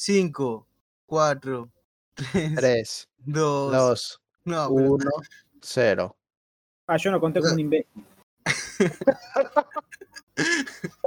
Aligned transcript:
5, 0.00 0.66
4, 1.04 1.68
3, 2.14 2.54
3, 2.56 3.08
2, 3.26 3.70
2, 3.72 4.20
no, 4.46 4.74
pero- 4.74 4.92
1, 4.94 5.10
0. 5.60 6.16
Ah, 6.86 6.96
yo 6.96 7.10
no 7.12 7.20
conté 7.20 7.40
como 7.40 7.52
un 7.52 7.60
imbécil. 7.60 7.86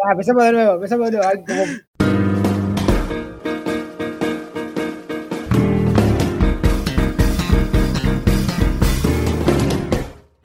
ah, 0.06 0.12
empezamos 0.12 0.44
de 0.44 0.52
nuevo, 0.54 0.74
empezamos 0.76 1.12
de 1.12 1.18
nuevo. 1.18 1.28
Ay, 1.28 1.44
como- 1.44 2.64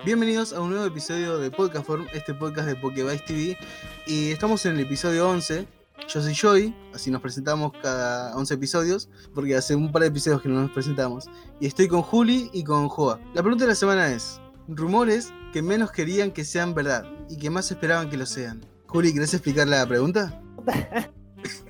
Bienvenidos 0.05 0.53
a 0.53 0.61
un 0.61 0.71
nuevo 0.71 0.87
episodio 0.87 1.39
de 1.39 1.51
Podcast 1.51 1.87
Form, 1.87 2.07
este 2.15 2.33
podcast 2.33 2.67
de 2.69 2.77
Pokevice 2.77 3.23
TV. 3.27 3.59
Y 4.07 4.31
estamos 4.31 4.65
en 4.65 4.77
el 4.77 4.81
episodio 4.81 5.29
11. 5.29 5.67
Yo 6.07 6.23
soy 6.23 6.35
Joy, 6.35 6.75
así 6.95 7.11
nos 7.11 7.21
presentamos 7.21 7.73
cada 7.83 8.35
11 8.37 8.55
episodios, 8.55 9.11
porque 9.35 9.55
hace 9.57 9.75
un 9.75 9.93
par 9.93 10.03
de 10.03 10.09
episodios 10.09 10.41
que 10.41 10.49
no 10.49 10.63
nos 10.63 10.71
presentamos. 10.71 11.29
Y 11.61 11.67
estoy 11.67 11.89
con 11.89 12.03
Juli 12.03 12.51
y 12.53 12.65
con 12.65 12.89
Joa. 12.89 13.21
La 13.35 13.43
pregunta 13.43 13.65
de 13.65 13.69
la 13.71 13.75
semana 13.75 14.11
es: 14.13 14.41
rumores 14.69 15.33
que 15.53 15.61
menos 15.61 15.91
querían 15.91 16.31
que 16.31 16.45
sean 16.45 16.75
verdad 16.75 17.05
y 17.29 17.37
que 17.37 17.51
más 17.51 17.71
esperaban 17.71 18.09
que 18.09 18.17
lo 18.17 18.25
sean. 18.27 18.65
Juli, 18.87 19.13
¿querés 19.13 19.35
explicar 19.35 19.69
la 19.69 19.87
pregunta? 19.87 20.41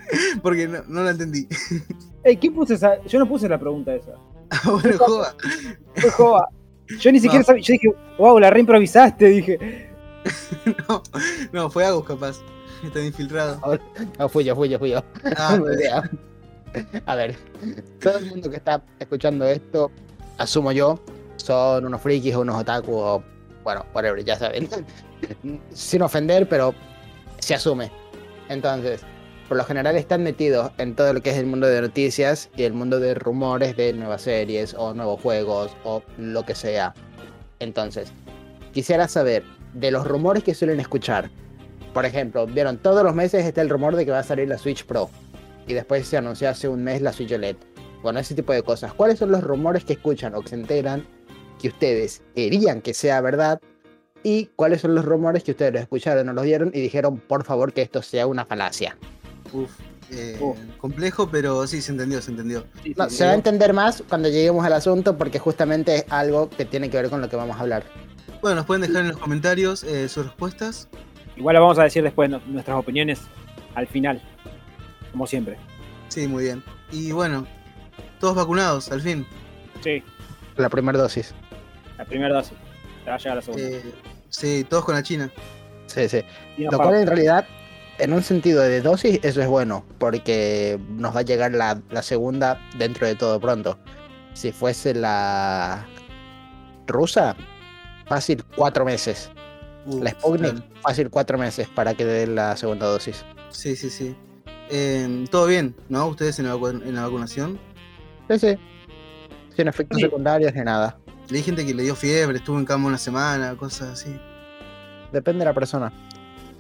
porque 0.43 0.69
no, 0.69 0.83
no 0.87 1.03
la 1.03 1.11
entendí. 1.11 1.49
Ey, 2.23 2.37
¿qué 2.37 2.51
puse 2.51 2.75
esa? 2.75 3.03
Yo 3.05 3.19
no 3.19 3.29
puse 3.29 3.49
la 3.49 3.59
pregunta 3.59 3.95
esa. 3.95 4.13
Ah, 4.51 4.71
bueno, 4.71 4.97
Joa. 4.97 5.37
Fue 5.97 6.11
Joa. 6.11 6.49
Yo 7.01 7.13
ni 7.13 7.21
siquiera 7.21 7.41
No. 7.41 7.45
sabía. 7.45 7.63
Yo 7.63 7.73
dije, 7.73 7.89
wow, 8.17 8.39
la 8.39 8.49
reimprovisaste, 8.49 9.27
dije. 9.27 9.91
No, 10.89 11.03
no, 11.53 11.69
fue 11.69 11.85
Agus 11.85 12.07
capaz. 12.07 12.39
Está 12.83 13.03
infiltrado. 13.03 13.61
No, 14.19 14.29
fui 14.29 14.45
yo, 14.45 14.55
fui 14.55 14.69
yo, 14.69 14.79
fui 14.79 14.91
yo. 14.91 15.03
Ah, 15.37 15.59
idea. 15.75 16.11
A 17.07 17.15
ver, 17.15 17.37
todo 18.01 18.19
el 18.19 18.27
mundo 18.27 18.51
que 18.51 18.57
está 18.57 18.83
escuchando 18.99 19.47
esto, 19.47 19.91
asumo 20.37 20.73
yo, 20.73 21.01
son 21.37 21.87
unos 21.87 22.01
frikis 22.01 22.35
o 22.35 22.41
unos 22.41 22.57
otaku 22.57 22.95
o, 22.95 23.25
bueno, 23.65 23.87
whatever, 23.95 24.23
ya 24.25 24.37
saben. 24.37 24.69
Sin 25.73 26.03
ofender, 26.03 26.49
pero 26.49 26.75
se 27.39 27.55
asume. 27.55 27.91
Entonces, 28.49 29.03
por 29.49 29.57
lo 29.57 29.65
general 29.65 29.97
están 29.97 30.23
metidos 30.23 30.71
en 30.79 30.95
todo 30.95 31.13
lo 31.15 31.23
que 31.23 31.31
es 31.31 31.39
el 31.39 31.47
mundo 31.47 31.67
de 31.67 31.81
noticias 31.81 32.51
y 32.55 32.65
el 32.65 32.75
mundo 32.75 33.01
de 33.01 33.15
rumores 33.15 33.77
de 33.77 33.95
nuevas 33.95 34.23
series 34.23 34.75
o 34.75 34.93
nuevos 34.93 35.21
juegos 35.23 35.75
o 35.85 36.03
lo 36.19 36.45
que 36.45 36.55
sea. 36.55 36.95
Entonces, 37.59 38.13
quisiera 38.73 39.09
saber 39.09 39.43
de 39.73 39.91
los 39.91 40.07
rumores 40.07 40.45
que 40.45 40.55
suelen 40.55 40.81
escuchar. 40.81 41.31
Por 41.93 42.05
ejemplo, 42.05 42.47
vieron, 42.47 42.79
todos 42.79 43.03
los 43.03 43.15
meses 43.15 43.45
está 43.45 43.61
el 43.63 43.69
rumor 43.69 43.97
de 43.97 44.05
que 44.05 44.11
va 44.11 44.21
a 44.21 44.25
salir 44.25 44.49
la 44.49 44.59
Switch 44.59 44.85
Pro. 44.85 45.11
Y 45.67 45.75
después 45.75 46.07
se 46.07 46.17
anunció 46.17 46.49
hace 46.49 46.69
un 46.69 46.83
mes 46.83 47.03
la 47.03 47.13
Switch 47.13 47.33
OLED. 47.33 47.57
Bueno, 48.03 48.21
ese 48.21 48.35
tipo 48.35 48.53
de 48.53 48.63
cosas. 48.63 48.93
¿Cuáles 48.95 49.19
son 49.19 49.31
los 49.33 49.43
rumores 49.43 49.85
que 49.85 49.95
escuchan 49.95 50.35
o 50.35 50.43
que 50.43 50.51
se 50.51 50.55
enteran 50.55 51.07
que 51.61 51.69
ustedes 51.69 52.23
querían 52.35 52.81
que 52.81 52.95
sea 52.95 53.21
verdad? 53.21 53.61
¿Y 54.23 54.47
cuáles 54.57 54.81
son 54.81 54.95
los 54.95 55.05
rumores 55.05 55.45
que 55.45 55.53
ustedes 55.53 55.81
escucharon 55.83 56.29
o 56.29 56.33
los 56.33 56.45
vieron 56.45 56.71
y 56.75 56.81
dijeron, 56.81 57.19
por 57.19 57.45
favor, 57.45 57.73
que 57.73 57.83
esto 57.83 58.03
sea 58.03 58.27
una 58.27 58.45
falacia? 58.45 58.97
Uf, 59.53 59.71
eh, 60.11 60.39
Uf. 60.41 60.57
complejo, 60.79 61.29
pero 61.31 61.67
sí, 61.67 61.81
se 61.83 61.93
entendió, 61.93 62.21
se 62.21 62.31
entendió. 62.31 62.65
Sí, 62.83 62.95
No, 62.97 63.09
sí, 63.09 63.17
se 63.17 63.25
va 63.25 63.33
a 63.33 63.35
entender 63.35 63.73
más 63.73 64.03
cuando 64.09 64.29
lleguemos 64.29 64.65
al 64.65 64.73
asunto 64.73 65.17
porque 65.17 65.39
justamente 65.39 65.97
es 65.97 66.05
algo 66.11 66.49
que 66.51 66.65
tiene 66.65 66.91
que 66.91 66.97
ver 66.97 67.11
con 67.11 67.21
lo 67.21 67.29
que 67.29 67.37
vamos 67.37 67.57
a 67.57 67.61
hablar. 67.61 67.85
Bueno, 68.41 68.57
nos 68.57 68.67
pueden 68.67 68.83
dejar 68.83 69.03
en 69.03 69.09
los 69.09 69.19
comentarios 69.19 69.83
eh, 69.85 70.09
sus 70.09 70.27
respuestas. 70.27 70.89
Igual 71.39 71.55
lo 71.55 71.63
vamos 71.63 71.79
a 71.79 71.85
decir 71.85 72.03
después 72.03 72.29
no- 72.29 72.43
nuestras 72.47 72.77
opiniones 72.77 73.21
al 73.75 73.87
final. 73.87 74.21
Como 75.13 75.27
siempre. 75.27 75.57
Sí, 76.09 76.27
muy 76.27 76.45
bien. 76.45 76.63
Y 76.93 77.13
bueno, 77.13 77.47
todos 78.21 78.35
vacunados, 78.35 78.91
al 78.91 79.01
fin. 79.01 79.27
Sí, 79.83 80.03
La 80.57 80.69
primera 80.69 80.99
dosis. 80.99 81.35
la 81.97 82.05
primera 82.05 82.35
dosis. 82.35 82.55
Te 83.05 83.11
va 83.11 83.17
a 83.17 83.19
llegar 83.19 83.37
la 83.37 83.43
segunda. 83.43 83.69
Eh, 83.69 83.83
sí, 84.29 84.67
todos 84.69 84.85
con 84.85 84.95
la 84.95 85.03
China. 85.03 85.31
Sí, 85.87 86.09
sí. 86.09 86.23
Lo 86.59 86.77
cual 86.77 86.97
en 86.97 87.07
realidad, 87.07 87.47
en 87.99 88.13
un 88.13 88.23
sentido 88.23 88.61
de 88.63 88.81
dosis, 88.83 89.21
eso 89.23 89.41
es 89.41 89.49
bueno, 89.49 89.85
porque 89.99 90.79
nos 90.91 91.15
va 91.15 91.21
a 91.21 91.23
llegar 91.23 91.53
la, 91.53 91.81
la 91.91 92.03
segunda 92.03 92.61
dentro 92.77 93.07
de 93.07 93.15
todo 93.15 93.41
pronto. 93.41 93.79
Si 94.35 94.53
fuese 94.53 94.95
la 94.95 95.87
rusa, 96.87 97.37
fácil 98.07 98.45
cuatro 98.57 98.85
meses. 98.85 99.31
Uf, 99.89 100.03
La 100.03 100.11
Sputnik, 100.11 100.51
claro. 100.53 100.67
fácil 100.83 101.11
cuatro 101.11 101.39
meses 101.39 101.69
para 101.69 101.95
que 101.95 102.05
dé 102.05 102.27
la 102.27 102.57
segunda 102.57 102.87
dosis. 102.87 103.25
Sí, 103.51 103.75
sí, 103.77 103.91
sí. 103.91 104.15
Eh, 104.71 105.25
Todo 105.31 105.47
bien, 105.47 105.75
¿no? 105.89 106.07
Ustedes 106.09 106.39
en 106.39 106.47
la, 106.47 106.55
vacu- 106.55 106.83
en 106.87 106.95
la 106.95 107.03
vacunación. 107.05 107.59
Sí, 108.31 108.39
sí. 108.39 108.57
Sin 109.57 109.67
efectos 109.69 109.97
Sí. 109.97 110.03
secundarios 110.05 110.53
ni 110.55 110.61
nada. 110.63 110.99
Leí 111.31 111.43
gente 111.43 111.65
que 111.67 111.75
le 111.75 111.83
dio 111.83 111.95
fiebre, 111.97 112.39
estuvo 112.39 112.59
en 112.59 112.65
cama 112.65 112.87
una 112.89 112.99
semana, 112.99 113.57
cosas 113.57 113.91
así. 113.91 114.15
Depende 115.13 115.41
de 115.41 115.45
la 115.47 115.55
persona. 115.55 115.93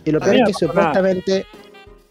Y 0.04 0.10
lo 0.10 0.18
A 0.18 0.24
peor 0.24 0.36
es 0.36 0.42
que 0.46 0.52
supuestamente, 0.66 1.46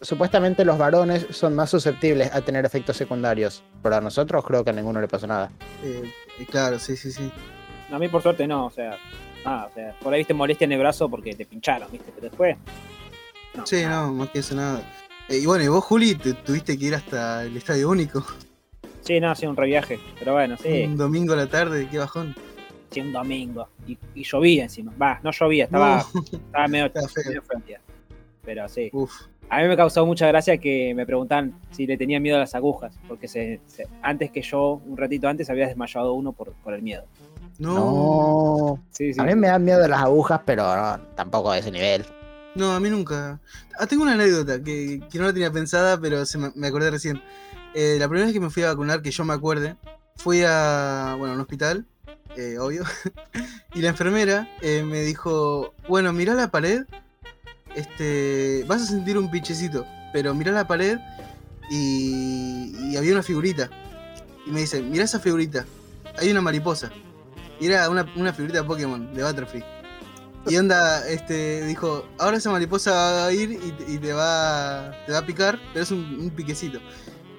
supuestamente 0.02 0.64
los 0.66 0.78
varones 0.78 1.26
son 1.32 1.56
más 1.56 1.70
susceptibles 1.70 2.32
a 2.34 2.42
tener 2.42 2.66
efectos 2.66 2.96
secundarios. 2.98 3.64
Pero 3.82 3.96
a 3.96 4.02
nosotros 4.02 4.44
creo 4.46 4.64
que 4.64 4.70
a 4.70 4.74
ninguno 4.74 5.02
le 5.02 5.08
pasó 5.08 5.26
nada. 5.28 5.52
Eh, 5.84 6.12
eh, 6.40 6.46
claro, 6.50 6.78
sí, 6.80 6.96
sí, 6.96 7.12
sí. 7.12 7.32
A 7.92 7.98
mí 7.98 8.08
por 8.08 8.22
suerte 8.22 8.46
no, 8.48 8.66
o 8.68 8.72
sea, 8.72 8.98
nada, 9.48 9.66
o 9.68 9.74
sea, 9.74 9.96
por 10.02 10.14
ahí 10.14 10.20
viste 10.20 10.34
molestia 10.34 10.66
en 10.66 10.72
el 10.74 10.80
brazo 10.80 11.10
porque 11.10 11.34
te 11.36 11.46
pincharon, 11.46 11.90
viste, 11.92 12.12
pero 12.14 12.28
después. 12.30 12.58
No, 13.56 13.66
Sí, 13.66 13.82
nada. 13.84 14.08
no, 14.08 14.14
más 14.14 14.30
que 14.30 14.40
eso 14.40 14.56
nada. 14.56 14.82
Eh, 15.30 15.40
y 15.40 15.46
bueno, 15.46 15.64
y 15.64 15.68
vos, 15.68 15.84
Juli, 15.84 16.16
te 16.16 16.34
tuviste 16.34 16.78
que 16.78 16.86
ir 16.86 16.96
hasta 16.96 17.44
el 17.44 17.58
Estadio 17.58 17.90
Único. 17.90 18.24
Sí, 19.02 19.20
no, 19.20 19.34
sí, 19.36 19.46
un 19.46 19.56
reviaje. 19.56 20.00
Pero 20.20 20.34
bueno, 20.34 20.58
sí, 20.62 20.84
Un 20.84 20.98
domingo 20.98 21.34
a 21.34 21.38
la 21.38 21.48
tarde, 21.48 21.88
qué 21.90 21.98
bajón. 21.98 22.36
sí, 22.92 23.02
un 23.02 23.12
domingo. 23.14 23.68
Y, 23.88 23.98
y 24.16 24.24
llovía 24.24 24.64
encima. 24.64 24.92
Va, 25.02 25.20
no 25.24 25.32
llovía, 25.32 25.66
estaba, 25.66 26.06
No, 26.14 26.22
estaba 26.22 26.68
medio, 26.68 26.92
medio 27.26 27.42
feo. 27.42 27.80
Pero 28.44 28.68
sí. 28.70 28.90
Uf, 28.94 29.14
A 29.50 29.62
mí 29.62 29.68
me 29.68 29.78
causó 29.78 30.06
mucha 30.06 30.28
gracia 30.28 30.58
que 30.58 30.94
me 30.94 31.06
preguntan 31.06 31.54
si 31.72 31.88
le 31.88 31.98
tenía 31.98 32.20
miedo 32.20 32.36
a 32.36 32.40
las 32.42 32.54
agujas. 32.56 32.94
Porque 33.08 33.28
se, 33.28 33.62
se- 33.68 33.88
antes 34.02 34.30
que 34.32 34.42
yo, 34.42 34.82
un 34.86 34.98
ratito 34.98 35.28
antes, 35.28 35.50
había 35.50 35.68
desmayado 35.68 36.14
uno 36.14 36.34
por, 36.34 36.52
por 36.64 36.74
el 36.74 36.82
miedo. 36.82 37.04
no. 37.60 37.74
No. 37.76 38.84
Sí, 38.92 39.14
sí. 39.14 39.20
A 39.20 39.24
mí 39.24 39.36
me 39.36 39.48
dan 39.48 39.64
miedo 39.64 39.88
las 39.88 40.02
agujas, 40.02 40.42
pero 40.46 40.64
no, 40.76 41.00
tampoco 41.16 41.52
a 41.52 41.58
ese 41.58 41.72
nivel. 41.72 42.06
No, 42.56 42.74
a 42.74 42.80
mí 42.80 42.90
nunca. 42.90 43.40
Ah, 43.80 43.86
tengo 43.88 44.04
una 44.04 44.14
anécdota 44.14 44.62
que, 44.64 45.02
que 45.12 45.18
no 45.20 45.26
la 45.26 45.34
tenía 45.34 45.52
pensada, 45.52 45.98
pero 46.00 46.26
se 46.26 46.38
me, 46.38 46.52
me 46.56 46.68
acordé 46.68 46.90
recién. 46.92 47.22
Eh, 47.74 47.98
la 48.00 48.08
primera 48.08 48.26
vez 48.26 48.34
que 48.34 48.40
me 48.40 48.50
fui 48.50 48.64
a 48.64 48.70
vacunar, 48.70 49.02
que 49.02 49.12
yo 49.12 49.24
me 49.24 49.34
acuerde, 49.34 49.76
fui 50.16 50.42
a, 50.46 51.16
bueno, 51.20 51.34
a 51.34 51.36
un 51.36 51.42
hospital, 51.42 51.86
eh, 52.36 52.58
obvio, 52.60 52.84
y 53.76 53.82
la 53.82 53.90
enfermera 53.90 54.50
eh, 54.62 54.82
me 54.84 55.02
dijo, 55.02 55.74
bueno, 55.88 56.12
mirá 56.14 56.34
la 56.34 56.50
pared, 56.50 56.84
este, 57.78 58.64
vas 58.68 58.82
a 58.82 58.86
sentir 58.86 59.18
un 59.18 59.30
pinchecito, 59.32 59.86
pero 60.14 60.34
mirá 60.34 60.52
la 60.52 60.68
pared 60.68 60.98
y, 61.70 62.74
y 62.92 62.98
había 62.98 63.14
una 63.14 63.24
figurita. 63.24 63.70
Y 64.46 64.52
me 64.52 64.62
dice, 64.62 64.82
mirá 64.82 65.04
esa 65.04 65.20
figurita, 65.20 65.66
hay 66.18 66.32
una 66.32 66.42
mariposa. 66.42 66.92
Y 67.60 67.68
era 67.68 67.90
una, 67.90 68.06
una 68.16 68.34
figurita 68.34 68.62
de 68.62 68.68
Pokémon, 68.68 69.14
de 69.14 69.24
Butterfree. 69.24 69.64
Y 70.48 70.56
onda, 70.58 71.08
este, 71.08 71.66
dijo, 71.66 72.06
ahora 72.20 72.38
esa 72.38 72.52
mariposa 72.52 72.92
va 72.92 73.26
a 73.28 73.34
ir 73.34 73.52
y, 73.52 73.72
te- 73.72 73.92
y 73.92 73.98
te, 73.98 74.14
va, 74.14 74.92
te 75.06 75.12
va 75.12 75.20
a 75.20 75.26
picar, 75.26 75.60
pero 75.74 75.84
es 75.84 75.92
un, 75.92 76.00
un 76.22 76.30
piquecito. 76.30 76.80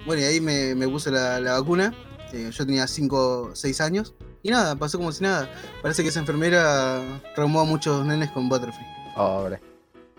Bueno, 0.07 0.23
y 0.23 0.25
ahí 0.27 0.41
me, 0.41 0.75
me 0.75 0.89
puse 0.89 1.11
la, 1.11 1.41
la 1.41 1.53
vacuna. 1.59 1.95
eh, 2.33 2.51
yo 2.53 2.67
tenía 2.67 2.87
5 2.87 3.51
6 3.55 3.81
años. 3.81 4.15
Y 4.43 4.51
nada, 4.51 4.77
pasó 4.77 4.99
como 4.99 5.11
si 5.13 5.23
nada. 5.25 5.51
Parece 5.83 6.03
que 6.03 6.11
esa 6.11 6.21
enfermera 6.21 7.03
traumó 7.35 7.61
a 7.61 7.65
muchos 7.65 8.05
nenes 8.07 8.31
con 8.31 8.49
Butterfree. 8.49 8.87
Pobre. 9.17 9.61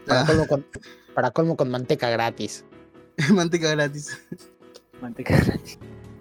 Para 0.09 0.21
Ah, 0.21 0.25
colmo 0.25 0.47
con, 0.47 0.65
para 1.13 1.31
colmo 1.31 1.55
con 1.55 1.69
manteca 1.69 2.09
gratis. 2.09 2.65
manteca 3.33 3.69
gratis. 3.71 4.19
Manteca. 5.01 5.41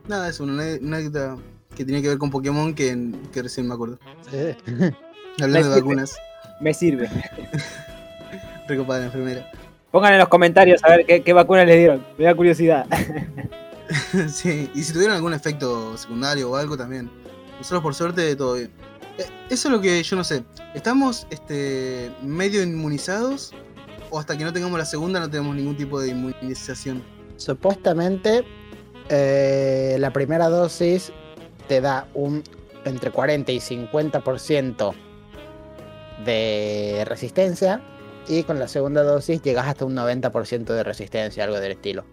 Nada, 0.06 0.28
es 0.28 0.38
una 0.40 0.62
anécdota 0.62 1.36
que 1.74 1.84
tiene 1.84 2.00
que 2.02 2.08
ver 2.08 2.18
con 2.18 2.30
Pokémon 2.30 2.74
que, 2.74 3.12
que 3.32 3.42
recién 3.42 3.66
me 3.66 3.74
acuerdo. 3.74 3.98
Hablando 5.40 5.58
de 5.58 5.62
sirve. 5.64 5.80
vacunas, 5.80 6.16
Me 6.60 6.72
sirve. 6.74 7.08
recopada 8.68 9.00
la 9.00 9.06
enfermera. 9.06 9.50
Pongan 9.90 10.12
en 10.12 10.18
los 10.18 10.28
comentarios 10.28 10.82
a 10.84 10.90
ver 10.90 11.06
qué, 11.06 11.22
qué 11.22 11.32
vacuna 11.32 11.64
les 11.64 11.76
dieron. 11.78 12.04
Me 12.18 12.24
da 12.24 12.34
curiosidad. 12.34 12.86
sí, 14.28 14.70
y 14.74 14.82
si 14.82 14.92
tuvieron 14.92 15.16
algún 15.16 15.32
efecto 15.32 15.96
secundario 15.96 16.50
o 16.50 16.56
algo 16.56 16.76
también. 16.76 17.10
Nosotros 17.56 17.82
por 17.82 17.94
suerte 17.94 18.36
todo 18.36 18.54
bien. 18.54 18.70
Eh, 19.18 19.24
Eso 19.50 19.68
es 19.68 19.72
lo 19.72 19.80
que 19.80 20.02
yo 20.02 20.16
no 20.16 20.24
sé. 20.24 20.44
¿Estamos 20.74 21.26
este, 21.30 22.10
medio 22.22 22.62
inmunizados? 22.62 23.54
¿O 24.10 24.18
hasta 24.18 24.36
que 24.36 24.44
no 24.44 24.52
tengamos 24.52 24.78
la 24.78 24.84
segunda 24.84 25.20
no 25.20 25.30
tenemos 25.30 25.54
ningún 25.54 25.76
tipo 25.76 26.00
de 26.00 26.08
inmunización? 26.08 27.02
Supuestamente, 27.36 28.44
eh, 29.08 29.96
la 29.98 30.12
primera 30.12 30.48
dosis 30.48 31.12
te 31.68 31.80
da 31.80 32.08
un 32.14 32.42
entre 32.84 33.10
40 33.10 33.52
y 33.52 33.60
50% 33.60 34.94
de 36.24 37.04
resistencia. 37.06 37.82
Y 38.28 38.42
con 38.42 38.58
la 38.58 38.68
segunda 38.68 39.02
dosis 39.02 39.40
llegas 39.42 39.66
hasta 39.66 39.84
un 39.84 39.94
90% 39.94 40.64
de 40.64 40.82
resistencia, 40.82 41.44
algo 41.44 41.60
del 41.60 41.72
estilo. 41.72 42.04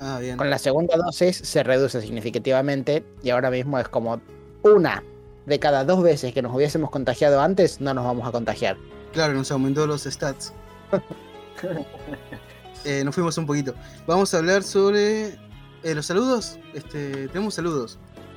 Ah, 0.00 0.18
bien. 0.18 0.36
Con 0.36 0.48
la 0.48 0.58
segunda 0.58 0.96
dosis 0.96 1.36
se 1.36 1.62
reduce 1.62 2.00
significativamente 2.00 3.04
y 3.22 3.30
ahora 3.30 3.50
mismo 3.50 3.78
es 3.78 3.88
como 3.88 4.20
una 4.62 5.02
de 5.46 5.58
cada 5.58 5.84
dos 5.84 6.02
veces 6.02 6.32
que 6.32 6.40
nos 6.40 6.54
hubiésemos 6.54 6.90
contagiado 6.90 7.40
antes, 7.40 7.80
no 7.80 7.92
nos 7.94 8.04
vamos 8.04 8.26
a 8.26 8.32
contagiar. 8.32 8.76
Claro, 9.12 9.34
nos 9.34 9.50
aumentó 9.50 9.86
los 9.86 10.04
stats. 10.04 10.54
Eh, 12.84 13.04
nos 13.04 13.14
fuimos 13.14 13.38
un 13.38 13.46
poquito. 13.46 13.74
Vamos 14.08 14.34
a 14.34 14.38
hablar 14.38 14.64
sobre 14.64 15.38
eh, 15.84 15.94
los 15.94 16.06
saludos. 16.06 16.58
Este, 16.74 17.28
tenemos 17.28 17.54
saludos. 17.54 17.96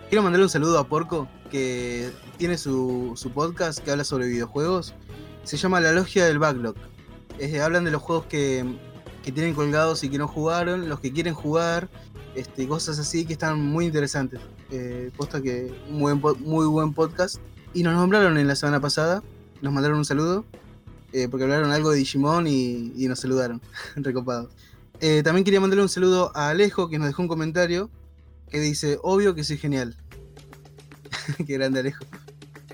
Quiero 0.10 0.22
mandarle 0.22 0.44
un 0.44 0.50
saludo 0.52 0.78
a 0.78 0.88
Porco, 0.88 1.28
que 1.50 2.12
tiene 2.38 2.56
su, 2.60 3.14
su 3.16 3.32
podcast 3.32 3.80
que 3.80 3.90
habla 3.90 4.04
sobre 4.04 4.28
videojuegos. 4.28 4.94
Se 5.44 5.58
llama 5.58 5.82
La 5.82 5.94
Logia 5.94 6.26
del 6.26 6.38
Backlog. 6.38 6.76
Hablan 7.64 7.86
de 7.86 7.92
los 7.92 8.04
juegos 8.04 8.28
que, 8.28 8.64
que 9.24 9.32
tienen 9.32 9.56
colgados 9.56 10.04
y 10.04 10.10
que 10.10 10.20
no 10.20 10.28
jugaron, 10.28 10.90
los 10.90 11.00
que 11.00 11.12
quieren 11.12 11.34
jugar, 11.34 11.90
este, 12.36 12.68
cosas 12.68 13.00
así 13.00 13.26
que 13.26 13.34
están 13.34 13.60
muy 13.60 13.86
interesantes. 13.86 14.40
Eh, 14.70 15.10
posta 15.18 15.42
que 15.42 15.74
po- 16.22 16.36
muy 16.36 16.68
buen 16.68 16.94
podcast. 16.94 17.38
Y 17.74 17.82
nos 17.82 17.96
nombraron 17.96 18.38
en 18.38 18.48
la 18.48 18.56
semana 18.56 18.80
pasada, 18.80 19.24
nos 19.62 19.74
mandaron 19.74 19.98
un 19.98 20.06
saludo, 20.06 20.46
eh, 21.16 21.30
porque 21.30 21.46
hablaron 21.46 21.72
algo 21.72 21.92
de 21.92 22.00
Digimon 22.00 22.46
y, 22.46 22.92
y 22.98 23.08
nos 23.08 23.22
saludaron, 23.22 23.62
recopados. 23.96 24.50
Eh, 25.00 25.24
también 25.24 25.46
quería 25.46 25.62
mandarle 25.62 25.84
un 25.84 25.88
saludo 25.88 26.34
a 26.36 26.50
Alejo, 26.50 26.90
que 26.90 27.00
nos 27.00 27.08
dejó 27.08 27.22
un 27.22 27.30
comentario 27.30 27.90
que 28.50 28.60
dice, 28.60 29.00
obvio 29.02 29.34
que 29.34 29.46
soy 29.46 29.58
genial. 29.58 29.96
Qué 31.48 31.54
grande 31.54 31.80
Alejo. 31.80 32.04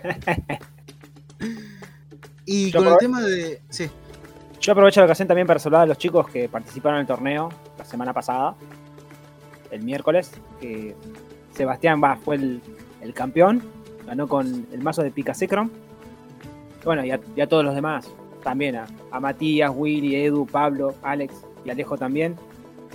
y 2.48 2.72
con 2.72 2.88
el 2.88 2.98
tema 2.98 3.22
de... 3.22 3.62
Sí, 3.70 3.92
Yo 4.60 4.72
aprovecho 4.72 5.02
la 5.02 5.06
ocasión 5.06 5.28
también 5.28 5.46
para 5.46 5.60
saludar 5.60 5.84
a 5.84 5.86
los 5.86 6.00
chicos 6.00 6.28
que 6.28 6.50
participaron 6.50 6.98
en 6.98 7.02
el 7.02 7.08
torneo 7.08 7.50
la 7.78 7.86
semana 7.86 8.12
pasada, 8.12 8.56
el 9.70 9.84
miércoles, 9.84 10.32
que 10.60 10.96
Sebastián 11.54 12.02
va, 12.04 12.18
fue 12.18 12.38
el, 12.38 12.60
el 13.02 13.14
campeón, 13.14 13.62
ganó 14.08 14.28
con 14.28 14.66
el 14.72 14.82
mazo 14.82 15.04
de 15.04 15.12
Picasecron. 15.12 15.72
Bueno, 16.84 17.06
y 17.06 17.12
a, 17.12 17.20
y 17.36 17.42
a 17.42 17.48
todos 17.48 17.64
los 17.64 17.76
demás, 17.76 18.10
también 18.44 18.76
a, 18.76 18.88
a 19.12 19.20
Matías, 19.20 19.72
Willy, 19.74 20.16
Edu, 20.16 20.46
Pablo, 20.46 20.96
Alex 21.02 21.34
y 21.64 21.70
Alejo 21.70 21.98
también, 21.98 22.36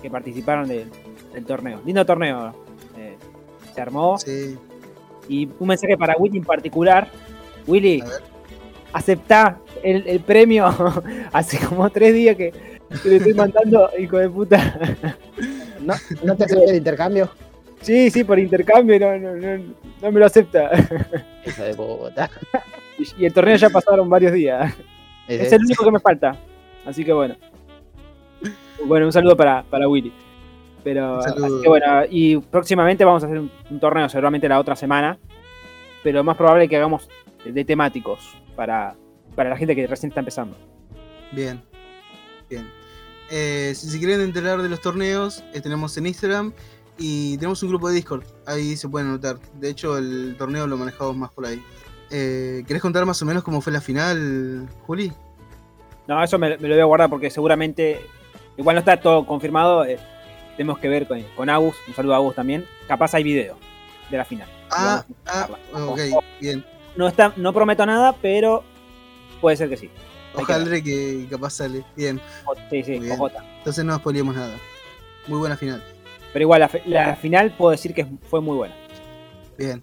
que 0.02 0.10
participaron 0.10 0.69
del, 0.69 0.90
del 1.32 1.44
torneo. 1.44 1.81
Lindo 1.84 2.04
torneo, 2.04 2.54
eh, 2.96 3.16
se 3.75 3.81
armó. 3.81 4.19
sí. 4.19 4.56
Y 5.28 5.48
un 5.58 5.66
mensaje 5.66 5.96
para 5.98 6.14
Willy 6.16 6.38
en 6.38 6.44
particular. 6.44 7.08
Willy, 7.66 8.00
aceptá 8.93 9.58
el, 9.82 10.06
el 10.06 10.20
premio. 10.20 10.66
Hace 11.32 11.58
como 11.66 11.90
tres 11.90 12.14
días 12.14 12.37
que, 12.37 12.52
que 13.02 13.08
le 13.08 13.16
estoy 13.16 13.34
mandando, 13.34 13.90
hijo 13.99 14.19
de 14.19 14.31
puta. 14.31 14.78
¿No, 15.81 15.94
¿no 16.22 16.37
te 16.37 16.44
acepté 16.44 16.70
el 16.70 16.76
intercambio? 16.76 17.28
Sí, 17.81 18.10
sí, 18.10 18.25
por 18.25 18.38
intercambio, 18.38 18.99
no, 18.99 19.19
no, 19.19 19.37
no, 19.37 19.75
no 20.02 20.12
me 20.12 20.20
lo 20.20 20.26
acepta. 20.26 20.70
Hijo 21.46 21.62
de. 21.62 22.28
Y, 22.99 23.22
y 23.22 23.26
el 23.26 23.32
torneo 23.32 23.56
ya 23.56 23.69
pasaron 23.70 24.08
varios 24.08 24.32
días. 24.32 24.75
Es 25.28 25.52
el 25.52 25.62
único 25.62 25.84
que 25.84 25.90
me 25.90 26.00
falta. 26.00 26.37
Así 26.84 27.05
que 27.05 27.12
bueno. 27.12 27.37
Bueno, 28.84 29.06
un 29.06 29.12
saludo 29.12 29.37
para, 29.37 29.62
para 29.64 29.88
Willy. 29.88 30.12
Pero, 30.84 31.19
así 31.19 31.34
que 31.62 31.69
bueno, 31.69 32.02
y 32.08 32.37
próximamente 32.37 33.05
vamos 33.05 33.25
a 33.25 33.26
hacer 33.26 33.40
un, 33.40 33.50
un 33.70 33.81
torneo, 33.81 34.08
seguramente 34.08 34.49
la 34.49 34.61
otra 34.61 34.76
semana. 34.76 35.19
Pero 36.05 36.23
más 36.23 36.37
probable 36.37 36.69
que 36.69 36.76
hagamos 36.76 37.08
de 37.44 37.64
temáticos 37.64 38.34
para, 38.55 38.94
para 39.34 39.50
la 39.50 39.56
gente 39.56 39.75
que 39.75 39.87
recién 39.87 40.11
está 40.11 40.20
empezando. 40.20 40.56
Bien. 41.32 41.61
Bien. 42.49 42.70
Eh, 43.31 43.73
si 43.75 43.88
se 43.88 43.99
quieren 43.99 44.20
enterar 44.20 44.62
de 44.62 44.69
los 44.69 44.81
torneos, 44.81 45.43
eh, 45.52 45.61
tenemos 45.61 45.96
en 45.96 46.06
Instagram 46.06 46.52
y 46.99 47.37
tenemos 47.38 47.62
un 47.62 47.70
grupo 47.70 47.88
de 47.88 47.96
Discord. 47.96 48.25
Ahí 48.46 48.76
se 48.76 48.88
pueden 48.88 49.08
anotar. 49.08 49.38
De 49.55 49.70
hecho, 49.70 49.99
el 49.99 50.37
torneo 50.38 50.67
lo 50.67 50.76
manejamos 50.76 51.17
más 51.17 51.32
por 51.32 51.46
ahí. 51.46 51.61
Eh, 52.10 52.64
¿Querés 52.66 52.82
contar 52.82 53.04
más 53.04 53.20
o 53.22 53.26
menos 53.26 53.42
cómo 53.42 53.60
fue 53.60 53.72
la 53.72 53.80
final, 53.80 54.68
Juli? 54.86 55.12
No, 56.06 56.22
eso 56.22 56.38
me, 56.38 56.56
me 56.58 56.68
lo 56.68 56.74
voy 56.74 56.82
a 56.82 56.84
guardar 56.84 57.10
porque 57.10 57.30
seguramente, 57.30 58.00
igual 58.56 58.76
no 58.76 58.80
está 58.80 59.00
todo 59.00 59.26
confirmado, 59.26 59.84
eh, 59.84 59.98
tenemos 60.56 60.78
que 60.78 60.88
ver 60.88 61.06
con, 61.06 61.22
con 61.34 61.50
Agus, 61.50 61.76
un 61.88 61.94
saludo 61.94 62.14
a 62.14 62.16
Agus 62.18 62.34
también. 62.34 62.64
Capaz 62.86 63.14
hay 63.14 63.24
video 63.24 63.56
de 64.10 64.16
la 64.16 64.24
final. 64.24 64.48
Ah, 64.70 65.04
ah, 65.26 65.48
ok, 65.72 66.00
bien. 66.40 66.64
No, 66.96 67.08
está, 67.08 67.32
no 67.36 67.52
prometo 67.52 67.84
nada, 67.84 68.14
pero 68.22 68.64
puede 69.40 69.56
ser 69.56 69.68
que 69.68 69.76
sí. 69.76 69.90
Hay 70.36 70.44
que 70.44 70.52
Ojalá 70.52 70.80
que 70.80 71.26
capaz 71.30 71.50
sale. 71.50 71.84
Bien. 71.96 72.20
Sí, 72.70 72.82
sí, 72.82 72.98
bien. 72.98 73.18
Entonces 73.58 73.84
no 73.84 73.96
spoilemos 73.96 74.34
nada. 74.34 74.56
Muy 75.26 75.38
buena 75.38 75.56
final. 75.56 75.82
Pero 76.32 76.42
igual, 76.42 76.68
la 76.86 77.16
final 77.16 77.54
puedo 77.56 77.70
decir 77.70 77.94
que 77.94 78.06
fue 78.28 78.40
muy 78.40 78.56
buena. 78.56 78.74
Bien. 79.58 79.82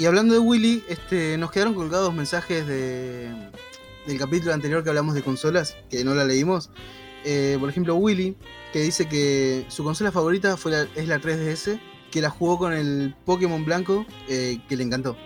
Y 0.00 0.06
hablando 0.06 0.32
de 0.32 0.40
Willy, 0.40 0.82
este, 0.88 1.36
nos 1.36 1.50
quedaron 1.50 1.74
colgados 1.74 2.14
mensajes 2.14 2.66
de, 2.66 3.28
del 4.06 4.18
capítulo 4.18 4.54
anterior 4.54 4.82
que 4.82 4.88
hablamos 4.88 5.14
de 5.14 5.22
consolas, 5.22 5.76
que 5.90 6.02
no 6.04 6.14
la 6.14 6.24
leímos. 6.24 6.70
Eh, 7.24 7.58
por 7.60 7.68
ejemplo, 7.68 7.94
Willy, 7.96 8.34
que 8.72 8.80
dice 8.80 9.06
que 9.06 9.66
su 9.68 9.84
consola 9.84 10.10
favorita 10.10 10.56
fue 10.56 10.72
la- 10.72 10.88
es 10.94 11.06
la 11.06 11.18
3DS, 11.20 11.78
que 12.10 12.22
la 12.22 12.30
jugó 12.30 12.56
con 12.58 12.72
el 12.72 13.14
Pokémon 13.26 13.62
blanco, 13.62 14.06
eh, 14.26 14.58
que 14.70 14.76
le 14.78 14.84
encantó. 14.84 15.18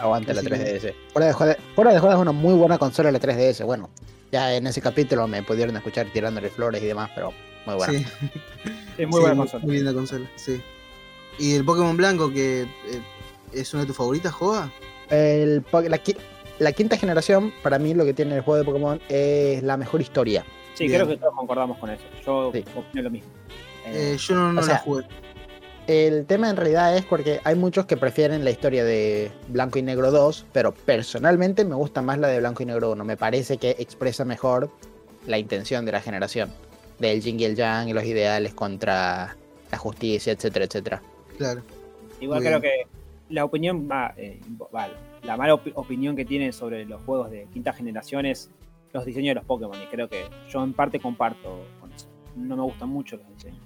Aguante 0.00 0.34
la 0.34 0.40
Así 0.40 0.48
3DS. 0.50 0.92
Fuera 1.12 1.28
de 1.28 1.32
joder, 1.32 1.58
fuera 1.76 1.92
de 1.92 2.00
joder 2.00 2.16
es 2.16 2.20
una 2.20 2.32
muy 2.32 2.54
buena 2.54 2.78
consola 2.78 3.12
la 3.12 3.20
3DS. 3.20 3.64
Bueno, 3.64 3.90
ya 4.32 4.52
en 4.56 4.66
ese 4.66 4.80
capítulo 4.80 5.28
me 5.28 5.44
pudieron 5.44 5.76
escuchar 5.76 6.12
tirándole 6.12 6.50
flores 6.50 6.82
y 6.82 6.86
demás, 6.86 7.10
pero 7.14 7.32
muy 7.64 7.76
buena. 7.76 7.92
Sí, 7.92 8.04
Es 8.98 9.06
muy 9.06 9.18
sí, 9.18 9.20
buena 9.20 9.36
consola. 9.36 9.64
Muy 9.64 9.76
linda 9.76 9.94
consola, 9.94 10.28
sí. 10.34 10.60
Y 11.38 11.54
el 11.54 11.64
Pokémon 11.64 11.96
blanco, 11.96 12.32
que 12.32 12.62
eh, 12.62 12.66
es 13.52 13.72
una 13.74 13.82
de 13.82 13.86
tus 13.88 13.96
favoritas, 13.96 14.32
Joa. 14.32 14.70
El 15.10 15.64
la, 15.72 16.00
la 16.58 16.72
quinta 16.72 16.96
generación, 16.96 17.52
para 17.62 17.78
mí 17.78 17.94
lo 17.94 18.04
que 18.04 18.14
tiene 18.14 18.34
el 18.36 18.40
juego 18.42 18.58
de 18.58 18.64
Pokémon 18.64 19.00
es 19.08 19.62
la 19.62 19.76
mejor 19.76 20.00
historia. 20.00 20.44
Sí, 20.74 20.86
Bien. 20.88 20.96
creo 21.00 21.08
que 21.08 21.16
todos 21.16 21.34
concordamos 21.34 21.78
con 21.78 21.90
eso. 21.90 22.04
Yo 22.24 22.50
Sí. 22.52 22.64
opino 22.76 23.02
lo 23.02 23.10
mismo. 23.10 23.30
Eh, 23.86 24.14
Eh, 24.14 24.16
yo 24.18 24.34
no, 24.34 24.52
no 24.52 24.60
o 24.60 24.64
sea, 24.64 24.74
la 24.74 24.80
jugué. 24.80 25.04
El 25.86 26.26
tema 26.26 26.50
en 26.50 26.56
realidad 26.56 26.96
es 26.96 27.04
porque 27.04 27.40
hay 27.44 27.54
muchos 27.54 27.86
que 27.86 27.96
prefieren 27.96 28.42
la 28.44 28.50
historia 28.50 28.84
de 28.84 29.30
Blanco 29.48 29.78
y 29.78 29.82
Negro 29.82 30.10
2, 30.10 30.46
pero 30.52 30.74
personalmente 30.74 31.64
me 31.64 31.76
gusta 31.76 32.02
más 32.02 32.18
la 32.18 32.26
de 32.26 32.40
Blanco 32.40 32.64
y 32.64 32.66
Negro 32.66 32.90
1. 32.90 33.04
Me 33.04 33.16
parece 33.16 33.56
que 33.58 33.76
expresa 33.78 34.24
mejor 34.24 34.68
la 35.26 35.38
intención 35.38 35.84
de 35.86 35.92
la 35.92 36.00
generación, 36.00 36.50
del 36.98 37.22
Jing 37.22 37.38
y 37.38 37.44
el 37.44 37.54
Yang 37.54 37.88
y 37.90 37.92
los 37.92 38.02
ideales 38.04 38.52
contra 38.54 39.36
la 39.70 39.78
justicia, 39.78 40.32
etcétera, 40.32 40.64
etcétera. 40.64 41.02
Claro. 41.38 41.62
igual 42.20 42.40
muy 42.40 42.48
creo 42.48 42.60
que 42.60 42.86
la 43.28 43.44
opinión, 43.44 43.88
va, 43.90 44.14
eh, 44.16 44.40
va, 44.74 44.88
la 45.22 45.36
mala 45.36 45.54
opi- 45.54 45.72
opinión 45.74 46.14
que 46.16 46.24
tienen 46.24 46.52
sobre 46.52 46.84
los 46.84 47.02
juegos 47.02 47.30
de 47.30 47.46
quinta 47.52 47.72
generación 47.72 48.26
es 48.26 48.50
los 48.92 49.04
diseños 49.04 49.30
de 49.30 49.34
los 49.36 49.44
Pokémon. 49.44 49.76
Y 49.82 49.86
creo 49.86 50.08
que 50.08 50.24
yo 50.48 50.62
en 50.62 50.72
parte 50.72 51.00
comparto 51.00 51.64
con 51.80 51.92
eso. 51.92 52.06
No 52.36 52.56
me 52.56 52.62
gustan 52.62 52.88
mucho 52.88 53.16
los 53.16 53.28
diseños. 53.34 53.60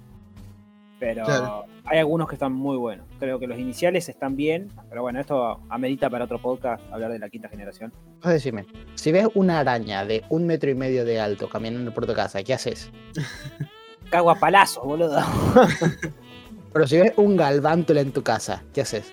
Pero 0.99 1.25
Claro. 1.25 1.65
hay 1.85 1.97
algunos 1.97 2.27
que 2.29 2.35
están 2.35 2.53
muy 2.53 2.77
buenos. 2.77 3.07
Creo 3.19 3.39
que 3.39 3.47
los 3.47 3.57
iniciales 3.57 4.07
están 4.07 4.35
bien. 4.35 4.67
Pero 4.89 5.01
bueno, 5.01 5.19
esto 5.19 5.59
amerita 5.69 6.09
para 6.11 6.25
otro 6.25 6.37
podcast 6.39 6.83
hablar 6.91 7.11
de 7.11 7.17
la 7.19 7.27
quinta 7.29 7.49
generación. 7.49 7.91
Vos 8.23 8.31
decime, 8.31 8.65
si 8.95 9.11
ves 9.11 9.27
una 9.33 9.59
araña 9.59 10.05
de 10.05 10.23
un 10.29 10.45
metro 10.45 10.69
y 10.69 10.75
medio 10.75 11.03
de 11.05 11.19
alto 11.19 11.49
caminando 11.49 11.91
por 11.93 12.05
tu 12.05 12.13
casa, 12.13 12.43
¿qué 12.43 12.53
haces? 12.53 12.91
Cago 14.11 14.29
a 14.29 14.35
palazos, 14.35 14.83
boludo. 14.83 15.19
Pero 16.73 16.87
si 16.87 16.97
ves 16.99 17.13
un 17.17 17.35
galvántula 17.35 18.01
en 18.01 18.11
tu 18.11 18.21
casa, 18.23 18.63
¿qué 18.73 18.81
haces? 18.81 19.11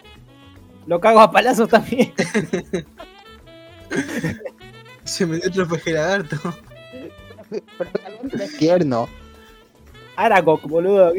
Lo 0.88 1.00
cago 1.00 1.20
a 1.20 1.30
palazos 1.30 1.68
también. 1.68 2.12
Se 5.04 5.26
me 5.26 5.36
dio 5.36 5.48
otro 5.48 5.68
peje 5.68 5.92
lagarto. 5.92 6.36
Pero 7.50 7.90
el 8.32 8.40
es 8.40 8.56
tierno. 8.56 9.08
Aragog, 10.16 10.62
boludo. 10.62 11.12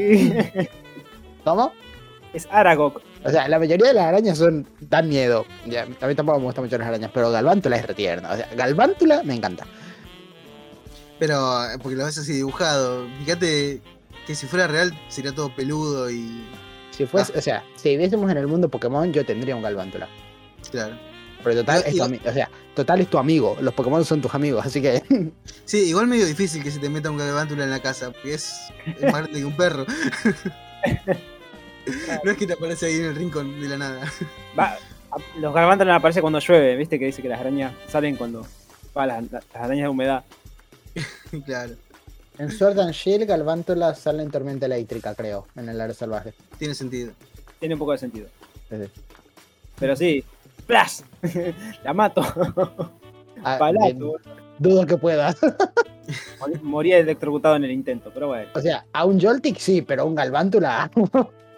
¿Cómo? 1.43 1.71
es 2.33 2.47
Aragog. 2.51 3.01
O 3.23 3.29
sea, 3.29 3.47
la 3.47 3.59
mayoría 3.59 3.89
de 3.89 3.93
las 3.93 4.05
arañas 4.05 4.39
son 4.39 4.67
dan 4.79 5.07
miedo. 5.07 5.45
Ya, 5.67 5.83
a 5.83 6.07
mí 6.07 6.15
tampoco 6.15 6.39
me 6.39 6.45
gustan 6.45 6.63
mucho 6.63 6.77
las 6.79 6.87
arañas, 6.87 7.11
pero 7.13 7.29
Galvántula 7.29 7.77
es 7.77 7.85
retierna. 7.85 8.31
O 8.31 8.35
sea, 8.37 8.49
Galvántula 8.55 9.21
me 9.23 9.35
encanta. 9.35 9.67
Pero 11.19 11.65
eh, 11.65 11.77
porque 11.81 11.95
lo 11.95 12.05
ves 12.05 12.17
así 12.17 12.33
dibujado. 12.33 13.07
Fíjate 13.19 13.81
que 14.25 14.33
si 14.33 14.47
fuera 14.47 14.67
real 14.67 14.97
sería 15.09 15.33
todo 15.33 15.55
peludo 15.55 16.09
y. 16.09 16.43
Si 16.99 17.05
fuese, 17.05 17.37
o 17.37 17.41
sea, 17.41 17.63
si 17.77 17.91
viviésemos 17.91 18.29
en 18.29 18.35
el 18.37 18.45
mundo 18.47 18.67
Pokémon, 18.67 19.13
yo 19.13 19.25
tendría 19.25 19.55
un 19.55 19.61
Galvántula. 19.61 20.09
Claro. 20.69 20.97
Pero 21.41 21.55
total 21.55 21.81
Yo- 21.83 21.87
es 21.87 21.95
tu 22.21 22.29
o 22.29 22.33
sea, 22.33 22.49
total 22.75 22.99
es 22.99 23.07
tu 23.07 23.17
amigo. 23.17 23.55
Los 23.61 23.73
Pokémon 23.73 24.03
son 24.03 24.19
tus 24.19 24.35
amigos, 24.35 24.65
así 24.65 24.81
que 24.81 25.01
Sí, 25.63 25.77
igual 25.87 26.07
medio 26.07 26.25
difícil 26.25 26.61
que 26.61 26.71
se 26.71 26.79
te 26.79 26.89
meta 26.89 27.09
un 27.09 27.17
galvántula 27.17 27.63
en 27.63 27.69
la 27.69 27.79
casa, 27.79 28.11
porque 28.11 28.33
es, 28.33 28.59
es 28.85 29.01
más 29.03 29.21
grande 29.21 29.39
que 29.39 29.45
un 29.45 29.55
perro. 29.55 29.85
no 32.25 32.31
es 32.31 32.37
que 32.37 32.45
te 32.45 32.51
aparece 32.51 32.87
ahí 32.87 32.95
en 32.95 33.05
el 33.05 33.15
rincón 33.15 33.61
de 33.61 33.69
la 33.69 33.77
nada. 33.77 34.11
Va, 34.59 34.77
los 35.39 35.53
garbantos 35.53 35.87
aparecen 35.87 36.19
cuando 36.19 36.39
llueve, 36.39 36.75
viste 36.75 36.99
que 36.99 37.05
dice 37.05 37.21
que 37.21 37.29
las 37.29 37.39
arañas 37.39 37.71
salen 37.87 38.17
cuando. 38.17 38.45
Va, 38.97 39.05
las, 39.05 39.31
las 39.31 39.45
arañas 39.53 39.85
de 39.85 39.89
humedad. 39.89 40.25
claro. 41.45 41.75
En 42.39 42.49
Sword 42.51 42.79
and 42.79 42.93
Shield, 42.93 43.25
Galvántula 43.27 43.93
sale 43.93 44.23
en 44.23 44.31
Tormenta 44.31 44.65
Eléctrica, 44.65 45.13
creo, 45.13 45.45
en 45.55 45.69
el 45.69 45.79
área 45.79 45.93
salvaje. 45.93 46.33
Tiene 46.57 46.73
sentido. 46.73 47.11
Tiene 47.59 47.75
un 47.75 47.79
poco 47.79 47.91
de 47.91 47.97
sentido. 47.97 48.27
Sí, 48.69 48.75
sí. 48.77 49.01
Pero 49.77 49.95
sí. 49.95 50.23
¡Plas! 50.65 51.03
La 51.83 51.93
mato. 51.93 52.21
Ah, 53.43 53.57
Palato. 53.59 54.15
dudo 54.57 54.85
que 54.85 54.97
pueda. 54.97 55.33
Morí- 56.39 56.61
Moría 56.61 56.97
electrocutado 56.97 57.55
en 57.55 57.63
el 57.65 57.71
intento, 57.71 58.11
pero 58.13 58.27
bueno. 58.27 58.49
o 58.55 58.59
sea, 58.61 58.85
a 58.93 59.05
un 59.05 59.19
Joltik 59.19 59.57
sí, 59.57 59.81
pero 59.81 60.03
a 60.03 60.05
un 60.05 60.15
Galvántula. 60.15 60.89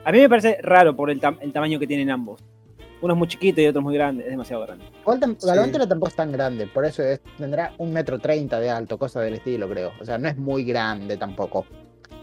A 0.03 0.11
mí 0.11 0.19
me 0.19 0.29
parece 0.29 0.57
raro 0.61 0.95
por 0.95 1.09
el, 1.11 1.19
tam- 1.21 1.37
el 1.41 1.51
tamaño 1.53 1.77
que 1.79 1.87
tienen 1.87 2.09
ambos. 2.09 2.41
Uno 3.01 3.13
es 3.13 3.17
muy 3.17 3.27
chiquito 3.27 3.59
y 3.61 3.67
otro 3.67 3.79
es 3.79 3.83
muy 3.83 3.95
grande. 3.95 4.23
Es 4.23 4.29
demasiado 4.29 4.61
grande. 4.63 4.85
Igual 5.01 5.19
tam- 5.19 5.35
Sí. 5.39 5.47
Galvántula 5.47 5.87
tampoco 5.87 6.09
es 6.09 6.15
tan 6.15 6.31
grande, 6.31 6.67
por 6.67 6.85
eso 6.85 7.01
es- 7.03 7.19
tendrá 7.37 7.73
un 7.79 7.91
metro 7.91 8.19
treinta 8.19 8.59
de 8.59 8.69
alto, 8.69 8.97
cosa 8.99 9.21
del 9.21 9.33
estilo, 9.35 9.67
creo. 9.67 9.91
O 9.99 10.05
sea, 10.05 10.17
no 10.17 10.27
es 10.27 10.37
muy 10.37 10.63
grande 10.63 11.17
tampoco. 11.17 11.65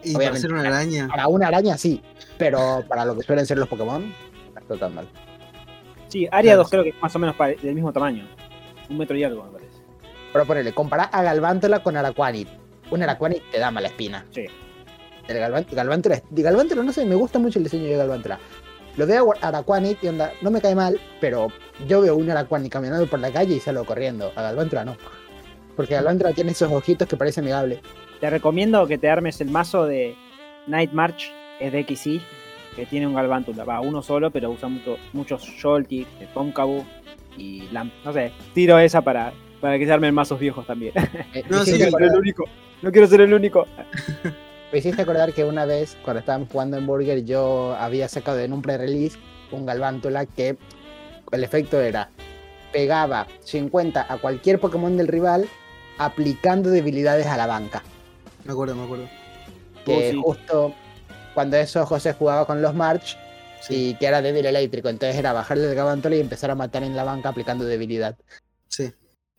Y 0.04 0.14
para 0.14 0.36
ser 0.36 0.52
una 0.52 0.62
araña. 0.62 1.08
Para 1.08 1.26
una 1.28 1.48
araña 1.48 1.76
sí, 1.76 2.00
pero 2.38 2.84
para 2.88 3.04
lo 3.04 3.16
que 3.16 3.22
suelen 3.24 3.44
ser 3.46 3.58
los 3.58 3.68
Pokémon, 3.68 4.08
no 4.54 4.60
está 4.60 4.76
tan 4.76 4.94
mal. 4.94 5.08
Sí, 6.06 6.26
Aria 6.30 6.52
Claro. 6.52 6.58
2 6.58 6.70
creo 6.70 6.82
que 6.84 6.88
es 6.90 7.02
más 7.02 7.14
o 7.14 7.18
menos 7.18 7.36
del 7.60 7.74
mismo 7.74 7.92
tamaño. 7.92 8.26
Un 8.88 8.96
metro 8.98 9.16
y 9.16 9.24
algo, 9.24 9.44
me 9.44 9.50
parece. 9.50 9.68
Pero 10.32 10.46
ponele, 10.46 10.72
comparar 10.72 11.08
a 11.12 11.22
Galvántula 11.22 11.82
con 11.82 11.96
Araquanid. 11.96 12.46
Un 12.90 13.02
Araquanid 13.02 13.38
te 13.50 13.58
da 13.58 13.70
mala 13.70 13.88
espina. 13.88 14.24
Sí. 14.30 14.46
El 15.26 15.38
Galvántula, 15.38 16.14
es- 16.14 16.22
de 16.30 16.42
Galvántula, 16.42 16.82
no 16.82 16.92
sé, 16.92 17.04
me 17.04 17.14
gusta 17.16 17.38
mucho 17.38 17.58
el 17.58 17.64
diseño 17.64 17.84
de 17.84 17.96
Galvántula. 17.96 18.38
Lo 18.98 19.06
veo 19.06 19.32
a 19.40 19.48
Araquanid 19.48 19.96
y 20.02 20.08
onda, 20.08 20.32
no 20.42 20.50
me 20.50 20.60
cae 20.60 20.74
mal, 20.74 21.00
pero 21.20 21.48
yo 21.86 22.00
veo 22.02 22.16
un 22.16 22.28
Araquanid 22.30 22.68
caminando 22.68 23.06
por 23.06 23.20
la 23.20 23.30
calle 23.30 23.54
y 23.54 23.60
salgo 23.60 23.84
corriendo. 23.86 24.32
A 24.36 24.42
Galvántula 24.42 24.84
no. 24.84 24.96
Porque 25.76 25.94
Galvántula 25.94 26.32
tiene 26.32 26.50
esos 26.50 26.70
ojitos 26.70 27.08
que 27.08 27.16
parece 27.16 27.40
amigable. 27.40 27.80
Te 28.20 28.28
recomiendo 28.28 28.86
que 28.88 28.98
te 28.98 29.08
armes 29.08 29.40
el 29.40 29.48
mazo 29.50 29.86
de 29.86 30.16
Night 30.66 30.90
March, 30.92 31.32
es 31.60 31.72
de 31.72 31.84
XY, 31.84 32.20
que 32.74 32.84
tiene 32.86 33.06
un 33.06 33.14
Galvántula. 33.14 33.62
Va, 33.64 33.80
uno 33.80 34.02
solo, 34.02 34.30
pero 34.32 34.50
usa 34.50 34.68
mucho, 34.68 34.96
muchos 35.12 35.48
Joltik, 35.62 36.08
Tonkabu 36.34 36.84
y 37.36 37.68
Lamp. 37.70 37.92
No 38.04 38.12
sé, 38.12 38.32
tiro 38.52 38.76
esa 38.80 39.00
para, 39.02 39.32
para 39.60 39.78
que 39.78 39.86
se 39.86 39.92
armen 39.92 40.12
mazos 40.12 40.40
viejos 40.40 40.66
también. 40.66 40.92
Eh, 41.32 41.44
No, 41.48 41.64
sí, 41.64 41.70
hiciste 41.70 41.70
no 41.70 41.76
quiero 41.78 41.78
ser 41.78 41.88
acordar- 41.88 42.10
el 42.14 42.18
único. 42.18 42.44
No 42.82 42.90
quiero 42.92 43.06
ser 43.06 43.20
el 43.20 43.32
único. 43.34 43.66
Me 44.72 44.78
hiciste 44.78 45.02
acordar 45.02 45.32
que 45.32 45.44
una 45.44 45.64
vez, 45.64 45.96
cuando 46.04 46.20
estábamos 46.20 46.50
jugando 46.50 46.76
en 46.76 46.86
Burger, 46.86 47.24
yo 47.24 47.74
había 47.76 48.08
sacado 48.08 48.38
en 48.40 48.52
un 48.52 48.62
pre-release 48.62 49.18
un 49.50 49.64
Galvántula 49.64 50.26
que 50.26 50.58
el 51.32 51.44
efecto 51.44 51.80
era 51.80 52.10
pegaba 52.70 53.26
50 53.44 54.12
a 54.12 54.18
cualquier 54.18 54.60
Pokémon 54.60 54.94
del 54.98 55.08
rival 55.08 55.48
aplicando 55.96 56.68
debilidades 56.68 57.26
a 57.26 57.38
la 57.38 57.46
banca. 57.46 57.82
Me 58.44 58.52
acuerdo, 58.52 58.74
me 58.74 58.84
acuerdo. 58.84 59.08
Que 59.86 59.96
Oh, 59.96 60.00
sí. 60.10 60.20
justo 60.22 60.74
cuando 61.32 61.56
eso 61.56 61.86
José 61.86 62.12
jugaba 62.12 62.44
con 62.46 62.60
los 62.60 62.74
March 62.74 63.16
Sí, 63.60 63.88
y 63.90 63.94
que 63.94 64.06
era 64.06 64.22
débil 64.22 64.46
eléctrico, 64.46 64.88
entonces 64.88 65.16
era 65.16 65.32
bajarle 65.32 65.68
el 65.68 65.74
Galvántula 65.74 66.14
y 66.14 66.20
empezar 66.20 66.50
a 66.50 66.54
matar 66.54 66.84
en 66.84 66.94
la 66.94 67.04
banca 67.04 67.30
aplicando 67.30 67.64
debilidad. 67.64 68.16
sí. 68.68 68.92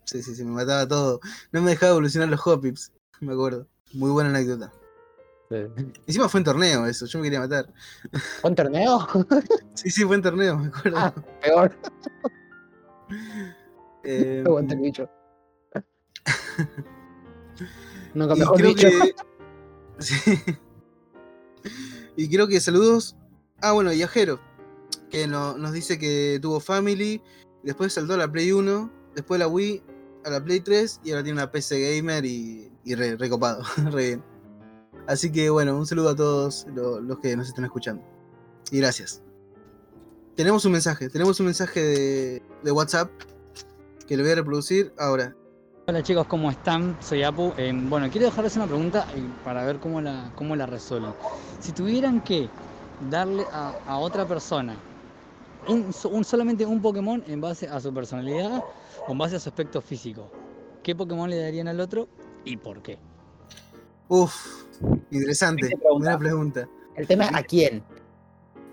Sí, 0.06 0.24
sí, 0.24 0.34
sí, 0.34 0.44
me 0.44 0.50
mataba 0.52 0.88
todo. 0.88 1.20
No 1.52 1.62
me 1.62 1.70
dejaba 1.70 1.92
evolucionar 1.92 2.30
los 2.30 2.46
Hopips. 2.46 2.92
Me 3.20 3.34
acuerdo. 3.34 3.68
Muy 3.94 4.10
buena 4.10 4.32
anécdota. 4.32 4.74
Encima 6.06 6.30
fue 6.30 6.40
en 6.42 6.44
torneo 6.44 6.86
eso, 6.86 7.06
yo 7.08 7.20
me 7.20 7.24
quería 7.26 7.40
matar. 7.40 7.72
¿Con 8.42 8.54
torneo? 8.56 9.08
Sí, 9.74 9.90
sí, 9.90 10.04
fue 10.04 10.16
en 10.18 10.22
torneo, 10.22 10.58
me 10.58 10.68
acuerdo. 10.68 10.98
Ah, 10.98 11.14
peor. 11.42 11.76
Eh, 14.04 14.44
Aguanta 14.46 14.74
el 14.76 14.82
bicho. 14.82 15.10
Nunca 18.14 18.36
y 18.36 18.40
mejor 18.40 18.58
creo 18.58 18.70
dicho. 18.70 18.88
que. 18.90 19.16
Sí. 20.00 20.16
Y 22.16 22.30
creo 22.30 22.48
que 22.48 22.60
saludos. 22.62 23.16
Ah, 23.62 23.74
bueno, 23.74 23.92
y 23.92 24.02
a 24.02 24.08
Jero, 24.08 24.40
que 25.10 25.28
no- 25.28 25.58
nos 25.58 25.74
dice 25.74 25.98
que 26.00 26.40
tuvo 26.42 26.60
Family, 26.62 27.22
después 27.64 27.92
saltó 27.94 28.14
a 28.14 28.18
la 28.18 28.32
Play 28.32 28.52
1, 28.54 28.90
después 29.16 29.40
la 29.40 29.48
Wii, 29.50 29.84
a 30.26 30.30
la 30.30 30.44
Play 30.44 30.62
3 30.62 31.02
y 31.04 31.12
ahora 31.12 31.24
tiene 31.24 31.42
una 31.42 31.52
PC 31.52 31.98
Gamer 31.98 32.24
y, 32.26 32.72
y 32.86 32.96
re, 32.96 33.18
recopado, 33.18 33.62
re 33.92 34.08
bien. 34.08 34.24
Así 35.08 35.32
que 35.32 35.50
bueno, 35.50 35.76
un 35.78 35.86
saludo 35.86 36.10
a 36.10 36.16
todos 36.16 36.66
lo- 36.74 37.00
los 37.00 37.20
que 37.20 37.36
nos 37.36 37.48
están 37.48 37.66
escuchando. 37.66 38.04
Y 38.72 38.80
gracias. 38.80 39.22
Tenemos 40.36 40.64
un 40.66 40.72
mensaje, 40.72 41.10
tenemos 41.10 41.40
un 41.40 41.48
mensaje 41.48 41.82
de, 41.82 42.44
de 42.64 42.72
WhatsApp 42.72 43.10
que 44.08 44.16
lo 44.16 44.24
voy 44.24 44.32
a 44.32 44.36
reproducir 44.36 44.94
ahora. 44.98 45.36
Hola 45.88 46.04
chicos, 46.04 46.28
¿cómo 46.28 46.52
están? 46.52 46.96
Soy 47.02 47.24
Apu. 47.24 47.52
Eh, 47.58 47.74
bueno, 47.74 48.10
quiero 48.12 48.28
dejarles 48.28 48.56
una 48.56 48.68
pregunta 48.68 49.06
para 49.44 49.66
ver 49.66 49.80
cómo 49.80 50.00
la, 50.02 50.32
cómo 50.36 50.56
la 50.56 50.66
resuelven. 50.68 51.14
Si 51.60 51.72
tuvieran 51.72 52.22
que 52.24 52.48
darle 53.10 53.44
a, 53.52 53.74
a 53.88 53.98
otra 53.98 54.28
persona 54.28 54.76
un, 55.68 55.92
so- 55.92 56.10
un- 56.10 56.24
solamente 56.24 56.66
un 56.66 56.82
Pokémon 56.82 57.24
en 57.28 57.42
base 57.42 57.68
a 57.68 57.80
su 57.80 57.92
personalidad 57.94 58.64
o 59.08 59.12
en 59.12 59.18
base 59.18 59.36
a 59.36 59.40
su 59.40 59.50
aspecto 59.50 59.82
físico, 59.82 60.30
¿qué 60.84 60.96
Pokémon 60.96 61.30
le 61.30 61.40
darían 61.42 61.68
al 61.68 61.80
otro 61.80 62.08
y 62.46 62.56
por 62.58 62.82
qué? 62.84 63.00
Uf, 64.08 64.36
interesante, 65.12 65.70
buena 65.94 66.18
pregunta. 66.18 66.68
El 66.96 67.08
tema 67.08 67.26
es 67.26 67.36
a 67.36 67.44
quién. 67.44 67.84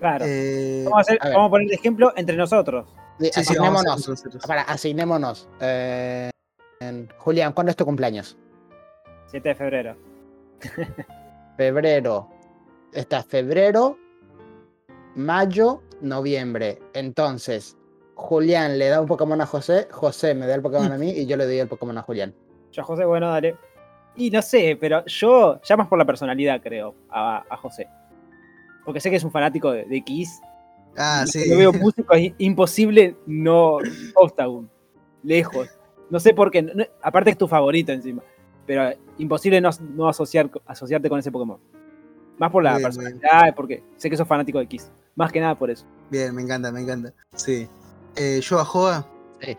Claro. 0.00 0.24
Eh, 0.28 0.82
vamos, 0.84 0.98
a 0.98 1.00
hacer- 1.00 1.18
a 1.20 1.24
ver. 1.26 1.34
vamos 1.34 1.48
a 1.48 1.50
poner 1.50 1.68
de 1.68 1.74
ejemplo 1.74 2.12
entre 2.16 2.36
nosotros. 2.36 2.86
Sí, 3.18 3.30
sí, 3.32 3.40
asignémonos. 3.40 3.84
nosotros. 4.08 4.44
Para, 4.46 4.62
asignémonos. 4.62 5.48
Eh, 5.60 6.30
en- 6.80 7.08
Julián, 7.18 7.52
¿cuándo 7.52 7.70
es 7.70 7.76
tu 7.76 7.84
cumpleaños? 7.84 8.36
7 9.28 9.48
de 9.50 9.54
febrero. 9.54 9.96
Febrero. 11.56 12.28
Está 12.92 13.22
febrero, 13.22 13.98
mayo, 15.14 15.82
noviembre. 16.00 16.78
Entonces, 16.94 17.76
Julián 18.14 18.78
le 18.78 18.88
da 18.88 19.00
un 19.00 19.06
Pokémon 19.06 19.40
a 19.40 19.46
José, 19.46 19.88
José 19.90 20.34
me 20.34 20.46
da 20.46 20.54
el 20.54 20.62
Pokémon 20.62 20.90
a 20.92 20.98
mí 20.98 21.10
y 21.10 21.26
yo 21.26 21.36
le 21.36 21.44
doy 21.46 21.58
el 21.58 21.68
Pokémon 21.68 21.96
a 21.98 22.02
Julián. 22.02 22.34
Yo, 22.72 22.82
José, 22.84 23.04
bueno, 23.04 23.30
dale. 23.30 23.56
Y 24.16 24.30
no 24.30 24.40
sé, 24.42 24.76
pero 24.80 25.04
yo, 25.06 25.60
ya 25.62 25.76
más 25.76 25.88
por 25.88 25.98
la 25.98 26.04
personalidad, 26.04 26.60
creo, 26.62 26.94
a, 27.10 27.44
a 27.48 27.56
José. 27.56 27.88
Porque 28.84 29.00
sé 29.00 29.10
que 29.10 29.16
es 29.16 29.24
un 29.24 29.30
fanático 29.30 29.70
de, 29.72 29.84
de 29.84 30.02
Kiss. 30.02 30.40
Ah, 30.96 31.24
y 31.26 31.30
sí. 31.30 31.38
cuando 31.40 31.58
veo 31.58 31.72
músico 31.72 32.14
es 32.14 32.32
imposible 32.38 33.16
no 33.26 33.78
Octagon. 34.14 34.70
Lejos. 35.22 35.68
No 36.08 36.20
sé 36.20 36.32
por 36.32 36.50
qué. 36.50 36.62
no- 36.62 36.84
aparte 37.02 37.30
es 37.30 37.36
tu 37.38 37.48
favorito 37.48 37.92
encima. 37.92 38.22
Pero 38.64 38.96
imposible 39.18 39.60
no, 39.60 39.70
no 39.94 40.08
asociar, 40.08 40.50
asociarte 40.66 41.08
con 41.08 41.18
ese 41.18 41.30
Pokémon. 41.30 41.58
Más 42.38 42.50
por 42.50 42.62
la 42.62 42.72
Bien, 42.72 42.82
personalidad, 42.82 43.54
porque 43.54 43.82
sé 43.96 44.08
que 44.08 44.16
sos 44.16 44.26
fanático 44.28 44.58
de 44.58 44.66
Kiss. 44.66 44.90
Más 45.14 45.32
que 45.32 45.40
nada 45.40 45.54
por 45.56 45.70
eso. 45.70 45.84
Bien, 46.10 46.34
me 46.34 46.42
encanta, 46.42 46.70
me 46.72 46.80
encanta. 46.80 47.12
Sí. 47.34 47.68
Eh, 48.16 48.40
yo 48.42 48.58
a 48.60 48.64
Joa. 48.64 49.06
Sí. 49.40 49.56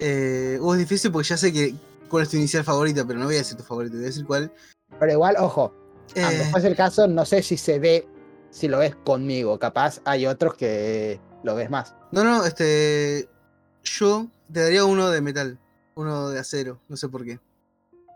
Eh, 0.00 0.58
uh, 0.60 0.72
es 0.72 0.78
difícil 0.78 1.12
porque 1.12 1.28
ya 1.28 1.36
sé 1.36 1.52
que 1.52 1.74
cuál 2.14 2.22
es 2.22 2.28
tu 2.30 2.36
inicial 2.36 2.62
favorita, 2.62 3.04
pero 3.04 3.18
no 3.18 3.24
voy 3.24 3.34
a 3.34 3.38
decir 3.38 3.56
tu 3.56 3.64
favorito, 3.64 3.96
voy 3.96 4.04
a 4.04 4.06
decir 4.06 4.24
cuál. 4.24 4.52
Pero 5.00 5.10
igual, 5.10 5.34
ojo, 5.40 5.74
Eh, 6.14 6.22
aunque 6.22 6.44
fuese 6.44 6.68
el 6.68 6.76
caso, 6.76 7.08
no 7.08 7.24
sé 7.24 7.42
si 7.42 7.56
se 7.56 7.80
ve, 7.80 8.06
si 8.50 8.68
lo 8.68 8.78
ves 8.78 8.94
conmigo. 9.04 9.58
Capaz 9.58 10.00
hay 10.04 10.24
otros 10.26 10.54
que 10.54 11.20
lo 11.42 11.56
ves 11.56 11.70
más. 11.70 11.96
no, 12.12 12.22
no, 12.22 12.44
este. 12.46 13.28
Yo 13.82 14.28
te 14.52 14.60
daría 14.60 14.84
uno 14.84 15.10
de 15.10 15.20
metal, 15.20 15.58
uno 15.96 16.28
de 16.30 16.38
acero, 16.38 16.80
no 16.88 16.96
sé 16.96 17.08
por 17.08 17.24
qué. 17.24 17.40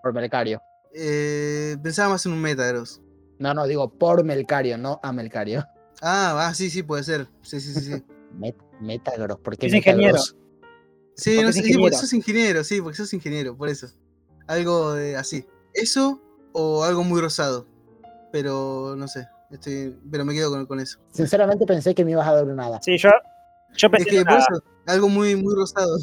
Por 0.01 0.13
Melcario. 0.15 0.63
Eh, 0.95 1.77
pensaba 1.83 2.11
más 2.11 2.25
en 2.25 2.33
un 2.35 2.41
Metagross. 2.41 3.03
No, 3.41 3.53
no, 3.53 3.67
digo 3.67 3.91
por 3.91 4.23
Melcario, 4.23 4.79
no 4.79 5.01
a 5.03 5.13
Melcario. 5.13 5.67
Ah, 6.01 6.47
ah, 6.47 6.55
sí, 6.55 6.71
sí, 6.71 6.85
puede 6.85 7.03
ser. 7.03 7.27
Sí, 7.43 7.61
sí, 7.61 7.75
sí, 7.75 7.81
sí. 7.81 8.05
Met- 8.39 8.55
Metagross, 8.81 9.41
¿por 9.41 9.57
qué 9.57 9.67
Es 9.67 9.75
ingeniero. 9.75 10.19
Sí, 11.19 11.31
Porque 11.35 11.43
no 11.43 11.49
es 11.51 11.55
sé, 11.57 11.63
sí, 11.63 11.69
porque 11.69 11.73
ingeniero. 11.75 11.99
sos 11.99 12.13
ingeniero, 12.13 12.65
sí, 12.65 12.81
porque 12.81 12.97
sos 12.97 13.13
ingeniero, 13.13 13.57
por 13.57 13.69
eso. 13.69 13.89
Algo 14.47 14.93
de 14.95 15.17
así. 15.17 15.45
Eso 15.75 16.23
o 16.53 16.85
algo 16.85 17.03
muy 17.05 17.21
rosado. 17.21 17.67
Pero 18.33 18.95
no 18.97 19.09
sé. 19.09 19.27
Estoy, 19.51 19.99
pero 20.11 20.25
me 20.25 20.33
quedo 20.33 20.51
con, 20.51 20.65
con 20.67 20.79
eso. 20.81 20.99
Sinceramente 21.11 21.67
pensé 21.67 21.95
que 21.95 22.05
me 22.05 22.13
ibas 22.13 22.27
a 22.29 22.35
dar 22.35 22.45
un 22.45 22.55
nada. 22.57 22.81
Sí, 22.83 22.97
yo, 22.99 23.09
yo 23.77 23.89
Es 23.89 23.91
pensé 23.91 24.11
que 24.11 24.25
por 24.25 24.39
eso, 24.39 24.63
algo 24.87 25.09
muy, 25.09 25.35
muy 25.37 25.55
rosado. 25.55 25.99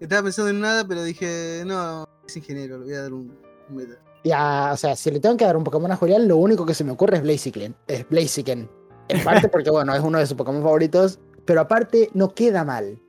Estaba 0.00 0.22
pensando 0.22 0.50
en 0.50 0.60
nada, 0.60 0.86
pero 0.86 1.02
dije, 1.02 1.62
no, 1.66 2.08
es 2.26 2.36
ingeniero, 2.36 2.78
le 2.78 2.84
voy 2.84 2.94
a 2.94 3.02
dar 3.02 3.12
un, 3.12 3.36
un 3.68 3.76
meta. 3.76 3.98
Ya, 4.24 4.70
o 4.72 4.76
sea, 4.76 4.94
si 4.96 5.10
le 5.10 5.20
tengo 5.20 5.36
que 5.36 5.44
dar 5.44 5.56
un 5.56 5.64
Pokémon 5.64 5.90
a 5.90 5.96
Julián, 5.96 6.28
lo 6.28 6.36
único 6.36 6.64
que 6.64 6.74
se 6.74 6.84
me 6.84 6.92
ocurre 6.92 7.16
es 7.16 7.22
Blaziken. 7.22 7.74
Es 7.86 8.08
Blaziken. 8.08 8.70
En 9.08 9.24
parte 9.24 9.48
porque, 9.48 9.70
bueno, 9.70 9.94
es 9.94 10.00
uno 10.00 10.18
de 10.18 10.26
sus 10.26 10.36
Pokémon 10.36 10.62
favoritos, 10.62 11.18
pero 11.44 11.60
aparte 11.60 12.10
no 12.14 12.34
queda 12.34 12.64
mal. 12.64 13.00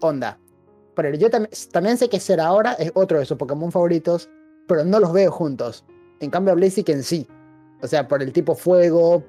Onda. 0.00 0.38
Pero 0.94 1.14
yo 1.14 1.30
tam- 1.30 1.48
también 1.70 1.96
sé 1.96 2.08
que 2.08 2.18
Ser 2.20 2.40
ahora 2.40 2.72
es 2.74 2.90
otro 2.94 3.18
de 3.18 3.24
sus 3.24 3.36
Pokémon 3.36 3.70
favoritos, 3.72 4.28
pero 4.66 4.84
no 4.84 4.98
los 5.00 5.12
veo 5.12 5.30
juntos. 5.30 5.84
En 6.20 6.30
cambio, 6.30 6.52
a 6.52 6.56
Blaziken 6.56 7.02
sí. 7.02 7.26
O 7.82 7.86
sea, 7.86 8.08
por 8.08 8.22
el 8.22 8.32
tipo 8.32 8.54
fuego, 8.56 9.22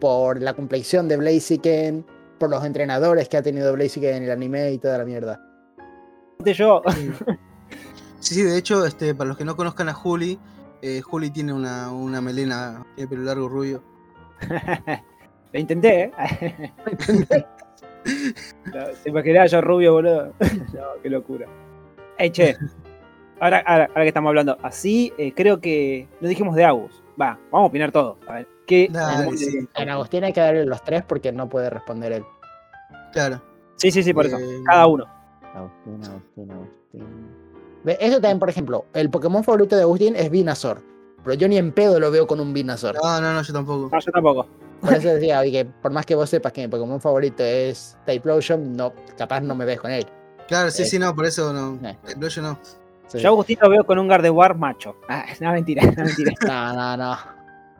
por 0.00 0.40
la 0.40 0.54
complexión 0.54 1.08
de 1.08 1.16
Blaziken, 1.16 2.06
por 2.38 2.50
los 2.50 2.64
entrenadores 2.64 3.28
que 3.28 3.36
ha 3.36 3.42
tenido 3.42 3.72
Blaziken 3.72 4.14
en 4.14 4.22
el 4.24 4.30
anime 4.30 4.70
y 4.72 4.78
toda 4.78 4.98
la 4.98 5.04
mierda. 5.04 5.40
Yo, 6.44 6.82
Sí, 8.20 8.34
sí, 8.34 8.42
de 8.42 8.56
hecho, 8.56 8.84
este, 8.86 9.14
para 9.14 9.28
los 9.28 9.36
que 9.36 9.44
no 9.44 9.56
conozcan 9.56 9.88
a 9.88 9.94
Juli, 9.94 10.38
Eh, 10.80 11.00
Juli 11.02 11.30
tiene 11.30 11.52
una, 11.52 11.90
una 11.90 12.20
melena, 12.20 12.86
tiene 12.94 13.08
pelo 13.10 13.22
largo 13.24 13.48
rubio. 13.48 13.82
Lo 15.52 15.58
intenté, 15.58 16.12
¿eh? 16.40 16.72
Se 19.02 19.08
imaginaba 19.08 19.46
yo 19.46 19.60
rubio, 19.60 19.92
boludo. 19.94 20.32
No, 20.72 21.02
qué 21.02 21.10
locura. 21.10 21.46
Ey, 22.18 22.30
che. 22.30 22.56
Ahora, 23.40 23.62
ahora, 23.66 23.84
ahora 23.90 24.02
que 24.02 24.08
estamos 24.08 24.28
hablando 24.28 24.58
así, 24.62 25.12
eh, 25.16 25.32
creo 25.34 25.60
que 25.60 26.08
no 26.20 26.28
dijimos 26.28 26.56
de 26.56 26.64
Agus. 26.64 27.02
Va, 27.20 27.38
vamos 27.50 27.66
a 27.66 27.68
opinar 27.68 27.92
todo. 27.92 28.18
A 28.26 28.34
ver, 28.34 28.48
¿qué? 28.66 28.90
Sí, 29.36 29.50
sí. 29.50 29.68
En 29.76 29.88
Agustín 29.88 30.24
hay 30.24 30.32
que 30.32 30.40
darle 30.40 30.66
los 30.66 30.82
tres 30.82 31.04
porque 31.04 31.32
no 31.32 31.48
puede 31.48 31.70
responder 31.70 32.12
él. 32.12 32.24
Claro. 33.12 33.40
sí, 33.76 33.90
sí, 33.90 34.12
por 34.12 34.26
eso. 34.26 34.38
Eh, 34.38 34.62
Cada 34.64 34.86
uno. 34.86 35.04
Agustín, 35.54 36.04
Agustín, 36.04 36.50
Agustín. 36.50 37.04
Ve, 37.84 37.96
Eso 38.00 38.20
también, 38.20 38.38
por 38.38 38.50
ejemplo, 38.50 38.86
el 38.92 39.08
Pokémon 39.08 39.44
favorito 39.44 39.76
de 39.76 39.82
Agustín 39.82 40.16
es 40.16 40.30
Venusaur. 40.30 40.82
Pero 41.24 41.34
yo 41.34 41.48
ni 41.48 41.58
en 41.58 41.72
pedo 41.72 42.00
lo 42.00 42.10
veo 42.10 42.26
con 42.26 42.40
un 42.40 42.52
Venusaur. 42.52 42.96
No, 43.02 43.20
no, 43.20 43.32
no, 43.34 43.42
yo 43.42 43.52
tampoco. 43.52 43.88
No, 43.92 44.00
yo 44.00 44.12
tampoco. 44.12 44.46
Por 44.80 44.94
eso 44.94 45.08
decía, 45.08 45.40
oye, 45.40 45.50
que 45.52 45.64
por 45.64 45.90
más 45.92 46.06
que 46.06 46.14
vos 46.14 46.30
sepas 46.30 46.52
que 46.52 46.60
mi 46.62 46.68
Pokémon 46.68 47.00
favorito 47.00 47.42
es 47.42 47.96
Typhlosion, 48.06 48.76
no, 48.76 48.92
capaz 49.16 49.40
no 49.40 49.54
me 49.54 49.64
ves 49.64 49.80
con 49.80 49.90
él. 49.90 50.06
Claro, 50.46 50.70
sí, 50.70 50.82
Eh. 50.82 50.86
sí, 50.86 50.98
no, 50.98 51.14
por 51.14 51.26
eso 51.26 51.52
no. 51.52 51.78
Eh. 51.88 51.96
Yo 52.18 52.42
no. 52.42 52.58
Sí. 53.08 53.18
Yo 53.18 53.28
a 53.28 53.32
Agustín 53.32 53.58
lo 53.60 53.70
veo 53.70 53.84
con 53.84 53.98
un 53.98 54.06
Gardevoir 54.08 54.54
macho. 54.54 54.96
Ah, 55.08 55.24
no, 55.40 55.52
mentira, 55.52 55.82
no, 55.84 56.04
mentira. 56.04 56.32
No, 56.46 56.74
no, 56.74 56.96
no. 56.96 57.18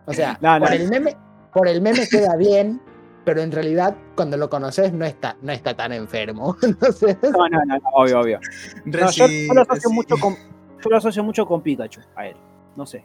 O 0.06 0.12
sea, 0.12 0.38
No, 0.40 0.58
no. 0.58 0.66
Por, 0.66 0.74
el 0.74 0.88
meme, 0.88 1.16
por 1.52 1.68
el 1.68 1.80
meme 1.82 2.08
queda 2.08 2.34
bien, 2.36 2.80
pero 3.24 3.42
en 3.42 3.52
realidad 3.52 3.94
cuando 4.16 4.36
lo 4.36 4.48
conoces 4.48 4.92
no 4.92 5.04
está, 5.04 5.36
no 5.42 5.52
está 5.52 5.74
tan 5.76 5.92
enfermo. 5.92 6.56
Entonces, 6.62 7.16
No, 7.22 7.48
no, 7.48 7.64
no, 7.64 7.76
no, 7.76 7.88
obvio, 7.92 8.20
obvio. 8.20 8.40
No, 8.86 9.10
yo, 9.10 9.26
lo 9.54 9.62
asocio 9.62 9.90
mucho 9.90 10.16
con, 10.18 10.34
yo 10.34 10.90
lo 10.90 10.96
asocio 10.96 11.22
mucho 11.22 11.46
con 11.46 11.62
Pikachu, 11.62 12.00
a 12.16 12.26
él. 12.26 12.36
No 12.74 12.86
sé. 12.86 13.04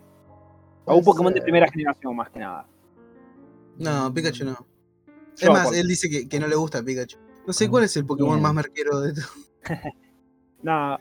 A 0.86 0.94
un 0.94 1.04
Pokémon 1.04 1.34
de 1.34 1.42
primera 1.42 1.70
generación, 1.70 2.16
más 2.16 2.30
que 2.30 2.40
nada. 2.40 2.66
No, 3.78 4.14
Pikachu 4.14 4.46
no. 4.46 4.66
Es 5.40 5.50
más, 5.50 5.68
por- 5.68 5.76
él 5.76 5.88
dice 5.88 6.10
que, 6.10 6.28
que 6.30 6.40
no 6.40 6.48
le 6.48 6.56
gusta 6.56 6.84
Pikachu. 6.84 7.18
No 7.48 7.54
sé 7.54 7.70
cuál 7.70 7.84
es 7.86 7.96
el 7.98 8.06
Pokémon 8.06 8.34
Bien. 8.36 8.44
más 8.44 8.54
merquero 8.54 9.00
de 9.02 9.14
todo. 9.14 9.26
No, 10.62 10.98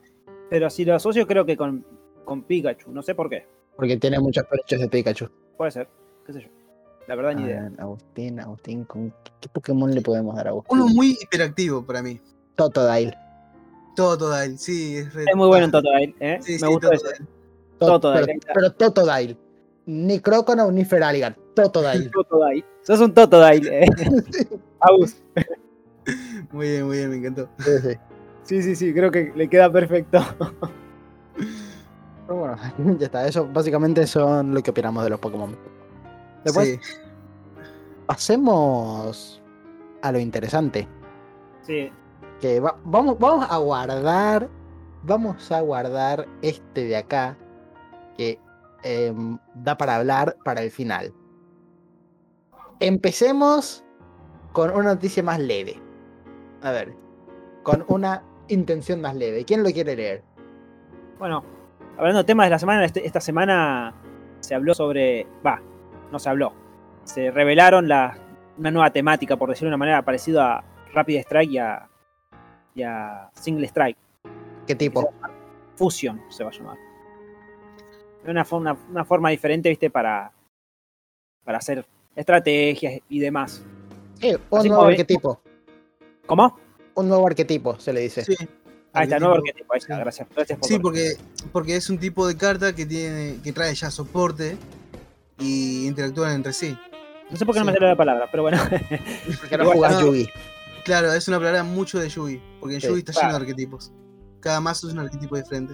pero 0.50 0.68
si 0.70 0.84
lo 0.84 0.94
asocio 0.96 1.24
creo 1.26 1.46
que 1.46 1.56
con, 1.56 1.86
con 2.24 2.42
Pikachu, 2.42 2.90
no 2.90 3.00
sé 3.02 3.14
por 3.14 3.30
qué. 3.30 3.46
porque 3.76 3.96
tiene 3.96 4.18
muchos 4.18 4.44
perechos 4.46 4.80
de 4.80 4.88
Pikachu. 4.88 5.28
Puede 5.56 5.70
ser, 5.70 5.88
qué 6.26 6.32
sé 6.32 6.40
yo. 6.42 6.48
La 7.06 7.14
verdad, 7.14 7.34
ni 7.34 7.44
idea. 7.44 7.70
Agustín, 7.78 8.40
Agustín, 8.40 8.84
¿con 8.84 9.10
qué, 9.40 9.48
Pokémon 9.52 9.92
le 9.94 10.00
podemos 10.00 10.34
dar 10.34 10.48
a 10.48 10.50
Agustín? 10.50 10.78
Uno 10.80 10.88
muy 10.88 11.16
hiperactivo 11.20 11.84
para 11.86 12.02
mí. 12.02 12.20
Totodile. 12.56 13.16
Totodile. 13.94 14.56
Sí, 14.58 14.96
es 14.96 15.12
re- 15.14 15.24
Es 15.28 15.36
muy 15.36 15.46
bueno 15.48 15.66
en 15.66 15.70
Totodile, 15.70 16.14
¿eh? 16.20 16.38
Sí, 16.42 16.52
Me 16.54 16.58
sí, 16.58 16.66
gusta 16.66 16.88
ese. 16.94 17.06
Totodile. 17.06 17.26
To- 17.78 17.86
Totodile, 17.86 18.38
pero, 18.46 18.54
pero 18.54 18.72
Totodile. 18.72 19.36
Ni 19.86 20.20
Croconaw 20.20 20.70
ni 20.70 20.84
Feraligatr. 20.84 21.38
Totodile. 21.54 22.10
Totodile. 22.14 22.64
Sos 22.82 23.00
un 23.00 23.12
Totodile, 23.14 23.84
eh. 23.84 23.88
Agus. 24.80 25.22
Muy 26.52 26.68
bien, 26.68 26.86
muy 26.86 26.96
bien, 26.98 27.10
me 27.10 27.16
encantó. 27.16 27.48
Sí, 27.58 27.70
sí. 27.82 27.98
Sí, 28.44 28.62
sí, 28.62 28.76
sí, 28.76 28.92
creo 28.94 29.10
que 29.10 29.32
le 29.36 29.48
queda 29.48 29.70
perfecto. 29.70 30.20
Pero 32.26 32.38
bueno, 32.38 32.56
ya 32.98 33.06
está. 33.06 33.26
Eso 33.26 33.48
básicamente 33.52 34.06
son 34.06 34.52
lo 34.54 34.62
que 34.62 34.70
opinamos 34.70 35.04
de 35.04 35.10
los 35.10 35.20
Pokémon. 35.20 35.56
Después 36.44 36.68
Sí. 36.68 36.80
pasemos 38.06 39.40
a 40.02 40.12
lo 40.12 40.18
interesante. 40.18 40.88
Sí, 41.62 41.90
que 42.40 42.58
va- 42.58 42.76
vamos, 42.84 43.16
vamos 43.18 43.46
a 43.48 43.56
guardar, 43.58 44.48
vamos 45.04 45.52
a 45.52 45.60
guardar 45.60 46.26
este 46.42 46.84
de 46.84 46.96
acá 46.96 47.36
que 48.16 48.40
em, 48.82 49.38
da 49.54 49.76
para 49.76 49.96
hablar 49.96 50.36
para 50.44 50.62
el 50.62 50.70
final. 50.70 51.12
Empecemos 52.80 53.84
con 54.52 54.70
una 54.70 54.94
noticia 54.94 55.22
más 55.22 55.38
leve. 55.38 55.80
A 56.62 56.70
ver, 56.72 56.94
con 57.62 57.84
una 57.88 58.22
intención 58.48 59.00
más 59.00 59.14
leve. 59.14 59.44
¿Quién 59.44 59.62
lo 59.62 59.70
quiere 59.70 59.96
leer? 59.96 60.22
Bueno, 61.18 61.44
hablando 61.96 62.18
de 62.18 62.24
temas 62.24 62.46
de 62.46 62.50
la 62.50 62.58
semana, 62.58 62.84
este- 62.84 63.06
esta 63.06 63.20
semana 63.20 63.94
se 64.40 64.54
habló 64.54 64.74
sobre. 64.74 65.26
Va, 65.46 65.60
no 66.10 66.18
se 66.18 66.28
habló. 66.28 66.52
Se 67.04 67.30
revelaron 67.30 67.88
la, 67.88 68.16
una 68.58 68.70
nueva 68.70 68.90
temática, 68.90 69.36
por 69.36 69.48
decirlo 69.48 69.68
de 69.70 69.74
una 69.74 69.78
manera, 69.78 70.02
parecida 70.02 70.58
a 70.58 70.64
Rapid 70.92 71.18
Strike 71.20 71.50
y 71.52 71.58
a, 71.58 71.88
y 72.74 72.82
a 72.82 73.30
Single 73.34 73.66
Strike. 73.66 73.98
¿Qué 74.66 74.74
tipo? 74.74 75.12
Fusion 75.76 76.20
se 76.28 76.44
va 76.44 76.50
a 76.50 76.52
llamar. 76.52 76.76
Es 78.22 78.28
Una, 78.28 78.46
una, 78.52 78.76
una 78.90 79.04
forma 79.04 79.30
diferente, 79.30 79.68
viste, 79.68 79.90
para, 79.90 80.32
para 81.44 81.58
hacer 81.58 81.84
estrategias 82.14 83.00
y 83.08 83.18
demás. 83.18 83.62
Eh, 84.20 84.36
un 84.50 84.58
Así 84.58 84.68
nuevo 84.68 84.82
como- 84.82 84.90
arquetipo. 84.90 85.40
¿Cómo? 86.26 86.58
Un 86.94 87.08
nuevo 87.08 87.26
arquetipo, 87.26 87.78
se 87.80 87.92
le 87.92 88.00
dice. 88.02 88.24
Sí. 88.24 88.36
Ahí 88.92 89.04
está, 89.04 89.18
nuevo 89.18 89.34
Arquetipo. 89.36 89.72
Ahí 89.72 89.78
está, 89.78 89.94
sí. 89.96 90.00
gracias. 90.02 90.28
Gracias 90.36 90.58
por 90.58 90.68
Sí, 90.68 90.78
porque, 90.78 91.16
porque 91.50 91.76
es 91.76 91.88
un 91.88 91.98
tipo 91.98 92.26
de 92.28 92.36
carta 92.36 92.74
que 92.74 92.84
tiene 92.84 93.38
que 93.42 93.50
trae 93.52 93.74
ya 93.74 93.90
soporte 93.90 94.58
y 95.38 95.86
interactúan 95.86 96.32
entre 96.34 96.52
sí. 96.52 96.76
No 97.30 97.36
sé 97.36 97.46
por 97.46 97.54
qué 97.54 97.60
no 97.60 97.64
me 97.66 97.72
sí. 97.72 97.76
salió 97.76 97.88
la 97.88 97.96
palabra, 97.96 98.28
pero 98.30 98.42
bueno. 98.42 98.58
Porque 99.40 99.56
no 99.56 99.62
Igual, 99.64 99.76
jugás 99.76 99.92
no. 99.94 100.00
Yugi. 100.02 100.28
Claro, 100.84 101.10
es 101.14 101.26
una 101.28 101.38
palabra 101.38 101.64
mucho 101.64 101.98
de 101.98 102.10
Yugi, 102.10 102.42
porque 102.60 102.74
en 102.74 102.80
Sí, 102.82 102.88
Yugi 102.88 102.98
está 102.98 103.12
claro. 103.12 103.28
lleno 103.28 103.38
de 103.38 103.44
arquetipos. 103.44 103.92
Cada 104.40 104.60
mazo 104.60 104.88
es 104.88 104.92
un 104.92 104.98
arquetipo 104.98 105.36
diferente. 105.36 105.72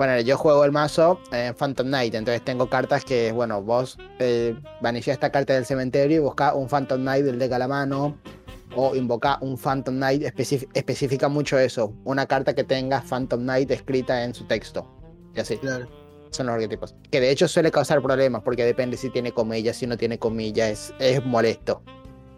Bueno, 0.00 0.18
yo 0.20 0.38
juego 0.38 0.64
el 0.64 0.72
mazo 0.72 1.20
en 1.30 1.54
Phantom 1.54 1.86
Knight, 1.88 2.14
entonces 2.14 2.42
tengo 2.42 2.70
cartas 2.70 3.04
que, 3.04 3.32
bueno, 3.32 3.60
vos 3.62 3.98
eh, 4.18 4.58
vanillás 4.80 5.08
esta 5.08 5.30
carta 5.30 5.52
del 5.52 5.66
cementerio 5.66 6.16
y 6.16 6.20
buscás 6.20 6.54
un 6.54 6.68
Phantom 6.68 6.98
Knight 7.02 7.22
del 7.22 7.38
deck 7.38 7.52
a 7.52 7.58
la 7.58 7.68
mano, 7.68 8.16
o 8.74 8.96
invocar 8.96 9.36
un 9.42 9.58
Phantom 9.58 9.94
Knight, 9.96 10.22
especi- 10.22 10.66
especifica 10.72 11.28
mucho 11.28 11.58
eso, 11.58 11.92
una 12.04 12.24
carta 12.24 12.54
que 12.54 12.64
tenga 12.64 13.02
Phantom 13.02 13.40
Knight 13.42 13.70
escrita 13.72 14.24
en 14.24 14.32
su 14.32 14.44
texto, 14.44 14.88
y 15.36 15.40
así, 15.40 15.58
Claro. 15.58 15.86
son 16.30 16.46
los 16.46 16.54
arquetipos. 16.54 16.94
Que 17.10 17.20
de 17.20 17.30
hecho 17.30 17.46
suele 17.46 17.70
causar 17.70 18.00
problemas, 18.00 18.40
porque 18.42 18.64
depende 18.64 18.96
si 18.96 19.10
tiene 19.10 19.32
comillas, 19.32 19.76
si 19.76 19.86
no 19.86 19.98
tiene 19.98 20.18
comillas, 20.18 20.94
es, 20.98 21.18
es 21.18 21.26
molesto. 21.26 21.82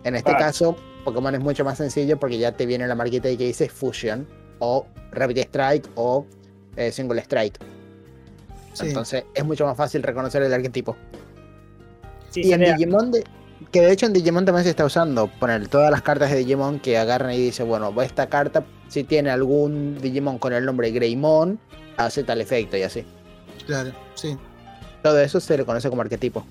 En 0.02 0.16
este 0.16 0.32
caso, 0.32 0.74
Pokémon 1.04 1.32
es 1.36 1.40
mucho 1.40 1.64
más 1.64 1.78
sencillo 1.78 2.18
porque 2.18 2.38
ya 2.38 2.56
te 2.56 2.66
viene 2.66 2.88
la 2.88 2.96
marquita 2.96 3.28
ahí 3.28 3.36
que 3.36 3.44
dice 3.46 3.68
Fusion, 3.68 4.26
o 4.58 4.84
Rapid 5.12 5.38
Strike, 5.38 5.88
o 5.94 6.26
eh, 6.76 6.92
Single 6.92 7.20
Strike. 7.20 7.58
Sí. 8.72 8.86
Entonces 8.88 9.24
es 9.34 9.44
mucho 9.44 9.66
más 9.66 9.76
fácil 9.76 10.02
reconocer 10.02 10.42
el 10.42 10.52
arquetipo. 10.52 10.96
Sí, 12.30 12.40
y 12.44 12.52
en 12.52 12.60
Digimon, 12.60 13.12
de- 13.12 13.24
que 13.70 13.82
de 13.82 13.92
hecho 13.92 14.06
en 14.06 14.12
Digimon 14.14 14.44
también 14.44 14.64
se 14.64 14.70
está 14.70 14.84
usando, 14.84 15.28
poner 15.28 15.68
todas 15.68 15.90
las 15.90 16.02
cartas 16.02 16.30
de 16.30 16.38
Digimon 16.38 16.80
que 16.80 16.96
agarran 16.96 17.32
y 17.32 17.38
dicen, 17.38 17.68
bueno, 17.68 17.92
esta 18.02 18.28
carta, 18.28 18.64
si 18.88 19.04
tiene 19.04 19.30
algún 19.30 19.98
Digimon 20.00 20.38
con 20.38 20.52
el 20.54 20.64
nombre 20.64 20.90
Greymon, 20.90 21.58
hace 21.98 22.24
tal 22.24 22.40
efecto 22.40 22.76
y 22.76 22.82
así. 22.82 23.04
Claro, 23.66 23.92
sí. 24.14 24.36
Todo 25.02 25.20
eso 25.20 25.40
se 25.40 25.56
le 25.58 25.64
conoce 25.64 25.90
como 25.90 26.00
arquetipo. 26.02 26.44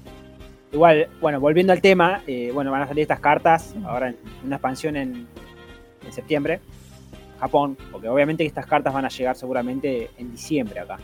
Igual, 0.72 1.10
bueno, 1.20 1.40
volviendo 1.40 1.74
al 1.74 1.82
tema, 1.82 2.22
eh, 2.28 2.52
bueno, 2.54 2.72
van 2.72 2.84
a 2.84 2.88
salir 2.88 3.02
estas 3.02 3.20
cartas 3.20 3.74
ahora 3.86 4.10
en 4.10 4.18
una 4.46 4.56
expansión 4.58 4.96
en, 4.96 5.28
en 6.06 6.14
septiembre, 6.14 6.62
Japón, 7.41 7.75
porque 7.91 8.08
obviamente 8.08 8.43
que 8.43 8.47
estas 8.47 8.65
cartas 8.65 8.93
van 8.93 9.04
a 9.04 9.10
llegar 9.10 9.36
seguramente 9.36 10.10
en 10.17 10.32
diciembre 10.32 10.80
acá. 10.80 10.97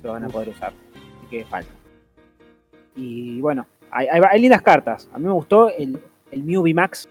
Se 0.00 0.06
lo 0.06 0.14
van 0.14 0.24
a 0.24 0.28
poder 0.28 0.48
usar. 0.48 0.72
Así 1.18 1.26
que 1.30 1.44
falta. 1.44 1.70
Y 2.96 3.40
bueno, 3.40 3.66
hay, 3.90 4.06
hay- 4.08 4.20
hay 4.28 4.40
lindas 4.40 4.62
cartas. 4.62 5.08
A 5.12 5.18
mí 5.18 5.24
me 5.26 5.32
gustó 5.32 5.70
el, 5.70 6.00
el 6.32 6.42
Mew 6.42 6.62
VMAX, 6.62 7.08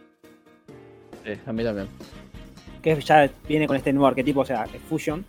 a 1.45 1.51
mí 1.53 1.63
también. 1.63 1.87
que 2.81 2.99
ya 3.01 3.29
viene 3.47 3.67
con 3.67 3.75
este 3.75 3.91
nuevo 3.93 4.07
arquetipo, 4.07 4.41
o 4.41 4.45
sea, 4.45 4.63
es 4.73 4.81
Fusion. 4.81 5.25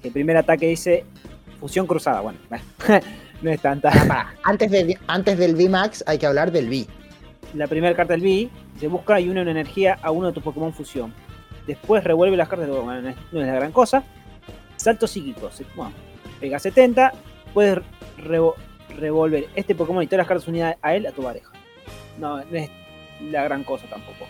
Que 0.00 0.08
el 0.08 0.12
primer 0.14 0.36
ataque 0.36 0.66
dice 0.66 1.04
Fusión 1.60 1.86
Cruzada. 1.86 2.20
Bueno, 2.20 2.38
no 3.42 3.50
es 3.50 3.60
tanta. 3.60 4.34
Antes, 4.42 4.70
de, 4.70 4.98
antes 5.06 5.38
del 5.38 5.54
VMAX 5.54 6.02
hay 6.06 6.18
que 6.18 6.26
hablar 6.26 6.50
del 6.50 6.68
V. 6.68 6.86
la 7.54 7.66
primera 7.68 7.94
carta 7.94 8.12
del 8.14 8.22
B, 8.22 8.48
se 8.80 8.88
busca 8.88 9.20
y 9.20 9.28
une 9.28 9.42
una 9.42 9.52
energía 9.52 9.98
a 10.02 10.10
uno 10.10 10.26
de 10.28 10.32
tus 10.32 10.42
Pokémon 10.42 10.72
fusión. 10.72 11.14
Después 11.66 12.02
revuelve 12.04 12.36
las 12.36 12.48
cartas, 12.48 12.68
bueno, 12.68 13.00
no 13.02 13.08
es, 13.10 13.16
no 13.30 13.40
es 13.40 13.46
la 13.46 13.54
gran 13.54 13.72
cosa. 13.72 14.02
Salto 14.76 15.06
psíquico, 15.06 15.50
se- 15.50 15.64
bueno, 15.76 15.92
pega 16.40 16.58
70, 16.58 17.12
puedes 17.54 17.78
revo- 18.18 18.54
revolver 18.96 19.48
este 19.54 19.74
Pokémon 19.74 20.02
y 20.02 20.06
todas 20.06 20.18
las 20.18 20.26
cartas 20.28 20.48
unidas 20.48 20.76
a 20.82 20.94
él 20.94 21.06
a 21.06 21.12
tu 21.12 21.22
pareja. 21.22 21.50
No, 22.18 22.38
no 22.38 22.56
es 22.56 22.68
la 23.20 23.44
gran 23.44 23.62
cosa 23.64 23.86
tampoco. 23.88 24.26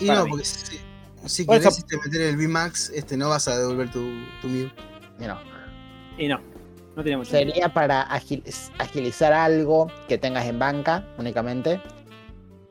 Y 0.00 0.06
Para 0.06 0.20
no, 0.20 0.24
mí. 0.24 0.30
porque 0.30 0.44
si, 0.46 0.78
si 1.26 1.46
querés 1.46 1.66
eso- 1.66 1.78
este, 1.78 1.96
meter 1.98 2.22
el 2.22 2.36
VMAX, 2.36 2.90
este, 2.90 3.16
no 3.16 3.28
vas 3.28 3.46
a 3.48 3.58
devolver 3.58 3.90
tu, 3.90 4.00
tu 4.40 4.48
Mew. 4.48 4.70
Y 5.20 5.24
no. 5.24 5.38
Y 6.16 6.28
no, 6.28 6.40
no 6.96 7.02
tiene 7.02 7.18
mucho. 7.18 7.30
Sería 7.30 7.68
para 7.68 8.08
agil- 8.08 8.42
agilizar 8.78 9.32
algo 9.34 9.90
que 10.08 10.16
tengas 10.16 10.46
en 10.46 10.58
banca 10.58 11.04
únicamente. 11.18 11.80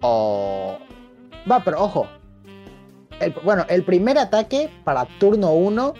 O. 0.01 0.77
Va, 1.49 1.63
pero 1.63 1.81
ojo. 1.83 2.07
El- 3.19 3.33
bueno, 3.43 3.65
el 3.69 3.83
primer 3.83 4.17
ataque 4.17 4.69
para 4.83 5.05
turno 5.19 5.53
1. 5.53 5.93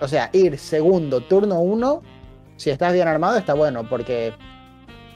O 0.00 0.08
sea, 0.08 0.30
ir 0.32 0.58
segundo, 0.58 1.20
turno 1.20 1.60
1. 1.60 2.02
Si 2.56 2.70
estás 2.70 2.92
bien 2.92 3.08
armado, 3.08 3.36
está 3.36 3.54
bueno, 3.54 3.86
porque, 3.88 4.32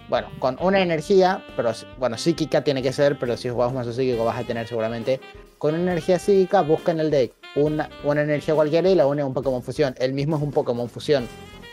bueno, 0.09 0.29
con 0.39 0.59
una 0.61 0.81
energía, 0.81 1.43
pero 1.57 1.73
bueno, 1.99 2.19
psíquica 2.19 2.63
tiene 2.63 2.83
que 2.83 2.93
ser, 2.93 3.19
pero 3.19 3.37
si 3.37 3.49
jugamos 3.49 3.75
mazo 3.75 3.93
psíquico 3.93 4.25
vas 4.25 4.39
a 4.39 4.45
tener 4.45 4.67
seguramente. 4.67 5.21
Con 5.59 5.75
una 5.75 5.93
energía 5.93 6.19
psíquica, 6.19 6.63
busca 6.63 6.93
en 6.93 7.01
el 7.01 7.11
deck 7.11 7.33
una, 7.57 7.89
una 8.05 8.23
energía 8.23 8.55
cualquiera 8.55 8.89
y 8.89 8.95
la 8.95 9.07
une 9.07 9.23
a 9.23 9.27
un 9.27 9.35
Pokémon 9.35 9.63
fusión. 9.63 9.95
El 9.99 10.13
mismo 10.13 10.37
es 10.37 10.43
un 10.43 10.51
Pokémon 10.53 10.89
fusión. 10.89 11.27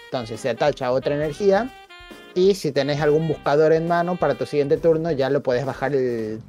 Entonces 0.06 0.40
se 0.40 0.50
atacha 0.50 0.88
a 0.88 0.92
otra 0.92 1.16
energía. 1.16 1.70
Y 2.36 2.54
si 2.56 2.72
tenés 2.72 3.02
algún 3.02 3.28
buscador 3.28 3.74
en 3.74 3.88
mano 3.88 4.16
para 4.16 4.36
tu 4.36 4.46
siguiente 4.46 4.78
turno, 4.78 5.12
ya 5.12 5.30
lo 5.30 5.42
puedes 5.42 5.66
bajar 5.66 5.94
el, 5.96 6.40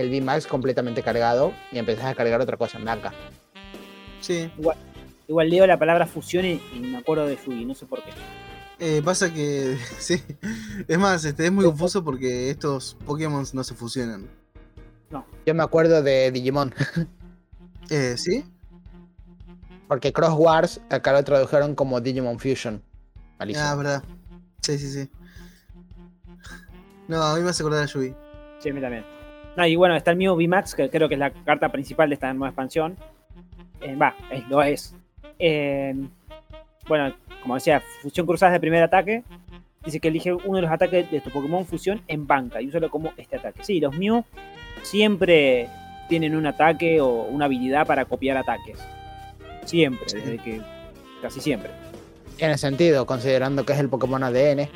el 0.00 0.10
VMAX 0.10 0.46
completamente 0.46 1.02
cargado 1.02 1.52
y 1.72 1.78
empezás 1.78 2.06
a 2.06 2.14
cargar 2.14 2.40
otra 2.40 2.56
cosa 2.56 2.78
en 2.78 2.84
blanca. 2.84 3.12
Sí. 4.20 4.50
Igual, 4.58 4.76
igual 5.26 5.50
leo 5.50 5.66
la 5.66 5.78
palabra 5.78 6.06
fusión 6.06 6.44
y, 6.44 6.60
y 6.74 6.80
me 6.80 6.98
acuerdo 6.98 7.26
de 7.26 7.36
Yugi, 7.36 7.64
no 7.64 7.74
sé 7.74 7.86
por 7.86 8.02
qué. 8.02 8.10
Eh, 8.80 9.02
pasa 9.04 9.32
que, 9.32 9.76
sí. 9.98 10.22
Es 10.86 10.98
más, 10.98 11.24
este, 11.24 11.46
es 11.46 11.52
muy 11.52 11.64
confuso 11.64 12.04
porque 12.04 12.50
estos 12.50 12.96
Pokémon 13.04 13.44
no 13.52 13.64
se 13.64 13.74
fusionan. 13.74 14.28
Yo 15.46 15.54
me 15.54 15.62
acuerdo 15.62 16.02
de 16.02 16.30
Digimon, 16.30 16.74
Eh, 17.90 18.16
¿Sí? 18.18 18.44
porque 19.88 20.12
Cross 20.12 20.34
Wars 20.36 20.80
acá 20.90 21.12
lo 21.12 21.24
tradujeron 21.24 21.74
como 21.74 22.02
Digimon 22.02 22.38
Fusion. 22.38 22.82
Malísimo. 23.38 23.66
Ah, 23.66 23.74
verdad. 23.74 24.04
Sí, 24.60 24.78
sí, 24.78 24.90
sí. 24.90 25.10
No, 27.08 27.22
a 27.22 27.34
mí 27.34 27.40
me 27.40 27.48
hace 27.48 27.62
acordar 27.62 27.84
a 27.84 27.86
Yugi. 27.86 28.14
Sí, 28.58 28.68
a 28.68 28.74
mí 28.74 28.80
también. 28.82 29.17
No, 29.58 29.66
y 29.66 29.74
bueno, 29.74 29.96
está 29.96 30.12
el 30.12 30.16
Mew 30.18 30.36
VMAX, 30.36 30.76
que 30.76 30.88
creo 30.88 31.08
que 31.08 31.14
es 31.14 31.18
la 31.18 31.30
carta 31.32 31.68
principal 31.70 32.08
de 32.08 32.14
esta 32.14 32.32
nueva 32.32 32.50
expansión. 32.50 32.96
Eh, 33.80 33.96
Va, 33.96 34.14
es- 34.30 34.48
lo 34.48 34.62
es. 34.62 34.94
Eh, 35.40 35.96
bueno, 36.86 37.12
como 37.42 37.56
decía, 37.56 37.82
fusión 38.00 38.24
cruzada 38.24 38.52
de 38.52 38.60
primer 38.60 38.84
ataque. 38.84 39.24
Dice 39.84 39.98
que 39.98 40.08
elige 40.08 40.32
uno 40.32 40.56
de 40.56 40.62
los 40.62 40.70
ataques 40.70 41.10
de 41.10 41.20
tu 41.20 41.30
Pokémon 41.30 41.66
fusión 41.66 42.02
en 42.06 42.24
banca 42.24 42.62
y 42.62 42.68
úsalo 42.68 42.88
como 42.88 43.10
este 43.16 43.36
ataque. 43.36 43.64
Sí, 43.64 43.80
los 43.80 43.96
Mew 43.98 44.24
siempre 44.82 45.68
tienen 46.08 46.36
un 46.36 46.46
ataque 46.46 47.00
o 47.00 47.22
una 47.24 47.46
habilidad 47.46 47.84
para 47.84 48.04
copiar 48.04 48.36
ataques. 48.36 48.78
Siempre, 49.64 50.08
Sí. 50.08 50.18
desde 50.18 50.38
que. 50.38 50.60
Casi 51.20 51.40
siempre. 51.40 51.70
Tiene 52.36 52.56
sentido, 52.58 53.06
considerando 53.06 53.66
que 53.66 53.72
es 53.72 53.80
el 53.80 53.88
Pokémon 53.88 54.22
ADN. 54.22 54.68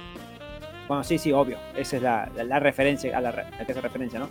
Bueno, 0.88 1.04
sí, 1.04 1.18
sí, 1.18 1.30
obvio. 1.30 1.56
Esa 1.76 1.96
es 1.98 2.02
la, 2.02 2.28
la- 2.34 2.42
la 2.42 2.58
referencia 2.58 3.16
a 3.16 3.20
la, 3.20 3.28
a 3.30 3.64
que 3.64 3.72
se 3.74 3.80
referencia, 3.80 4.18
¿no? 4.18 4.28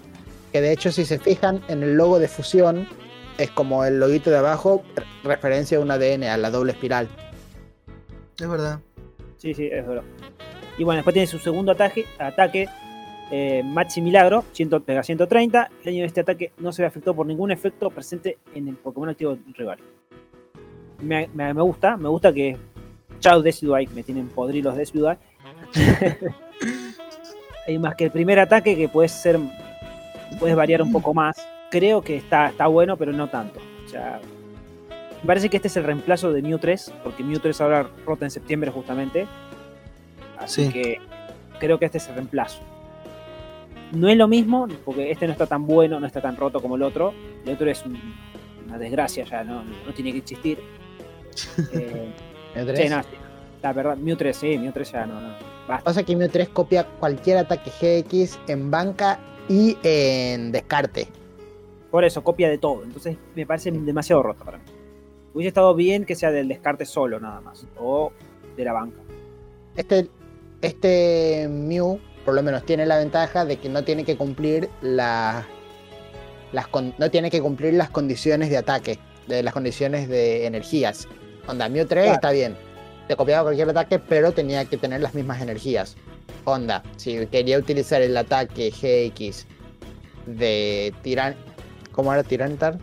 Que 0.51 0.61
de 0.61 0.71
hecho, 0.73 0.91
si 0.91 1.05
se 1.05 1.17
fijan 1.19 1.61
en 1.67 1.81
el 1.83 1.95
logo 1.95 2.19
de 2.19 2.27
fusión, 2.27 2.87
es 3.37 3.49
como 3.51 3.85
el 3.85 3.99
loguito 3.99 4.29
de 4.29 4.37
abajo, 4.37 4.83
re- 4.95 5.03
referencia 5.23 5.77
a 5.77 5.81
un 5.81 5.89
ADN, 5.91 6.23
a 6.25 6.37
la 6.37 6.49
doble 6.51 6.73
espiral. 6.73 7.07
Es 8.39 8.47
verdad. 8.49 8.79
Sí, 9.37 9.53
sí, 9.53 9.67
es 9.71 9.85
verdad. 9.87 10.03
Y 10.77 10.83
bueno, 10.83 10.97
después 10.97 11.13
tiene 11.13 11.27
su 11.27 11.39
segundo 11.39 11.71
ataque, 11.71 12.05
ataque 12.19 12.67
eh, 13.31 13.61
Maxi 13.63 14.01
Milagro, 14.01 14.43
100, 14.51 14.81
pega 14.81 15.03
130. 15.03 15.69
El 15.79 15.85
daño 15.85 15.99
de 16.01 16.05
este 16.07 16.21
ataque 16.21 16.51
no 16.57 16.71
se 16.73 16.81
ve 16.81 16.87
afectado 16.87 17.15
por 17.15 17.25
ningún 17.25 17.51
efecto 17.51 17.89
presente 17.89 18.37
en 18.53 18.67
el 18.67 18.75
Pokémon 18.75 19.09
activo 19.09 19.35
del 19.35 19.53
rival. 19.53 19.79
Me, 21.01 21.29
me- 21.33 21.53
me 21.53 21.61
gusta, 21.61 21.95
me 21.97 22.09
gusta 22.09 22.33
que. 22.33 22.57
Chao 23.19 23.41
Decidueye, 23.41 23.87
me 23.93 24.01
tienen 24.03 24.27
podridos 24.29 24.71
los 24.75 24.77
Decidueye. 24.79 25.17
Hay 27.67 27.77
más 27.79 27.95
que 27.95 28.05
el 28.05 28.11
primer 28.11 28.39
ataque 28.39 28.75
que 28.75 28.89
puede 28.89 29.07
ser. 29.09 29.39
Puedes 30.39 30.55
variar 30.55 30.81
un 30.81 30.91
poco 30.91 31.13
más. 31.13 31.35
Creo 31.69 32.01
que 32.01 32.17
está, 32.17 32.47
está 32.49 32.67
bueno, 32.67 32.97
pero 32.97 33.11
no 33.13 33.29
tanto. 33.29 33.59
O 33.85 33.89
sea, 33.89 34.19
me 35.21 35.27
parece 35.27 35.49
que 35.49 35.57
este 35.57 35.67
es 35.67 35.77
el 35.77 35.83
reemplazo 35.83 36.31
de 36.33 36.41
Mew 36.41 36.57
3, 36.59 36.93
porque 37.03 37.23
Mew 37.23 37.39
3 37.39 37.61
ahora 37.61 37.87
rota 38.05 38.25
en 38.25 38.31
septiembre 38.31 38.71
justamente. 38.71 39.27
Así 40.37 40.65
Sí. 40.65 40.71
que 40.73 40.97
creo 41.59 41.77
que 41.79 41.85
este 41.85 41.99
es 41.99 42.07
el 42.09 42.15
reemplazo. 42.15 42.59
No 43.93 44.07
es 44.09 44.17
lo 44.17 44.27
mismo, 44.27 44.67
porque 44.85 45.11
este 45.11 45.25
no 45.27 45.33
está 45.33 45.45
tan 45.45 45.65
bueno, 45.67 45.99
no 45.99 46.07
está 46.07 46.21
tan 46.21 46.35
roto 46.37 46.61
como 46.61 46.75
el 46.75 46.81
otro. 46.83 47.13
El 47.45 47.53
otro 47.53 47.69
es 47.69 47.85
un- 47.85 47.99
una 48.67 48.77
desgracia, 48.77 49.25
ya 49.25 49.43
no, 49.43 49.63
no 49.63 49.93
tiene 49.93 50.11
que 50.11 50.19
existir. 50.19 50.59
Eh, 51.73 52.11
Mew 52.55 52.65
sí, 52.67 52.73
3. 52.73 52.91
no, 52.91 53.03
sí. 53.03 53.09
La 53.61 53.73
verdad, 53.73 53.95
Mew 53.97 54.15
3, 54.17 54.35
sí, 54.35 54.57
Mew 54.57 54.71
3 54.71 54.91
ya 54.91 55.05
no, 55.05 55.21
no. 55.21 55.29
Basta. 55.67 55.83
Pasa 55.83 56.03
que 56.03 56.15
Mew 56.15 56.27
3 56.29 56.49
copia 56.49 56.85
cualquier 56.85 57.37
ataque 57.37 57.69
GX 57.69 58.39
en 58.47 58.71
banca 58.71 59.19
y 59.51 59.77
en 59.83 60.51
descarte. 60.51 61.07
Por 61.91 62.05
eso, 62.05 62.23
copia 62.23 62.49
de 62.49 62.57
todo. 62.57 62.83
Entonces 62.83 63.17
me 63.35 63.45
parece 63.45 63.69
demasiado 63.71 64.23
roto 64.23 64.45
para 64.45 64.57
mí. 64.59 64.63
Hubiese 65.33 65.49
estado 65.49 65.75
bien 65.75 66.05
que 66.05 66.15
sea 66.15 66.31
del 66.31 66.47
descarte 66.47 66.85
solo, 66.85 67.19
nada 67.19 67.41
más. 67.41 67.65
O 67.77 68.11
de 68.55 68.63
la 68.63 68.73
banca. 68.73 68.97
Este, 69.75 70.09
este 70.61 71.47
Mew, 71.49 71.99
por 72.25 72.33
lo 72.33 72.43
menos, 72.43 72.65
tiene 72.65 72.85
la 72.85 72.97
ventaja 72.97 73.43
de 73.45 73.57
que 73.57 73.67
no 73.69 73.83
tiene 73.83 74.05
que 74.05 74.15
cumplir 74.17 74.69
la- 74.81 75.45
las 76.53 76.67
no 76.97 77.09
tiene 77.11 77.29
que 77.31 77.41
cumplir 77.41 77.73
las 77.73 77.89
condiciones 77.89 78.49
de 78.49 78.57
ataque, 78.57 78.99
de 79.27 79.41
las 79.43 79.53
condiciones 79.53 80.07
de 80.09 80.45
energías. 80.45 81.07
Onda, 81.47 81.67
Mew 81.69 81.85
3 81.85 82.03
Claro. 82.03 82.15
está 82.15 82.31
bien. 82.31 82.55
Te 83.07 83.15
copiaba 83.15 83.43
cualquier 83.43 83.69
ataque, 83.69 83.99
pero 83.99 84.31
tenía 84.31 84.63
que 84.65 84.77
tener 84.77 85.01
las 85.01 85.13
mismas 85.15 85.41
energías. 85.41 85.95
Onda, 86.45 86.83
si 86.97 87.25
quería 87.27 87.57
utilizar 87.57 88.01
el 88.01 88.15
ataque 88.17 88.71
GX 88.71 89.45
de 90.25 90.93
Tiran... 91.01 91.35
¿Cómo 91.91 92.13
era? 92.13 92.23
Tiranitar. 92.23 92.79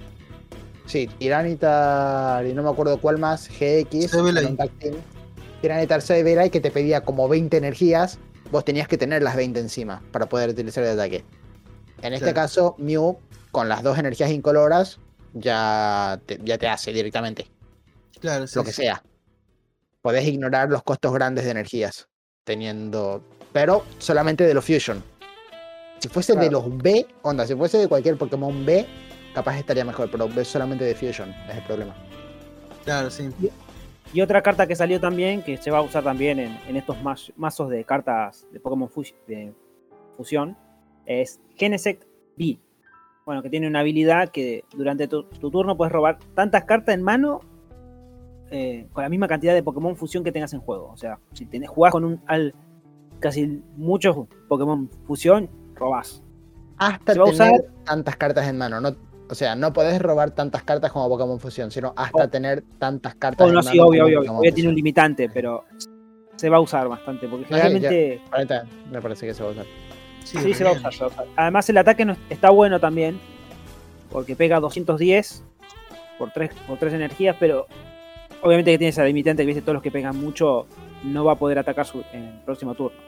Sí, 0.86 1.08
Tiranitar 1.18 2.46
y 2.46 2.52
no 2.52 2.62
me 2.62 2.70
acuerdo 2.70 2.98
cuál 3.00 3.18
más, 3.18 3.48
GX. 3.48 4.10
Tiranitar 5.60 6.02
Sableye 6.02 6.50
que 6.50 6.60
te 6.60 6.70
pedía 6.70 7.00
como 7.02 7.28
20 7.28 7.56
energías, 7.56 8.18
vos 8.50 8.64
tenías 8.64 8.86
que 8.86 8.96
tener 8.96 9.22
las 9.22 9.34
20 9.36 9.58
encima 9.60 10.02
para 10.12 10.26
poder 10.26 10.50
utilizar 10.50 10.84
el 10.84 10.90
ataque. 10.90 11.24
En 12.02 12.12
este 12.12 12.26
Claro. 12.32 12.34
caso, 12.34 12.74
Mew, 12.78 13.18
con 13.50 13.68
las 13.68 13.82
dos 13.82 13.98
energías 13.98 14.30
incoloras, 14.30 15.00
ya 15.34 16.20
te, 16.26 16.38
ya 16.44 16.58
te 16.58 16.68
hace 16.68 16.92
directamente, 16.92 17.48
Claro, 18.20 18.46
sí. 18.46 18.56
lo 18.56 18.64
que 18.64 18.72
sí. 18.72 18.82
sea. 18.82 19.02
Podés 20.00 20.26
ignorar 20.28 20.70
los 20.70 20.82
costos 20.84 21.12
grandes 21.12 21.44
de 21.44 21.50
energías, 21.50 22.08
teniendo... 22.44 23.22
Pero 23.58 23.82
solamente 23.98 24.46
de 24.46 24.54
los 24.54 24.64
Fusion. 24.64 25.02
Si 25.98 26.08
fuese 26.08 26.36
de 26.36 26.48
los 26.48 26.78
B, 26.78 27.04
onda, 27.22 27.44
si 27.44 27.56
fuese 27.56 27.78
de 27.78 27.88
cualquier 27.88 28.16
Pokémon 28.16 28.64
B, 28.64 28.86
capaz 29.34 29.58
estaría 29.58 29.84
mejor, 29.84 30.08
pero 30.12 30.26
es 30.26 30.46
solamente 30.46 30.84
de 30.84 30.94
Fusion, 30.94 31.30
es 31.50 31.56
el 31.56 31.64
problema. 31.64 31.92
Claro, 32.84 33.10
sí. 33.10 33.28
Y 34.12 34.20
otra 34.20 34.42
carta 34.42 34.68
que 34.68 34.76
salió 34.76 35.00
también, 35.00 35.42
que 35.42 35.56
se 35.56 35.72
va 35.72 35.78
a 35.78 35.82
usar 35.82 36.04
también 36.04 36.38
en, 36.38 36.56
en 36.68 36.76
estos 36.76 36.96
mazos 37.36 37.68
de 37.68 37.82
cartas 37.82 38.46
de 38.52 38.60
Pokémon 38.60 38.88
Fus- 38.88 39.16
de 39.26 39.52
fusión, 40.16 40.56
es 41.04 41.40
Genesect 41.56 42.04
B. 42.36 42.60
Bueno, 43.26 43.42
que 43.42 43.50
tiene 43.50 43.66
una 43.66 43.80
habilidad 43.80 44.28
que 44.28 44.62
durante 44.72 45.08
tu, 45.08 45.24
tu 45.24 45.50
turno 45.50 45.76
puedes 45.76 45.90
robar 45.92 46.20
tantas 46.36 46.62
cartas 46.62 46.94
en 46.94 47.02
mano 47.02 47.40
eh, 48.52 48.86
con 48.92 49.02
la 49.02 49.08
misma 49.08 49.26
cantidad 49.26 49.52
de 49.52 49.64
Pokémon 49.64 49.96
fusión 49.96 50.22
que 50.22 50.30
tengas 50.30 50.52
en 50.52 50.60
juego. 50.60 50.92
O 50.92 50.96
sea, 50.96 51.18
si 51.32 51.44
tenés, 51.44 51.68
jugás 51.70 51.90
con 51.90 52.04
un 52.04 52.22
al, 52.26 52.54
casi 53.20 53.62
muchos 53.76 54.16
Pokémon 54.48 54.88
fusión, 55.06 55.48
robás. 55.74 56.22
Hasta 56.78 57.12
tener 57.14 57.28
usar- 57.28 57.64
tantas 57.84 58.16
cartas 58.16 58.46
en 58.48 58.58
mano. 58.58 58.80
No, 58.80 58.94
o 59.30 59.34
sea, 59.34 59.54
no 59.56 59.72
podés 59.72 60.00
robar 60.00 60.30
tantas 60.30 60.62
cartas 60.62 60.92
como 60.92 61.08
Pokémon 61.08 61.38
Fusión, 61.40 61.70
sino 61.70 61.92
hasta 61.96 62.24
Oh. 62.24 62.28
tener 62.28 62.62
tantas 62.78 63.14
cartas 63.16 63.44
Oh, 63.46 63.48
en 63.48 63.54
no, 63.54 63.60
mano. 63.60 63.70
sí, 63.72 63.78
obvio, 63.78 64.02
como 64.02 64.06
obvio. 64.06 64.18
Pokémon 64.20 64.36
Obvio 64.38 64.54
tiene 64.54 64.68
un 64.70 64.74
limitante, 64.76 65.28
pero 65.28 65.64
se 66.36 66.48
va 66.48 66.56
a 66.58 66.60
usar 66.60 66.88
bastante. 66.88 67.26
Porque 67.28 67.46
No, 67.50 67.56
sí, 67.56 67.80
ya- 67.80 67.90
generalmente. 67.90 68.62
Me 68.90 69.00
parece 69.02 69.26
que 69.26 69.34
se 69.34 69.42
va 69.42 69.48
a 69.48 69.52
usar. 69.52 69.66
Sí, 70.24 70.54
se 70.54 70.62
va 70.64 70.70
a 70.70 70.72
usar, 70.74 70.92
se 70.92 71.00
va 71.00 71.06
a 71.06 71.10
usar. 71.10 71.26
Además, 71.36 71.68
el 71.68 71.78
ataque 71.78 72.04
no- 72.04 72.16
está 72.30 72.50
bueno 72.50 72.78
también. 72.80 73.18
Porque 74.10 74.36
pega 74.36 74.60
210 74.60 75.44
por 76.18 76.30
3, 76.32 76.50
por 76.66 76.78
tres 76.78 76.94
energías, 76.94 77.36
pero 77.38 77.66
obviamente 78.42 78.70
que 78.72 78.78
tiene 78.78 78.88
esa 78.90 79.04
limitante 79.04 79.42
que 79.42 79.46
viste 79.48 79.60
todos 79.62 79.74
los 79.74 79.82
que 79.82 79.90
pegan 79.90 80.16
mucho 80.18 80.66
no 81.04 81.24
va 81.24 81.32
a 81.32 81.36
poder 81.36 81.58
atacar 81.58 81.86
su, 81.86 82.02
en 82.12 82.24
el 82.24 82.40
próximo 82.40 82.74
turno. 82.74 82.98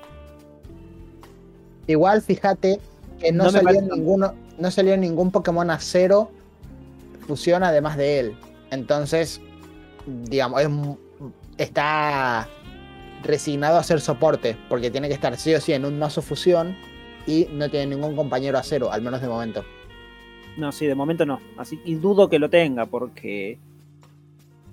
Igual, 1.87 2.23
fíjate 2.23 2.81
que 3.19 3.33
no, 3.33 3.51
salió 3.51 3.83
ninguno, 3.83 4.35
no 4.59 4.71
salió 4.71 4.97
ningún 4.97 5.31
Pokémon 5.31 5.71
a 5.71 5.79
cero 5.81 6.31
fusión 7.27 7.63
además 7.63 7.97
de 7.97 8.21
él. 8.21 8.37
Entonces, 8.71 9.41
digamos, 10.07 10.61
es 10.61 10.69
está 11.59 12.49
resignado 13.23 13.77
a 13.77 13.83
ser 13.83 14.01
soporte, 14.01 14.57
porque 14.69 14.91
tiene 14.91 15.09
que 15.09 15.15
estar 15.15 15.37
sí 15.37 15.55
o 15.55 15.61
sí 15.61 15.73
en 15.73 15.85
un 15.85 15.99
mazo 15.99 16.23
fusión 16.23 16.77
y 17.27 17.47
no 17.53 17.69
tiene 17.69 17.95
ningún 17.95 18.17
compañero 18.17 18.57
a 18.57 18.63
cero, 18.63 18.91
al 18.91 19.03
menos 19.03 19.21
de 19.21 19.29
momento. 19.29 19.65
No, 20.57 20.73
sí, 20.73 20.87
de 20.87 20.95
momento 20.95 21.27
no. 21.27 21.41
Así 21.57 21.81
y 21.85 21.95
dudo 21.95 22.29
que 22.29 22.39
lo 22.39 22.51
tenga 22.51 22.87
porque 22.87 23.59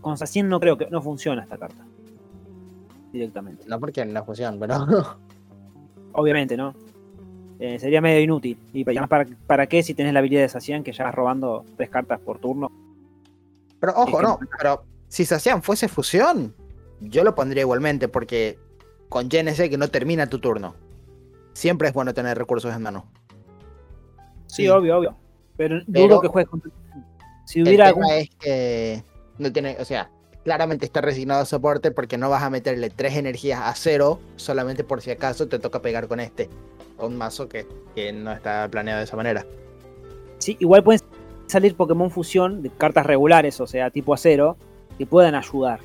con 0.01 0.17
Sacien 0.17 0.47
no 0.47 0.59
creo 0.59 0.77
que 0.77 0.87
no 0.89 1.01
funciona 1.01 1.43
esta 1.43 1.57
carta. 1.57 1.86
Directamente. 3.11 3.65
No 3.67 3.79
porque 3.79 4.05
no 4.05 4.23
fusión, 4.25 4.57
pero 4.59 4.75
Obviamente, 6.13 6.57
¿no? 6.57 6.73
Eh, 7.59 7.79
sería 7.79 8.01
medio 8.01 8.21
inútil. 8.21 8.59
Y 8.73 8.83
¿para, 8.83 9.27
¿para 9.47 9.67
qué 9.67 9.81
si 9.83 9.93
tenés 9.93 10.13
la 10.13 10.19
habilidad 10.19 10.41
de 10.41 10.49
Sacian 10.49 10.83
que 10.83 10.91
ya 10.93 11.05
vas 11.05 11.15
robando 11.15 11.65
tres 11.75 11.89
cartas 11.89 12.19
por 12.19 12.39
turno? 12.39 12.71
Pero 13.79 13.93
ojo, 13.95 14.21
no, 14.21 14.39
pero 14.59 14.83
si 15.07 15.25
Sacian 15.25 15.61
fuese 15.63 15.87
fusión, 15.87 16.53
yo 17.01 17.23
lo 17.23 17.33
pondría 17.35 17.61
igualmente, 17.61 18.07
porque 18.07 18.59
con 19.09 19.29
GNC 19.29 19.69
que 19.69 19.77
no 19.77 19.87
termina 19.87 20.27
tu 20.27 20.39
turno. 20.39 20.75
Siempre 21.53 21.87
es 21.87 21.93
bueno 21.93 22.13
tener 22.13 22.37
recursos 22.37 22.73
en 22.75 22.81
mano. 22.81 23.05
Sí, 24.47 24.67
obvio, 24.67 24.97
obvio. 24.99 25.15
Pero, 25.55 25.79
Pero- 25.91 26.07
dudo 26.07 26.21
que 26.21 26.27
juegues 26.27 26.49
contra. 26.49 26.71
Si 27.45 27.59
El 27.59 27.67
hubiera 27.67 27.85
tema 27.93 28.05
algún. 28.05 28.13
es 28.17 28.29
que 28.35 29.03
no 29.39 29.51
tiene, 29.51 29.77
o 29.79 29.85
sea, 29.85 30.11
claramente 30.47 30.85
está 30.85 31.01
resignado 31.01 31.41
a 31.41 31.45
soporte 31.45 31.91
porque 31.91 32.17
no 32.17 32.29
vas 32.29 32.41
a 32.41 32.49
meterle 32.49 32.89
tres 32.89 33.17
energías 33.17 33.59
a 33.61 33.75
cero 33.75 34.21
solamente 34.37 34.85
por 34.85 35.01
si 35.01 35.11
acaso 35.11 35.49
te 35.49 35.59
toca 35.59 35.81
pegar 35.81 36.07
con 36.07 36.21
este. 36.21 36.47
Un 36.99 37.17
mazo 37.17 37.49
que, 37.49 37.67
que 37.93 38.13
no 38.13 38.31
está 38.31 38.65
planeado 38.71 38.99
de 38.99 39.03
esa 39.03 39.17
manera. 39.17 39.45
Sí, 40.37 40.55
igual 40.61 40.85
pueden 40.85 41.01
salir 41.47 41.75
Pokémon 41.75 42.09
Fusión 42.09 42.61
de 42.61 42.69
cartas 42.69 43.05
regulares, 43.05 43.59
o 43.59 43.67
sea, 43.67 43.89
tipo 43.89 44.13
acero, 44.13 44.55
que 44.97 45.05
puedan 45.05 45.35
ayudar. 45.35 45.81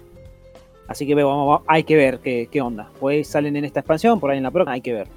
Así 0.86 1.08
que 1.08 1.16
vamos, 1.16 1.62
hay 1.66 1.82
que 1.82 1.96
ver 1.96 2.20
qué, 2.20 2.60
onda. 2.62 2.88
Pues 3.00 3.26
salen 3.26 3.56
en 3.56 3.64
esta 3.64 3.80
expansión, 3.80 4.20
por 4.20 4.30
ahí 4.30 4.38
en 4.38 4.44
la 4.44 4.52
próxima, 4.52 4.74
hay 4.74 4.80
que 4.80 4.92
ver. 4.92 5.08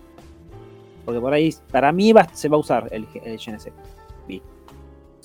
Porque 1.05 1.21
por 1.21 1.31
ahí, 1.31 1.53
para 1.71 1.91
mí, 1.91 2.12
se 2.34 2.49
va 2.49 2.58
a 2.58 2.60
usar 2.60 2.88
el, 2.89 3.05
el 3.23 3.38
GNC. 3.38 3.71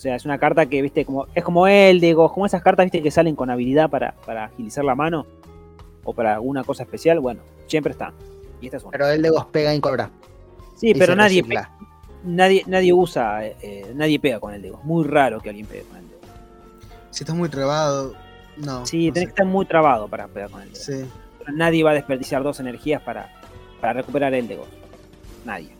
O 0.00 0.02
sea, 0.02 0.14
es 0.14 0.24
una 0.24 0.38
carta 0.38 0.64
que, 0.64 0.80
viste, 0.80 1.04
como 1.04 1.26
es 1.34 1.44
como 1.44 1.66
Eldegoss, 1.66 2.32
como 2.32 2.46
esas 2.46 2.62
cartas, 2.62 2.86
viste, 2.86 3.02
que 3.02 3.10
salen 3.10 3.36
con 3.36 3.50
habilidad 3.50 3.90
para, 3.90 4.12
para 4.24 4.46
agilizar 4.46 4.82
la 4.82 4.94
mano 4.94 5.26
o 6.04 6.14
para 6.14 6.36
alguna 6.36 6.64
cosa 6.64 6.84
especial. 6.84 7.20
Bueno, 7.20 7.42
siempre 7.66 7.92
están. 7.92 8.14
Y 8.62 8.64
esta 8.64 8.78
es 8.78 8.82
una. 8.82 8.92
Pero 8.92 9.08
el 9.10 9.20
de 9.20 9.30
pega 9.52 9.74
en 9.74 9.80
cobra. 9.82 10.10
Sí, 10.74 10.92
y 10.92 10.94
pero 10.94 11.14
nadie, 11.14 11.42
recicla. 11.42 11.70
nadie, 12.24 12.62
nadie 12.66 12.94
usa, 12.94 13.44
eh, 13.44 13.56
eh, 13.60 13.92
nadie 13.94 14.18
pega 14.18 14.40
con 14.40 14.54
el 14.54 14.62
Degoss. 14.62 14.82
Muy 14.84 15.04
raro 15.04 15.38
que 15.38 15.50
alguien 15.50 15.66
pegue 15.66 15.82
con 15.82 15.98
el 15.98 16.08
Degoss. 16.08 16.28
Si 17.10 17.22
estás 17.22 17.36
muy 17.36 17.50
trabado, 17.50 18.14
no. 18.56 18.86
Sí, 18.86 19.08
no 19.08 19.12
tenés 19.12 19.28
que 19.28 19.32
estar 19.32 19.46
muy 19.46 19.66
trabado 19.66 20.08
para 20.08 20.28
pegar 20.28 20.48
con 20.48 20.62
el. 20.62 20.74
Sí. 20.74 21.04
Pero 21.40 21.52
Nadie 21.52 21.84
va 21.84 21.90
a 21.90 21.94
desperdiciar 21.94 22.42
dos 22.42 22.58
energías 22.58 23.02
para, 23.02 23.30
para 23.82 23.92
recuperar 23.92 24.32
el 24.32 24.48
Degoss. 24.48 24.70
Nadie. 25.44 25.76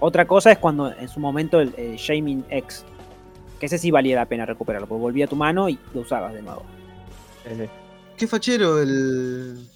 Otra 0.00 0.26
cosa 0.26 0.50
es 0.50 0.56
cuando 0.56 0.90
en 0.90 1.08
su 1.08 1.20
momento 1.20 1.60
el, 1.60 1.74
el 1.76 1.96
Shaming 1.96 2.46
X, 2.48 2.86
que 3.58 3.66
ese 3.66 3.78
sí 3.78 3.90
valía 3.90 4.16
la 4.16 4.26
pena 4.26 4.46
recuperarlo, 4.46 4.86
porque 4.88 5.00
volvía 5.02 5.24
a 5.26 5.28
tu 5.28 5.36
mano 5.36 5.68
y 5.68 5.78
lo 5.94 6.00
usabas 6.02 6.32
de 6.34 6.42
nuevo. 6.42 6.62
Qué 8.16 8.26
fachero 8.26 8.80
el, 8.80 9.68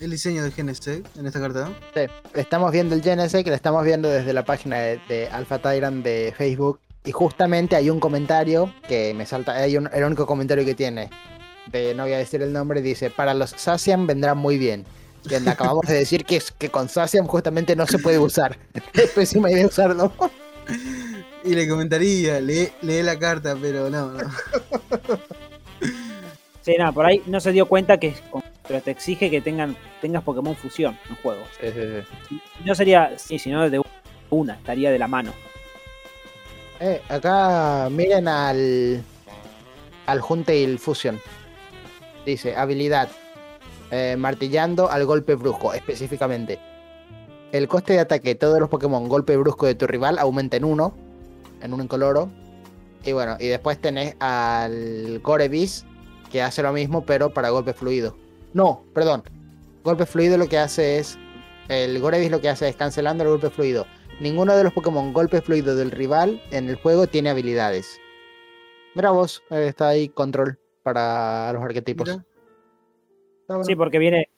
el 0.00 0.10
diseño 0.10 0.42
de 0.42 0.50
GNC 0.50 0.86
en 1.18 1.26
esta 1.26 1.40
carta. 1.40 1.68
Sí, 1.94 2.00
Estamos 2.34 2.72
viendo 2.72 2.94
el 2.94 3.02
que 3.02 3.14
lo 3.16 3.54
estamos 3.54 3.84
viendo 3.84 4.08
desde 4.08 4.32
la 4.32 4.44
página 4.44 4.78
de, 4.78 5.00
de 5.08 5.28
Alpha 5.28 5.58
Tyrant 5.60 6.02
de 6.04 6.34
Facebook. 6.36 6.80
Y 7.04 7.12
justamente 7.12 7.74
hay 7.76 7.90
un 7.90 7.98
comentario 8.00 8.72
que 8.88 9.12
me 9.14 9.26
salta. 9.26 9.52
Hay 9.54 9.76
un- 9.76 9.90
el 9.92 10.04
único 10.04 10.24
comentario 10.26 10.64
que 10.64 10.74
tiene. 10.74 11.10
De, 11.70 11.94
no 11.94 12.04
voy 12.04 12.12
a 12.12 12.18
decir 12.18 12.42
el 12.42 12.52
nombre. 12.52 12.80
Dice: 12.80 13.10
Para 13.10 13.34
los 13.34 13.50
Sacian 13.50 14.06
vendrá 14.06 14.34
muy 14.34 14.56
bien. 14.56 14.84
Y 15.28 15.34
acabamos 15.48 15.86
de 15.86 15.94
decir 15.94 16.24
que, 16.24 16.36
es- 16.36 16.52
que 16.52 16.68
con 16.70 16.88
Sacian 16.88 17.26
justamente 17.26 17.74
no 17.76 17.86
se 17.86 17.98
puede 17.98 18.18
usar. 18.18 18.56
Es 18.94 19.10
pésima 19.10 19.50
idea 19.50 19.66
usarlo. 19.66 20.12
Y 21.44 21.54
le 21.54 21.68
comentaría, 21.68 22.40
lee, 22.40 22.70
lee 22.82 23.02
la 23.02 23.18
carta, 23.18 23.56
pero 23.60 23.90
no, 23.90 24.12
no. 24.12 24.30
Sí, 26.60 26.74
nada, 26.78 26.92
por 26.92 27.04
ahí 27.04 27.20
no 27.26 27.40
se 27.40 27.50
dio 27.50 27.66
cuenta 27.66 27.98
que 27.98 28.14
pero 28.68 28.80
te 28.80 28.92
exige 28.92 29.28
que 29.28 29.40
tengan 29.40 29.76
tengas 30.00 30.22
Pokémon 30.22 30.54
Fusión 30.54 30.96
en 31.10 31.16
juego. 31.16 31.42
Si 32.28 32.40
no 32.64 32.74
sería, 32.76 33.18
sí, 33.18 33.38
si 33.40 33.50
no 33.50 33.68
de 33.68 33.82
una, 34.30 34.54
estaría 34.54 34.92
de 34.92 34.98
la 34.98 35.08
mano. 35.08 35.32
Eh, 36.78 37.02
acá 37.08 37.88
miren 37.90 38.28
al. 38.28 39.02
Al 40.06 40.20
Huntail 40.28 40.78
Fusion. 40.78 41.20
Dice: 42.24 42.54
habilidad. 42.56 43.08
eh, 43.92 44.16
martillando 44.16 44.90
al 44.90 45.04
golpe 45.04 45.36
brusco, 45.36 45.74
específicamente. 45.74 46.58
El 47.52 47.68
coste 47.68 47.92
de 47.92 48.00
ataque 48.00 48.30
de 48.30 48.34
todos 48.34 48.58
los 48.58 48.70
Pokémon 48.70 49.06
golpe 49.06 49.36
brusco 49.36 49.66
de 49.66 49.74
tu 49.74 49.86
rival 49.86 50.18
aumenta 50.18 50.56
en 50.56 50.64
uno. 50.64 50.94
En 51.62 51.72
un 51.72 51.82
incoloro. 51.82 52.30
Y 53.04 53.12
bueno, 53.12 53.36
y 53.40 53.48
después 53.48 53.80
tenés 53.80 54.16
al 54.20 55.20
Gorevis. 55.20 55.86
Que 56.30 56.42
hace 56.42 56.62
lo 56.62 56.72
mismo, 56.72 57.04
pero 57.04 57.32
para 57.32 57.50
golpe 57.50 57.72
fluido. 57.72 58.16
No, 58.54 58.84
perdón. 58.94 59.22
Golpe 59.84 60.06
fluido 60.06 60.38
lo 60.38 60.48
que 60.48 60.58
hace 60.58 60.98
es. 60.98 61.18
El 61.68 62.00
Gorevis 62.00 62.30
lo 62.30 62.40
que 62.40 62.48
hace 62.48 62.68
es 62.68 62.76
cancelando 62.76 63.24
el 63.24 63.30
golpe 63.30 63.50
fluido. 63.50 63.86
Ninguno 64.20 64.56
de 64.56 64.64
los 64.64 64.72
Pokémon 64.72 65.12
golpe 65.12 65.40
fluido 65.40 65.74
del 65.74 65.90
rival 65.90 66.42
en 66.50 66.68
el 66.68 66.76
juego 66.76 67.06
tiene 67.06 67.30
habilidades. 67.30 68.00
Mira 68.94 69.10
vos, 69.10 69.42
eh, 69.50 69.66
está 69.68 69.88
ahí 69.88 70.08
control 70.08 70.58
para 70.82 71.52
los 71.52 71.62
arquetipos. 71.62 72.08
Bueno. 73.48 73.64
Sí, 73.64 73.74
porque 73.74 73.98
viene, 73.98 74.28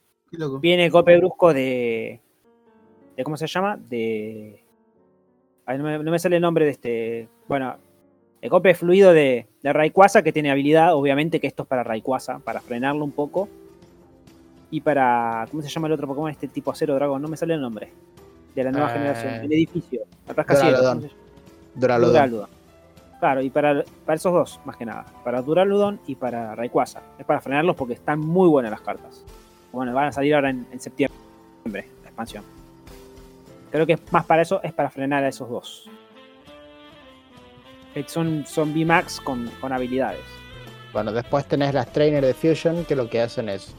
viene 0.60 0.88
golpe 0.88 1.16
brusco 1.18 1.52
de, 1.52 2.20
de. 3.16 3.24
¿Cómo 3.24 3.36
se 3.36 3.46
llama? 3.46 3.76
De. 3.76 4.63
Ay, 5.66 5.78
no, 5.78 5.84
me, 5.84 5.98
no 5.98 6.10
me 6.10 6.18
sale 6.18 6.36
el 6.36 6.42
nombre 6.42 6.64
de 6.64 6.70
este. 6.70 7.28
Bueno, 7.48 7.76
el 8.40 8.50
golpe 8.50 8.74
fluido 8.74 9.12
de, 9.12 9.46
de 9.62 9.72
Rayquaza, 9.72 10.22
que 10.22 10.32
tiene 10.32 10.50
habilidad, 10.50 10.94
obviamente 10.94 11.40
que 11.40 11.46
esto 11.46 11.62
es 11.62 11.68
para 11.68 11.82
Rayquaza, 11.82 12.38
para 12.40 12.60
frenarlo 12.60 13.04
un 13.04 13.12
poco. 13.12 13.48
Y 14.70 14.80
para. 14.80 15.46
¿Cómo 15.50 15.62
se 15.62 15.68
llama 15.68 15.86
el 15.86 15.92
otro 15.92 16.06
Pokémon? 16.06 16.30
Este 16.30 16.48
tipo 16.48 16.70
acero 16.70 16.94
dragón, 16.94 17.22
no 17.22 17.28
me 17.28 17.36
sale 17.36 17.54
el 17.54 17.60
nombre. 17.60 17.92
De 18.54 18.64
la 18.64 18.70
nueva 18.72 18.90
Eh, 18.90 18.92
generación, 18.94 19.34
el 19.34 19.52
edificio. 19.52 20.02
El 20.28 20.34
rascacielos. 20.36 20.80
Duraludon. 21.74 22.48
Claro, 23.20 23.40
y 23.40 23.50
para, 23.50 23.84
para 24.04 24.16
esos 24.16 24.32
dos, 24.32 24.60
más 24.64 24.76
que 24.76 24.84
nada. 24.84 25.06
Para 25.24 25.40
Duraludon 25.42 25.98
y 26.06 26.14
para 26.14 26.54
Rayquaza. 26.54 27.00
Es 27.18 27.24
para 27.24 27.40
frenarlos 27.40 27.74
porque 27.74 27.94
están 27.94 28.20
muy 28.20 28.48
buenas 28.48 28.70
las 28.70 28.80
cartas. 28.80 29.24
Bueno, 29.72 29.94
van 29.94 30.06
a 30.08 30.12
salir 30.12 30.34
ahora 30.34 30.50
en, 30.50 30.66
en 30.70 30.78
septiembre, 30.78 31.16
la 31.64 31.80
expansión. 31.80 32.44
Creo 33.74 33.86
que 33.86 33.94
es 33.94 34.12
más 34.12 34.24
para 34.24 34.42
eso, 34.42 34.62
es 34.62 34.72
para 34.72 34.88
frenar 34.88 35.24
a 35.24 35.28
esos 35.28 35.50
dos. 35.50 35.90
Son, 38.06 38.46
son 38.46 38.72
VMAX 38.72 39.20
con, 39.20 39.50
con 39.60 39.72
habilidades. 39.72 40.20
Bueno, 40.92 41.10
después 41.10 41.44
tenés 41.46 41.74
las 41.74 41.90
Trainer 41.92 42.24
de 42.24 42.34
Fusion, 42.34 42.84
que 42.84 42.94
lo 42.94 43.10
que 43.10 43.20
hacen 43.20 43.48
es 43.48 43.74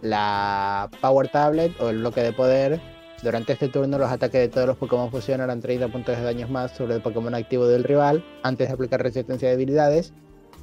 la 0.00 0.88
Power 1.02 1.28
Tablet 1.28 1.78
o 1.82 1.90
el 1.90 1.98
bloque 1.98 2.22
de 2.22 2.32
poder. 2.32 2.80
Durante 3.22 3.52
este 3.52 3.68
turno, 3.68 3.98
los 3.98 4.10
ataques 4.10 4.40
de 4.40 4.48
todos 4.48 4.66
los 4.66 4.78
Pokémon 4.78 5.10
Fusion 5.10 5.42
harán 5.42 5.60
30 5.60 5.88
puntos 5.88 6.16
de 6.16 6.22
daños 6.22 6.48
más 6.48 6.74
sobre 6.74 6.94
el 6.94 7.02
Pokémon 7.02 7.34
activo 7.34 7.66
del 7.66 7.84
rival 7.84 8.24
antes 8.42 8.68
de 8.68 8.72
aplicar 8.72 9.02
resistencia 9.02 9.48
de 9.48 9.54
habilidades. 9.54 10.14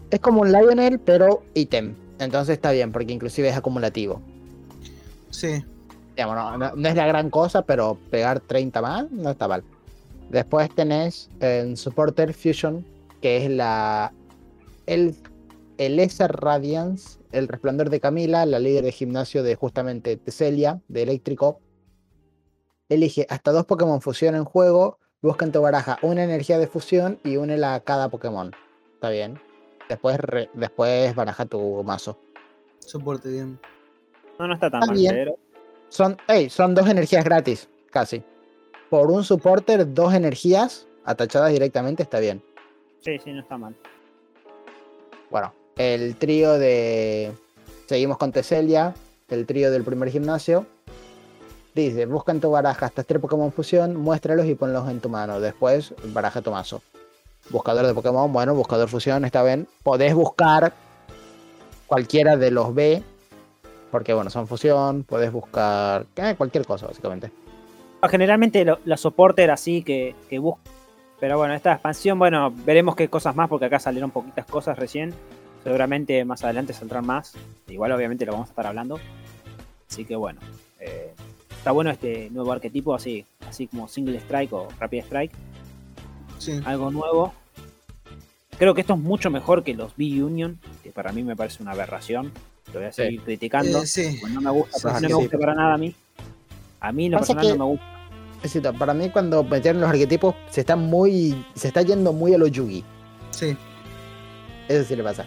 Es 0.09 0.19
como 0.19 0.41
un 0.41 0.51
Lionel, 0.51 0.97
pero 0.97 1.43
ítem. 1.53 1.93
Entonces 2.17 2.53
está 2.53 2.71
bien, 2.71 2.91
porque 2.91 3.13
inclusive 3.13 3.49
es 3.49 3.55
acumulativo. 3.55 4.19
Sí. 5.29 5.63
Digamos, 6.17 6.35
no, 6.35 6.57
no- 6.57 6.75
no 6.75 6.89
es 6.89 6.95
la 6.95 7.05
gran 7.05 7.29
cosa, 7.29 7.61
pero 7.61 7.95
pegar 8.09 8.39
30 8.39 8.81
más 8.81 9.09
no 9.11 9.29
está 9.29 9.47
mal. 9.47 9.63
Después 10.31 10.73
tenés 10.73 11.29
en 11.39 11.77
Supporter 11.77 12.33
Fusion, 12.33 12.83
que 13.21 13.37
es 13.45 13.51
la. 13.51 14.11
El, 14.87 15.15
el 15.77 16.09
Radiance, 16.27 17.19
el 17.31 17.47
resplandor 17.47 17.91
de 17.91 17.99
Camila, 17.99 18.45
la 18.47 18.57
líder 18.59 18.83
de 18.85 18.91
gimnasio 18.91 19.43
de 19.43 19.55
justamente 19.55 20.17
Teselia, 20.17 20.81
de 20.87 21.03
eléctrico. 21.03 21.61
Elige 22.89 23.27
hasta 23.29 23.51
dos 23.51 23.65
Pokémon 23.65 24.01
fusión 24.01 24.33
en 24.35 24.43
juego. 24.45 24.97
Busca 25.21 25.45
en 25.45 25.51
tu 25.51 25.61
baraja 25.61 25.99
una 26.01 26.23
energía 26.23 26.57
de 26.57 26.67
fusión 26.67 27.19
y 27.23 27.37
únela 27.37 27.75
a 27.75 27.79
cada 27.81 28.09
Pokémon. 28.09 28.53
Está 28.95 29.09
bien. 29.09 29.39
Después, 29.89 30.17
re- 30.19 30.49
después 30.53 31.13
baraja 31.15 31.45
tu 31.45 31.83
mazo. 31.83 32.17
Soporte 32.79 33.29
bien. 33.29 33.59
No, 34.39 34.47
no 34.47 34.53
está 34.53 34.69
tan 34.71 34.81
Está 34.81 34.93
mal, 34.93 34.97
bien. 34.99 35.13
pero. 35.15 35.35
Son, 35.89 36.17
ey, 36.27 36.49
son 36.49 36.75
dos 36.75 36.87
energías 36.89 37.23
gratis, 37.23 37.69
casi. 37.91 38.23
Por 38.89 39.11
un 39.11 39.23
supporter, 39.23 39.93
dos 39.93 40.13
energías 40.13 40.87
atachadas 41.05 41.51
directamente 41.51 42.03
está 42.03 42.19
bien. 42.19 42.43
Sí, 43.01 43.17
sí, 43.23 43.31
no 43.31 43.41
está 43.41 43.57
mal. 43.57 43.75
Bueno, 45.29 45.53
el 45.77 46.15
trío 46.15 46.57
de. 46.57 47.31
Seguimos 47.87 48.17
con 48.17 48.31
Teselia, 48.31 48.93
el 49.29 49.45
trío 49.45 49.71
del 49.71 49.83
primer 49.83 50.09
gimnasio. 50.09 50.65
Dice: 51.73 52.05
busca 52.05 52.31
en 52.31 52.41
tu 52.41 52.49
baraja 52.49 52.85
hasta 52.85 53.03
tres 53.03 53.21
Pokémon 53.21 53.51
fusión, 53.51 53.95
muéstralos 53.95 54.45
y 54.45 54.55
ponlos 54.55 54.89
en 54.89 54.99
tu 54.99 55.09
mano. 55.09 55.39
Después, 55.39 55.93
baraja 56.05 56.41
tu 56.41 56.51
mazo. 56.51 56.81
Buscador 57.49 57.85
de 57.85 57.93
Pokémon, 57.93 58.31
bueno, 58.31 58.53
buscador 58.55 58.89
fusión, 58.89 59.23
está 59.23 59.43
bien. 59.43 59.67
Podés 59.83 60.13
buscar 60.13 60.73
cualquiera 61.85 62.35
de 62.35 62.51
los 62.51 62.73
B, 62.75 63.01
porque 63.91 64.13
bueno, 64.13 64.29
son 64.29 64.47
fusión. 64.47 65.03
Podés 65.03 65.31
buscar 65.31 66.05
eh, 66.15 66.35
cualquier 66.37 66.65
cosa, 66.65 66.87
básicamente. 66.87 67.31
Ah, 68.01 68.09
Generalmente 68.09 68.63
lo- 68.65 68.79
la 68.85 68.97
soporter 68.97 69.49
así 69.51 69.83
que, 69.83 70.15
que 70.29 70.39
busca. 70.39 70.61
Pero 71.19 71.37
bueno, 71.37 71.53
esta 71.55 71.73
expansión, 71.73 72.19
bueno, 72.19 72.53
veremos 72.65 72.95
qué 72.95 73.07
cosas 73.09 73.35
más, 73.35 73.49
porque 73.49 73.65
acá 73.65 73.79
salieron 73.79 74.11
poquitas 74.11 74.45
cosas 74.45 74.77
recién. 74.77 75.13
Seguramente 75.63 76.23
más 76.25 76.43
adelante 76.43 76.73
saldrán 76.73 77.05
más. 77.05 77.33
Igual 77.67 77.91
obviamente 77.91 78.25
lo 78.25 78.33
vamos 78.33 78.47
a 78.49 78.51
estar 78.51 78.67
hablando. 78.67 78.99
Así 79.89 80.05
que 80.05 80.15
bueno. 80.15 80.39
eh, 80.79 81.13
está 81.49 81.71
bueno 81.71 81.89
este 81.89 82.29
nuevo 82.29 82.51
arquetipo, 82.51 82.93
así, 82.93 83.25
así 83.49 83.65
como 83.67 83.87
Single 83.87 84.17
Strike 84.19 84.53
o 84.53 84.67
Rapid 84.79 84.99
Strike. 85.05 85.31
Sí. 86.37 86.61
Algo 86.65 86.91
nuevo. 86.91 87.33
Creo 88.59 88.73
que 88.75 88.81
esto 88.81 88.93
es 88.93 88.99
mucho 88.99 89.29
mejor 89.31 89.63
que 89.63 89.73
los 89.73 89.95
B-Union, 89.97 90.59
que 90.83 90.91
para 90.91 91.11
mí 91.11 91.23
me 91.23 91.35
parece 91.35 91.61
una 91.63 91.71
aberración. 91.71 92.31
Lo 92.73 92.79
voy 92.79 92.89
a 92.89 92.91
seguir 92.91 93.21
criticando. 93.21 93.81
Eh, 93.83 93.87
sí. 93.87 94.17
Pues 94.19 94.33
no 94.33 94.41
me 94.41 94.51
gusta, 94.51 94.93
no 94.93 95.07
me 95.07 95.13
gusta 95.13 95.37
para 95.37 95.55
nada 95.55 95.73
a 95.73 95.77
mí. 95.77 95.95
A 96.79 96.91
mí 96.91 97.05
en 97.05 97.11
lo 97.13 97.19
Pasa 97.19 97.33
personal 97.33 97.53
que- 97.53 97.57
no 97.57 97.65
me 97.65 97.71
gusta. 97.71 98.73
Para 98.77 98.93
mí 98.93 99.09
cuando 99.09 99.43
metieron 99.43 99.81
los 99.81 99.89
arquetipos 99.89 100.35
se 100.49 100.61
está 100.61 100.75
muy. 100.75 101.45
se 101.55 101.67
está 101.69 101.81
yendo 101.81 102.13
muy 102.13 102.33
a 102.33 102.37
lo 102.37 102.47
Yugi. 102.47 102.83
Sí. 103.31 103.57
Eso 104.67 104.83
sí 104.87 104.95
le 104.95 105.03
pasa. 105.03 105.25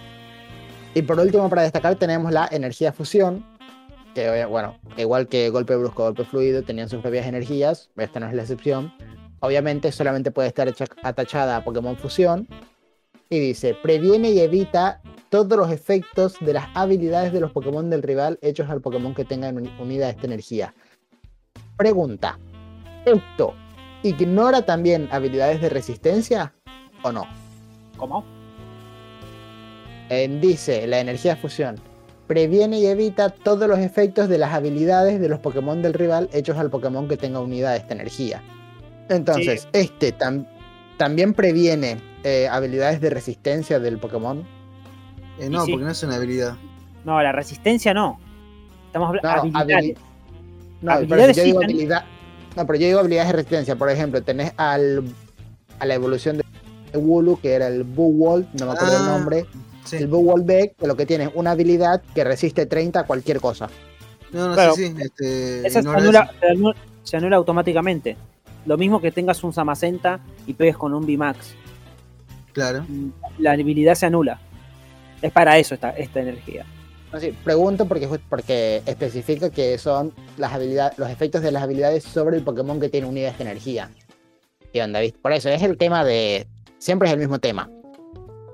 Y 0.94 1.02
por 1.02 1.18
último, 1.18 1.48
para 1.48 1.62
destacar, 1.62 1.94
tenemos 1.96 2.32
la 2.32 2.48
energía 2.50 2.92
fusión. 2.92 3.44
Que, 4.14 4.28
obvia- 4.28 4.46
bueno, 4.48 4.76
igual 4.96 5.28
que 5.28 5.48
golpe 5.50 5.76
brusco, 5.76 6.02
golpe 6.02 6.24
fluido, 6.24 6.62
tenían 6.62 6.88
sus 6.88 7.00
propias 7.00 7.26
energías. 7.26 7.90
Esta 7.96 8.20
no 8.20 8.26
es 8.28 8.34
la 8.34 8.42
excepción. 8.42 8.92
Obviamente, 9.40 9.90
solamente 9.92 10.30
puede 10.30 10.48
estar 10.48 10.72
atachada 11.02 11.56
a 11.56 11.64
Pokémon 11.64 11.96
Fusión. 11.96 12.46
Y 13.32 13.38
dice: 13.38 13.76
previene 13.80 14.30
y 14.30 14.40
evita 14.40 15.00
todos 15.28 15.56
los 15.56 15.70
efectos 15.70 16.34
de 16.40 16.52
las 16.52 16.66
habilidades 16.74 17.32
de 17.32 17.40
los 17.40 17.52
Pokémon 17.52 17.88
del 17.88 18.02
rival 18.02 18.40
hechos 18.42 18.68
al 18.68 18.80
Pokémon 18.80 19.14
que 19.14 19.24
tengan 19.24 19.56
uni- 19.56 19.72
unida 19.78 20.10
esta 20.10 20.26
energía. 20.26 20.74
Pregunta: 21.76 22.38
¿esto 23.06 23.54
ignora 24.02 24.62
también 24.66 25.08
habilidades 25.12 25.60
de 25.60 25.68
resistencia 25.68 26.52
o 27.02 27.12
no? 27.12 27.24
¿Cómo? 27.96 28.24
Eh, 30.08 30.38
dice 30.40 30.88
la 30.88 30.98
energía 30.98 31.36
fusión. 31.36 31.76
Previene 32.26 32.80
y 32.80 32.86
evita 32.86 33.28
todos 33.28 33.68
los 33.68 33.78
efectos 33.78 34.28
de 34.28 34.38
las 34.38 34.52
habilidades 34.52 35.20
de 35.20 35.28
los 35.28 35.38
Pokémon 35.38 35.82
del 35.82 35.94
rival 35.94 36.28
hechos 36.32 36.58
al 36.58 36.70
Pokémon 36.70 37.06
que 37.06 37.16
tenga 37.16 37.38
unida 37.38 37.76
esta 37.76 37.94
energía. 37.94 38.42
Entonces, 39.08 39.68
este 39.72 40.16
tam- 40.16 40.48
también 40.96 41.32
previene 41.32 41.96
eh, 42.24 42.48
habilidades 42.50 43.00
de 43.00 43.10
resistencia 43.10 43.78
del 43.78 43.98
Pokémon. 43.98 44.44
Eh, 45.38 45.48
no, 45.48 45.64
sí. 45.64 45.72
porque 45.72 45.84
no 45.84 45.90
es 45.90 46.02
una 46.02 46.16
habilidad. 46.16 46.56
No, 47.04 47.20
la 47.22 47.32
resistencia 47.32 47.94
no. 47.94 48.18
Estamos 48.86 49.08
hablando 49.08 49.28
de 49.28 49.34
habilidades. 49.58 49.84
habili- 49.84 49.96
no, 50.82 50.92
pero 50.92 50.92
Habilidades 50.92 51.36
yo 51.36 51.42
digo 51.44 51.58
habilidad. 51.62 52.04
No, 52.56 52.66
pero 52.66 52.78
yo 52.78 52.86
digo 52.86 52.98
habilidades 53.00 53.28
de 53.30 53.36
resistencia. 53.36 53.76
Por 53.76 53.90
ejemplo, 53.90 54.22
tenés 54.22 54.52
al, 54.56 55.04
a 55.78 55.86
la 55.86 55.94
evolución 55.94 56.38
de 56.38 56.44
Wooloo, 56.98 57.40
que 57.40 57.52
era 57.52 57.68
el 57.68 57.84
Buwol, 57.84 58.46
no 58.58 58.66
me 58.66 58.72
acuerdo 58.72 58.96
el 58.96 59.02
Ah, 59.02 59.06
nombre. 59.18 59.46
Sí. 59.84 59.96
El 59.96 60.08
Buwol 60.08 60.42
B, 60.42 60.74
que 60.78 60.86
lo 60.86 60.96
que 60.96 61.06
tiene 61.06 61.24
es 61.24 61.30
una 61.34 61.52
habilidad 61.52 62.02
que 62.14 62.22
resiste 62.24 62.66
30 62.66 63.00
a 63.00 63.04
cualquier 63.04 63.40
cosa. 63.40 63.68
No, 64.32 64.48
no, 64.48 64.54
Claro. 64.54 64.74
sí, 64.74 64.88
sí. 64.88 64.94
Este, 65.00 65.66
Esa 65.66 65.82
se 65.82 65.88
anula, 65.88 66.30
se 66.40 66.46
anula- 66.48 66.76
se 67.02 67.16
anula 67.16 67.36
automáticamente. 67.36 68.16
Lo 68.66 68.76
mismo 68.76 69.00
que 69.00 69.10
tengas 69.10 69.42
un 69.42 69.52
Samacenta 69.52 70.20
y 70.46 70.52
pegues 70.54 70.76
con 70.76 70.92
un 70.92 71.06
VMAX. 71.06 71.54
Claro. 72.52 72.84
La 73.38 73.52
habilidad 73.52 73.94
se 73.94 74.06
anula. 74.06 74.40
Es 75.22 75.32
para 75.32 75.58
eso 75.58 75.74
esta, 75.74 75.90
esta 75.90 76.20
energía. 76.20 76.64
Sí, 77.18 77.34
pregunto 77.44 77.86
porque, 77.86 78.08
porque 78.28 78.82
especifica 78.86 79.50
que 79.50 79.76
son 79.78 80.12
las 80.36 80.52
habilidades, 80.52 80.96
los 80.98 81.10
efectos 81.10 81.42
de 81.42 81.50
las 81.50 81.62
habilidades 81.62 82.04
sobre 82.04 82.36
el 82.36 82.44
Pokémon 82.44 82.80
que 82.80 82.88
tiene 82.88 83.06
unida 83.08 83.28
esta 83.30 83.42
energía. 83.42 83.90
¿Qué 84.72 84.82
onda, 84.82 85.00
viste? 85.00 85.18
Por 85.20 85.32
eso 85.32 85.48
es 85.48 85.62
el 85.62 85.76
tema 85.76 86.04
de. 86.04 86.46
Siempre 86.78 87.08
es 87.08 87.14
el 87.14 87.18
mismo 87.20 87.38
tema. 87.40 87.68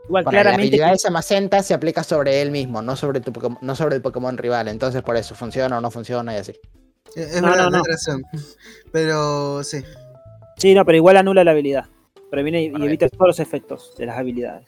Igual, 0.07 0.25
Para 0.25 0.45
la 0.45 0.55
habilidad 0.55 0.93
de 0.93 0.99
Samacenta 0.99 1.63
se 1.63 1.75
aplica 1.75 2.03
sobre 2.03 2.41
él 2.41 2.51
mismo, 2.51 2.81
no 2.81 2.97
sobre, 2.97 3.21
tu 3.21 3.33
Pokémon- 3.33 3.59
no 3.61 3.75
sobre 3.77 3.97
el 3.97 4.03
Pokémon 4.03 4.39
rival. 4.39 4.69
Entonces, 4.69 5.03
por 5.03 5.17
eso 5.17 5.35
funciona 5.35 5.77
o 5.77 5.81
no 5.81 5.91
funciona 5.91 6.33
y 6.35 6.39
así. 6.39 6.53
Es 7.15 7.41
No, 7.43 7.49
verdad, 7.51 7.65
no, 7.71 7.79
no. 7.79 7.83
razón. 7.85 8.23
Pero 8.93 9.63
sí. 9.65 9.83
Sí, 10.57 10.75
no, 10.75 10.85
pero 10.85 10.97
igual 10.97 11.17
anula 11.19 11.45
la 11.45 11.51
habilidad. 11.51 11.87
Previene 12.37 12.65
y- 12.65 12.67
y 12.67 12.85
evita 12.85 13.09
todos 13.09 13.29
los 13.29 13.41
efectos 13.41 13.95
de 13.97 14.05
las 14.05 14.19
habilidades. 14.19 14.67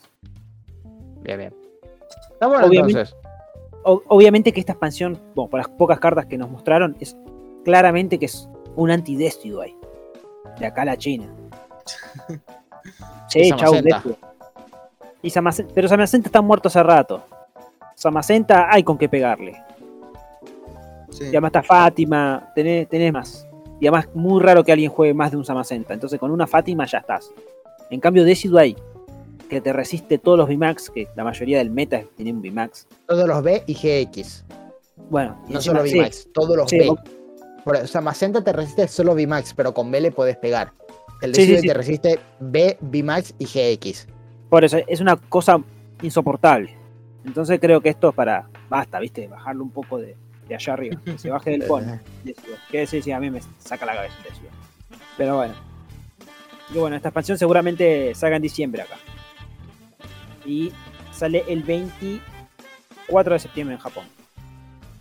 Bien, 1.20 1.36
bien. 1.38 1.54
Está 2.32 2.46
bueno, 2.46 2.66
Obviamente- 2.66 3.00
entonces. 3.00 3.16
O- 3.84 4.02
obviamente 4.08 4.52
que 4.52 4.60
esta 4.60 4.72
expansión, 4.72 5.20
bueno, 5.34 5.50
por 5.50 5.58
las 5.60 5.68
pocas 5.68 6.00
cartas 6.00 6.24
que 6.24 6.38
nos 6.38 6.50
mostraron, 6.50 6.96
es 6.98 7.14
claramente 7.66 8.18
que 8.18 8.24
es 8.24 8.48
un 8.74 8.90
anti-Decidueye. 8.90 9.76
De 10.58 10.64
acá 10.66 10.80
a 10.80 10.84
la 10.86 10.96
China. 10.96 11.26
Sí, 13.28 13.50
chau. 13.54 13.74
Y 15.20 15.28
Samacenta, 15.28 15.74
pero 15.74 15.88
Samacenta 15.88 16.28
está 16.28 16.40
muerto 16.40 16.68
hace 16.68 16.82
rato. 16.82 17.22
Samacenta 17.94 18.72
hay 18.72 18.82
con 18.82 18.96
qué 18.96 19.10
pegarle. 19.10 19.62
sí. 21.10 21.24
Y 21.24 21.28
además 21.28 21.50
está 21.50 21.62
Fátima, 21.62 22.50
tenés, 22.54 22.88
tenés 22.88 23.12
más. 23.12 23.46
Y 23.80 23.86
además 23.86 24.08
muy 24.14 24.40
raro 24.42 24.64
que 24.64 24.72
alguien 24.72 24.90
juegue 24.90 25.12
más 25.12 25.30
de 25.30 25.36
un 25.36 25.44
Samacenta. 25.44 25.92
Entonces 25.92 26.18
con 26.18 26.30
una 26.30 26.46
Fátima 26.46 26.86
ya 26.86 26.98
estás. 26.98 27.30
En 27.90 28.00
cambio 28.00 28.24
Decidueye, 28.24 28.76
que 29.48 29.60
te 29.60 29.72
resiste 29.72 30.18
todos 30.18 30.36
los 30.38 30.48
VMAX, 30.48 30.90
que 30.90 31.08
la 31.16 31.24
mayoría 31.24 31.58
del 31.58 31.70
meta 31.70 32.02
tiene 32.16 32.32
un 32.32 32.42
VMAX. 32.42 32.86
Todos 33.06 33.26
los 33.26 33.42
B 33.42 33.62
y 33.66 33.74
GX. 33.74 34.44
Bueno, 35.10 35.42
y 35.48 35.54
No 35.54 35.60
solo 35.60 35.86
sí, 35.86 35.98
VMAX, 35.98 36.28
todos 36.32 36.56
los 36.56 36.68
sí, 36.70 36.78
B. 36.78 36.90
o- 36.90 36.96
Por 37.64 37.76
eso, 37.76 37.86
Samacenta 37.86 38.42
te 38.44 38.52
resiste 38.52 38.88
solo 38.88 39.14
VMAX, 39.14 39.54
pero 39.54 39.72
con 39.72 39.90
B 39.90 40.00
le 40.00 40.10
puedes 40.10 40.36
pegar. 40.36 40.72
El 41.22 41.34
Sí, 41.34 41.42
sí, 41.46 41.52
Decidueye 41.52 41.60
sí. 41.62 41.68
te 41.68 41.74
resiste 41.74 42.20
B, 42.40 42.78
VMAX 42.80 43.34
y 43.38 43.46
GX. 43.46 44.06
Por 44.50 44.64
eso 44.64 44.78
es 44.86 45.00
una 45.00 45.16
cosa 45.16 45.62
insoportable. 46.02 46.76
Entonces 47.24 47.58
creo 47.60 47.80
que 47.80 47.88
esto 47.90 48.10
es 48.10 48.14
para. 48.14 48.48
Basta, 48.68 48.98
¿viste? 49.00 49.26
Bajarlo 49.28 49.64
un 49.64 49.70
poco 49.70 49.98
de, 49.98 50.16
de 50.46 50.54
allá 50.54 50.72
arriba. 50.74 51.00
Que 51.04 51.18
se 51.18 51.30
baje 51.30 51.50
del 51.50 51.62
pony. 51.66 51.98
Que 52.70 52.86
sí, 52.86 53.02
sí, 53.02 53.10
a 53.12 53.18
mí 53.20 53.30
me 53.30 53.40
saca 53.58 53.84
la 53.86 53.94
cabeza 53.96 54.14
el 54.18 54.24
Decidueye. 54.24 54.54
Pero 55.16 55.36
bueno. 55.36 55.54
Y 56.74 56.78
bueno, 56.78 56.96
esta 56.96 57.08
expansión 57.08 57.38
seguramente 57.38 58.14
salga 58.14 58.36
en 58.36 58.42
diciembre 58.42 58.82
acá. 58.82 58.96
Y 60.44 60.72
sale 61.12 61.44
el 61.48 61.62
24 61.62 63.34
de 63.34 63.38
septiembre 63.38 63.76
en 63.76 63.80
Japón. 63.80 64.04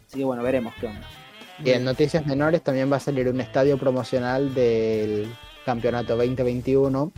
Así 0.08 0.20
que 0.20 0.24
bueno, 0.26 0.44
veremos 0.44 0.74
qué 0.80 0.88
onda. 0.88 1.08
Y 1.64 1.72
en 1.72 1.84
noticias 1.84 2.26
menores 2.26 2.62
también 2.62 2.92
va 2.92 2.98
a 2.98 3.00
salir 3.00 3.28
un 3.28 3.42
estadio 3.42 3.78
promocional 3.78 4.54
del 4.54 5.28
campeonato 5.66 6.16
2021, 6.16 7.12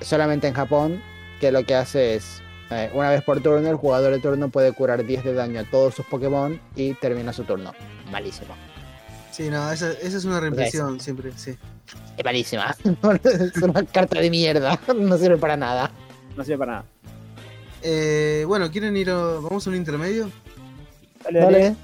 solamente 0.00 0.48
en 0.48 0.54
Japón, 0.54 1.02
que 1.40 1.52
lo 1.52 1.64
que 1.64 1.74
hace 1.74 2.14
es, 2.14 2.42
eh, 2.70 2.90
una 2.94 3.10
vez 3.10 3.22
por 3.22 3.40
turno, 3.42 3.68
el 3.68 3.76
jugador 3.76 4.12
de 4.12 4.20
turno 4.20 4.48
puede 4.48 4.72
curar 4.72 5.04
10 5.04 5.24
de 5.24 5.34
daño 5.34 5.60
a 5.60 5.64
todos 5.64 5.94
sus 5.94 6.06
Pokémon 6.06 6.58
y 6.74 6.94
termina 6.94 7.32
su 7.32 7.44
turno. 7.44 7.74
Malísimo. 8.10 8.54
Sí, 9.38 9.50
no, 9.50 9.70
esa, 9.70 9.92
esa 9.92 10.16
es 10.16 10.24
una 10.24 10.40
reimpresión 10.40 10.98
siempre, 10.98 11.30
sí. 11.36 11.56
Es 12.16 12.24
malísima. 12.24 12.74
es 13.22 13.62
una 13.62 13.84
carta 13.84 14.20
de 14.20 14.30
mierda. 14.30 14.80
No 14.92 15.16
sirve 15.16 15.36
para 15.36 15.56
nada. 15.56 15.92
No 16.36 16.42
sirve 16.42 16.58
para 16.58 16.72
nada. 16.72 16.84
Eh, 17.80 18.42
bueno, 18.48 18.68
¿quieren 18.68 18.96
ir 18.96 19.10
a... 19.10 19.14
¿Vamos 19.14 19.64
a 19.64 19.70
un 19.70 19.76
intermedio? 19.76 20.28
Dale, 21.22 21.38
dale. 21.38 21.62
Dale. 21.62 21.76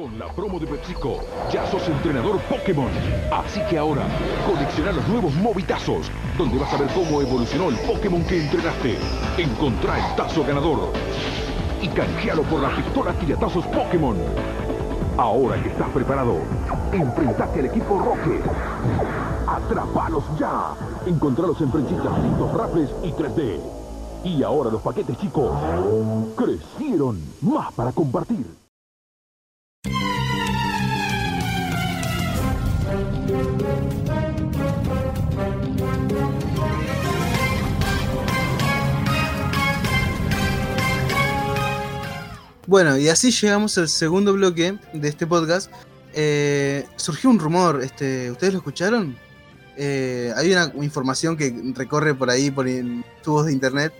Con 0.00 0.18
la 0.18 0.28
promo 0.28 0.58
de 0.58 0.66
PepsiCo, 0.66 1.18
ya 1.52 1.66
sos 1.66 1.86
entrenador 1.86 2.40
Pokémon. 2.48 2.88
Así 3.30 3.60
que 3.68 3.76
ahora, 3.76 4.00
colecciona 4.46 4.92
los 4.92 5.06
nuevos 5.06 5.34
Movitazos, 5.34 6.10
donde 6.38 6.56
vas 6.56 6.72
a 6.72 6.78
ver 6.78 6.88
cómo 6.94 7.20
evolucionó 7.20 7.68
el 7.68 7.76
Pokémon 7.80 8.24
que 8.24 8.42
entrenaste. 8.42 8.96
Encontrá 9.36 9.98
el 9.98 10.16
tazo 10.16 10.42
ganador 10.42 10.90
y 11.82 11.88
canjealo 11.88 12.44
por 12.44 12.62
la 12.62 12.74
pistola 12.74 13.12
tiratazos 13.12 13.66
Pokémon. 13.66 14.16
Ahora 15.18 15.62
que 15.62 15.68
estás 15.68 15.90
preparado, 15.90 16.36
enfrentate 16.92 17.60
al 17.60 17.66
equipo 17.66 17.98
Rocket. 17.98 18.42
¡Atrapalos 19.46 20.24
ya! 20.38 20.76
Encontralos 21.04 21.60
en 21.60 21.70
prensitas, 21.70 22.22
tintos, 22.22 22.54
raples 22.54 22.88
y 23.02 23.10
3D. 23.12 23.60
Y 24.24 24.42
ahora 24.42 24.70
los 24.70 24.80
paquetes 24.80 25.18
chicos 25.18 25.50
crecieron 26.36 27.20
más 27.42 27.70
para 27.74 27.92
compartir. 27.92 28.69
Bueno, 42.70 42.96
y 42.96 43.08
así 43.08 43.32
llegamos 43.32 43.76
al 43.78 43.88
segundo 43.88 44.32
bloque 44.32 44.78
de 44.92 45.08
este 45.08 45.26
podcast. 45.26 45.72
Eh, 46.14 46.86
surgió 46.94 47.28
un 47.28 47.40
rumor, 47.40 47.82
este, 47.82 48.30
¿ustedes 48.30 48.52
lo 48.52 48.58
escucharon? 48.60 49.16
Eh, 49.76 50.32
hay 50.36 50.52
una 50.52 50.72
información 50.80 51.36
que 51.36 51.52
recorre 51.74 52.14
por 52.14 52.30
ahí, 52.30 52.48
por 52.52 52.68
in- 52.68 53.04
tubos 53.24 53.46
de 53.46 53.52
internet, 53.54 53.92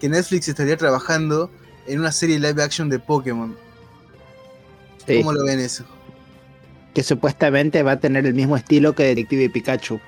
que 0.00 0.08
Netflix 0.08 0.48
estaría 0.48 0.76
trabajando 0.76 1.52
en 1.86 2.00
una 2.00 2.10
serie 2.10 2.40
live 2.40 2.60
action 2.60 2.88
de 2.88 2.98
Pokémon. 2.98 3.56
Sí, 5.06 5.18
¿Cómo 5.18 5.32
lo 5.32 5.44
ven 5.44 5.60
eso? 5.60 5.84
que 6.94 7.04
supuestamente 7.04 7.84
va 7.84 7.92
a 7.92 8.00
tener 8.00 8.26
el 8.26 8.34
mismo 8.34 8.56
estilo 8.56 8.92
que 8.92 9.04
Detective 9.04 9.50
Pikachu. 9.50 10.00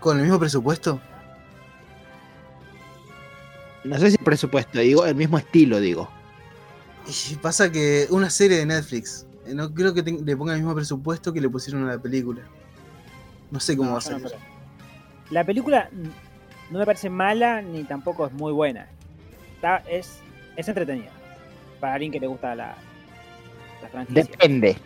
¿Con 0.00 0.16
el 0.16 0.22
mismo 0.22 0.38
presupuesto? 0.38 1.02
No 3.84 3.98
sé 3.98 4.10
si 4.12 4.16
presupuesto, 4.16 4.78
digo, 4.78 5.04
el 5.04 5.16
mismo 5.16 5.36
estilo, 5.36 5.80
digo. 5.80 6.08
Y 7.10 7.34
pasa 7.36 7.70
que 7.70 8.06
una 8.10 8.30
serie 8.30 8.58
de 8.58 8.66
Netflix, 8.66 9.26
eh, 9.46 9.54
no 9.54 9.72
creo 9.74 9.92
que 9.92 10.02
le 10.02 10.36
ponga 10.36 10.52
el 10.52 10.60
mismo 10.60 10.74
presupuesto 10.74 11.32
que 11.32 11.40
le 11.40 11.48
pusieron 11.48 11.84
a 11.88 11.92
la 11.94 11.98
película. 11.98 12.42
No 13.50 13.58
sé 13.58 13.76
cómo 13.76 13.90
No, 13.90 13.96
va 13.96 14.02
a 14.04 14.10
no 14.10 14.28
creo. 14.28 14.38
La 15.30 15.44
película 15.44 15.90
no 16.70 16.78
me 16.78 16.86
parece 16.86 17.10
mala 17.10 17.62
ni 17.62 17.84
tampoco 17.84 18.26
es 18.26 18.32
muy 18.32 18.52
buena. 18.52 18.86
está, 19.56 19.78
es, 19.88 20.18
es 20.56 20.68
entretenida. 20.68 21.10
Para 21.80 21.94
alguien 21.94 22.12
que 22.12 22.20
le 22.20 22.26
gusta 22.26 22.54
la, 22.54 22.76
la 23.82 23.88
franquicia. 23.88 24.22
Depende. 24.22 24.76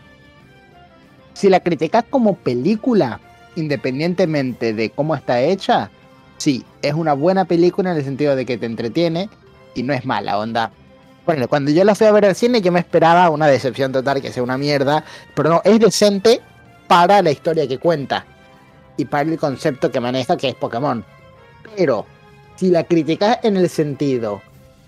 Si 1.34 1.48
la 1.48 1.60
criticas 1.60 2.04
como 2.08 2.36
película, 2.36 3.20
independientemente 3.56 4.72
de 4.72 4.90
cómo 4.90 5.14
está 5.14 5.40
hecha, 5.40 5.90
sí, 6.38 6.64
es 6.80 6.94
una 6.94 7.12
buena 7.12 7.44
película 7.44 7.90
en 7.90 7.98
el 7.98 8.04
sentido 8.04 8.36
de 8.36 8.46
que 8.46 8.56
te 8.56 8.66
entretiene 8.66 9.28
y 9.74 9.82
no 9.82 9.92
es 9.92 10.06
mala 10.06 10.38
onda. 10.38 10.70
Bueno, 11.26 11.48
cuando 11.48 11.70
yo 11.70 11.84
la 11.84 11.94
fui 11.94 12.06
a 12.06 12.12
ver 12.12 12.26
al 12.26 12.34
cine, 12.34 12.60
yo 12.60 12.70
me 12.70 12.80
esperaba 12.80 13.30
una 13.30 13.46
decepción 13.46 13.92
total, 13.92 14.20
que 14.20 14.30
sea 14.30 14.42
una 14.42 14.58
mierda, 14.58 15.04
pero 15.34 15.48
no, 15.48 15.62
es 15.64 15.80
decente 15.80 16.42
para 16.86 17.22
la 17.22 17.30
historia 17.30 17.66
que 17.66 17.78
cuenta 17.78 18.26
y 18.96 19.06
para 19.06 19.28
el 19.30 19.38
concepto 19.38 19.90
que 19.90 20.00
maneja, 20.00 20.36
que 20.36 20.48
es 20.48 20.54
Pokémon. 20.54 21.04
Pero 21.76 22.04
si 22.56 22.70
la 22.70 22.84
criticas 22.84 23.38
en 23.42 23.56
el 23.56 23.70
sentido 23.70 24.42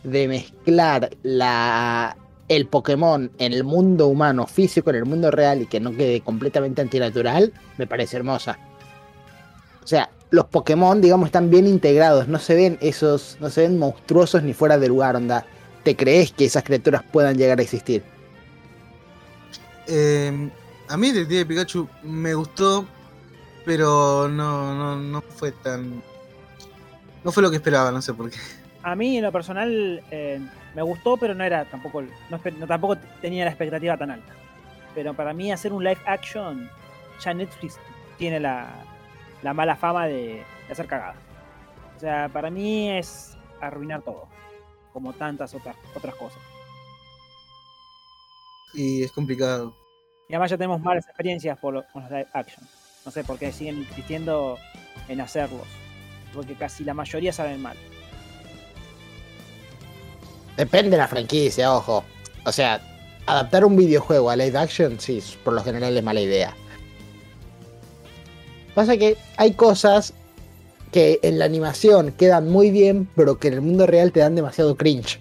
de 0.04 0.28
mezclar 0.28 1.10
la, 1.22 2.16
el 2.48 2.66
Pokémon 2.66 3.30
en 3.38 3.52
el 3.52 3.64
mundo 3.64 4.08
humano 4.08 4.46
físico, 4.46 4.90
en 4.90 4.96
el 4.96 5.04
mundo 5.06 5.30
real 5.30 5.62
y 5.62 5.66
que 5.66 5.80
no 5.80 5.90
quede 5.92 6.20
completamente 6.20 6.82
antinatural, 6.82 7.52
me 7.78 7.86
parece 7.86 8.18
hermosa. 8.18 8.58
O 9.82 9.86
sea, 9.86 10.10
los 10.30 10.46
Pokémon, 10.46 11.00
digamos, 11.00 11.26
están 11.26 11.48
bien 11.48 11.66
integrados, 11.66 12.28
no 12.28 12.38
se 12.38 12.54
ven 12.54 12.78
esos, 12.80 13.38
no 13.40 13.48
se 13.48 13.62
ven 13.62 13.78
monstruosos 13.78 14.42
ni 14.42 14.52
fuera 14.52 14.78
de 14.78 14.88
lugar, 14.88 15.16
onda. 15.16 15.46
¿Te 15.86 15.94
crees 15.94 16.32
que 16.32 16.46
esas 16.46 16.64
criaturas 16.64 17.04
puedan 17.12 17.38
llegar 17.38 17.60
a 17.60 17.62
existir? 17.62 18.02
Eh, 19.86 20.50
a 20.88 20.96
mí 20.96 21.12
Detective 21.12 21.46
Pikachu 21.46 21.88
me 22.02 22.34
gustó, 22.34 22.84
pero 23.64 24.26
no, 24.28 24.74
no, 24.74 24.96
no 24.96 25.22
fue 25.22 25.52
tan. 25.52 26.02
No 27.22 27.30
fue 27.30 27.40
lo 27.44 27.50
que 27.50 27.56
esperaba, 27.58 27.92
no 27.92 28.02
sé 28.02 28.12
por 28.14 28.32
qué. 28.32 28.36
A 28.82 28.96
mí, 28.96 29.16
en 29.16 29.22
lo 29.22 29.30
personal, 29.30 30.02
eh, 30.10 30.40
me 30.74 30.82
gustó, 30.82 31.16
pero 31.18 31.36
no 31.36 31.44
era 31.44 31.64
tampoco. 31.66 32.02
No, 32.02 32.66
tampoco 32.66 32.96
tenía 33.20 33.44
la 33.44 33.52
expectativa 33.52 33.96
tan 33.96 34.10
alta. 34.10 34.32
Pero 34.92 35.14
para 35.14 35.32
mí, 35.32 35.52
hacer 35.52 35.72
un 35.72 35.84
live 35.84 36.00
action, 36.04 36.68
ya 37.24 37.32
Netflix 37.32 37.78
tiene 38.18 38.40
la, 38.40 38.74
la 39.40 39.54
mala 39.54 39.76
fama 39.76 40.08
de, 40.08 40.42
de 40.66 40.72
hacer 40.72 40.88
cagada. 40.88 41.14
O 41.96 42.00
sea, 42.00 42.28
para 42.28 42.50
mí 42.50 42.90
es 42.90 43.36
arruinar 43.60 44.02
todo. 44.02 44.26
Como 44.96 45.12
tantas 45.12 45.52
otras, 45.52 45.76
otras 45.94 46.14
cosas. 46.14 46.38
Y 48.72 49.02
es 49.02 49.12
complicado. 49.12 49.74
Y 50.26 50.32
además 50.32 50.50
ya 50.50 50.56
tenemos 50.56 50.80
malas 50.80 51.04
experiencias 51.04 51.58
por 51.58 51.74
lo- 51.74 51.84
con 51.92 52.00
los 52.00 52.10
live 52.10 52.26
action. 52.32 52.66
No 53.04 53.10
sé 53.12 53.22
por 53.22 53.38
qué 53.38 53.52
siguen 53.52 53.76
insistiendo 53.76 54.56
en 55.08 55.20
hacerlos. 55.20 55.66
Porque 56.32 56.54
casi 56.54 56.82
la 56.82 56.94
mayoría 56.94 57.30
saben 57.30 57.60
mal. 57.60 57.76
Depende 60.56 60.92
de 60.92 60.96
la 60.96 61.08
franquicia, 61.08 61.74
ojo. 61.74 62.02
O 62.46 62.50
sea, 62.52 62.80
adaptar 63.26 63.66
un 63.66 63.76
videojuego 63.76 64.30
a 64.30 64.36
live 64.36 64.56
action, 64.58 64.98
sí, 64.98 65.22
por 65.44 65.52
lo 65.52 65.62
general 65.62 65.94
es 65.94 66.02
mala 66.02 66.22
idea. 66.22 66.56
Pasa 68.74 68.96
que 68.96 69.18
hay 69.36 69.52
cosas 69.52 70.14
que 70.96 71.20
en 71.20 71.38
la 71.38 71.44
animación 71.44 72.10
quedan 72.12 72.48
muy 72.48 72.70
bien, 72.70 73.06
pero 73.14 73.38
que 73.38 73.48
en 73.48 73.52
el 73.54 73.60
mundo 73.60 73.86
real 73.86 74.12
te 74.12 74.20
dan 74.20 74.34
demasiado 74.34 74.78
cringe. 74.78 75.20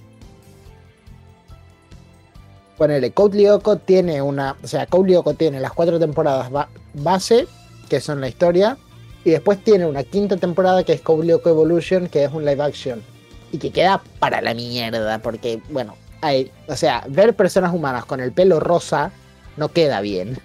Ponele, 2.77 3.11
Code 3.11 3.37
Lyoko 3.37 3.75
tiene 3.75 4.21
una. 4.21 4.55
O 4.63 4.67
sea, 4.67 4.85
Code 4.85 5.09
Lyoko 5.09 5.33
tiene 5.33 5.59
las 5.59 5.73
cuatro 5.73 5.99
temporadas 5.99 6.49
ba- 6.49 6.69
base, 6.93 7.45
que 7.89 7.99
son 7.99 8.21
la 8.21 8.29
historia, 8.29 8.77
y 9.25 9.31
después 9.31 9.61
tiene 9.65 9.85
una 9.85 10.05
quinta 10.05 10.37
temporada 10.37 10.81
que 10.85 10.93
es 10.93 11.01
Code 11.01 11.25
Lyoko 11.27 11.49
Evolution, 11.49 12.07
que 12.07 12.23
es 12.23 12.31
un 12.31 12.45
live 12.45 12.63
action 12.63 13.03
y 13.51 13.57
que 13.57 13.71
queda 13.71 14.01
para 14.19 14.39
la 14.39 14.53
mierda, 14.53 15.19
porque, 15.19 15.61
bueno, 15.71 15.95
hay, 16.21 16.53
o 16.69 16.77
sea, 16.77 17.03
ver 17.09 17.35
personas 17.35 17.73
humanas 17.73 18.05
con 18.05 18.21
el 18.21 18.31
pelo 18.31 18.61
rosa 18.61 19.11
no 19.57 19.67
queda 19.67 19.99
bien. 19.99 20.39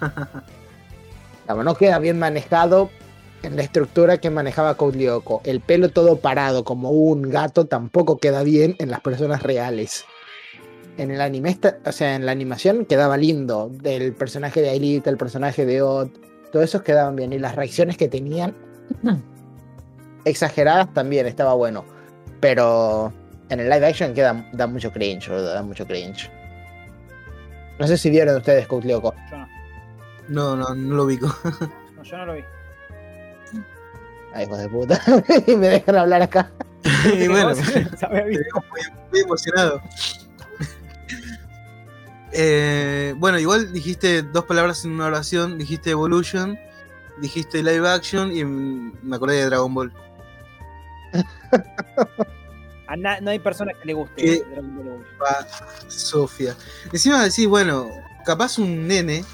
No 1.48 1.74
queda 1.76 1.98
bien 2.00 2.20
manejado 2.20 2.90
en 3.42 3.56
la 3.56 3.62
estructura 3.62 4.18
que 4.18 4.30
manejaba 4.30 4.76
Code 4.76 4.98
Lyoko. 4.98 5.40
El 5.44 5.60
pelo 5.60 5.88
todo 5.90 6.16
parado 6.16 6.64
como 6.64 6.90
un 6.90 7.22
gato 7.22 7.66
tampoco 7.66 8.18
queda 8.18 8.42
bien 8.42 8.76
en 8.78 8.90
las 8.90 9.00
personas 9.00 9.42
reales. 9.42 10.04
En 10.98 11.10
el 11.10 11.20
anime, 11.20 11.58
o 11.84 11.92
sea, 11.92 12.14
en 12.14 12.26
la 12.26 12.32
animación 12.32 12.86
quedaba 12.86 13.16
lindo. 13.16 13.70
Del 13.70 14.14
personaje 14.14 14.62
de 14.62 14.70
Aelita, 14.70 15.10
el 15.10 15.16
personaje 15.16 15.66
de 15.66 15.82
Odd, 15.82 16.08
todos 16.52 16.64
esos 16.64 16.82
quedaban 16.82 17.16
bien. 17.16 17.32
Y 17.32 17.38
las 17.38 17.54
reacciones 17.54 17.96
que 17.96 18.08
tenían, 18.08 18.54
exageradas 20.24 20.92
también, 20.94 21.26
estaba 21.26 21.54
bueno. 21.54 21.84
Pero 22.40 23.12
en 23.50 23.60
el 23.60 23.68
live 23.68 23.86
action 23.86 24.14
queda, 24.14 24.48
da 24.52 24.66
mucho 24.66 24.90
cringe, 24.92 25.28
da 25.28 25.62
mucho 25.62 25.86
cringe. 25.86 26.30
No 27.78 27.86
sé 27.86 27.98
si 27.98 28.08
vieron 28.08 28.36
ustedes 28.36 28.66
Code 28.66 28.86
Lyoko. 28.86 29.14
Yo 29.30 29.36
no. 29.36 29.46
No, 30.28 30.56
no, 30.56 30.74
no 30.74 30.96
lo 30.96 31.04
ubico. 31.04 31.28
No, 31.94 32.02
yo 32.02 32.16
no 32.16 32.26
lo 32.26 32.34
vi. 32.34 32.40
Ay, 34.36 34.44
hijos 34.44 34.58
de 34.58 34.68
puta. 34.68 35.00
y 35.46 35.56
me 35.56 35.68
dejan 35.68 35.96
hablar 35.96 36.22
acá. 36.22 36.52
y 37.04 37.26
bueno, 37.28 37.54
veo 38.10 38.30
muy, 38.30 38.80
muy 39.10 39.20
emocionado. 39.20 39.80
Eh, 42.32 43.14
bueno, 43.16 43.38
igual 43.38 43.72
dijiste 43.72 44.20
dos 44.22 44.44
palabras 44.44 44.84
en 44.84 44.92
una 44.92 45.06
oración. 45.06 45.56
Dijiste 45.56 45.90
Evolution, 45.90 46.58
dijiste 47.22 47.62
Live 47.62 47.88
Action 47.88 48.36
y 48.36 48.44
me 48.44 49.16
acordé 49.16 49.36
de 49.36 49.46
Dragon 49.46 49.72
Ball. 49.72 49.92
A 52.88 52.96
na- 52.96 53.20
no 53.20 53.30
hay 53.30 53.38
personas 53.38 53.74
que 53.80 53.86
le 53.86 53.94
guste 53.94 54.14
¿Qué? 54.22 54.42
Dragon 54.50 54.76
Ball. 54.76 55.06
Pa, 55.18 55.46
Sofía. 55.88 56.54
Encima 56.92 57.24
decís, 57.24 57.46
bueno, 57.48 57.88
capaz 58.26 58.58
un 58.58 58.86
nene, 58.86 59.24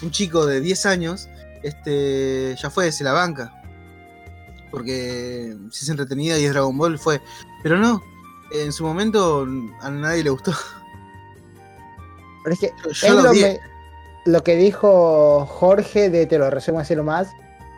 un 0.00 0.12
chico 0.12 0.46
de 0.46 0.60
10 0.60 0.86
años, 0.86 1.28
este, 1.64 2.54
ya 2.56 2.70
fue, 2.70 2.92
se 2.92 3.02
la 3.02 3.12
banca. 3.12 3.52
Porque 4.70 5.54
si 5.70 5.84
es 5.84 5.88
entretenida 5.88 6.38
y 6.38 6.44
es 6.44 6.52
Dragon 6.52 6.76
Ball, 6.76 6.98
fue. 6.98 7.20
Pero 7.62 7.78
no, 7.78 8.02
en 8.52 8.72
su 8.72 8.84
momento 8.84 9.46
a 9.80 9.90
nadie 9.90 10.24
le 10.24 10.30
gustó. 10.30 10.52
Pero 12.42 12.54
es 12.54 12.60
que 12.60 12.72
Yo, 12.84 12.90
yo 12.92 13.18
es 13.18 13.24
lo 13.24 13.32
me- 13.32 13.60
lo 14.26 14.42
que 14.42 14.56
dijo 14.56 15.46
Jorge 15.46 16.10
de 16.10 16.26
Te 16.26 16.38
lo 16.38 16.50
resumo 16.50 16.80
así 16.80 16.94
más 16.96 17.28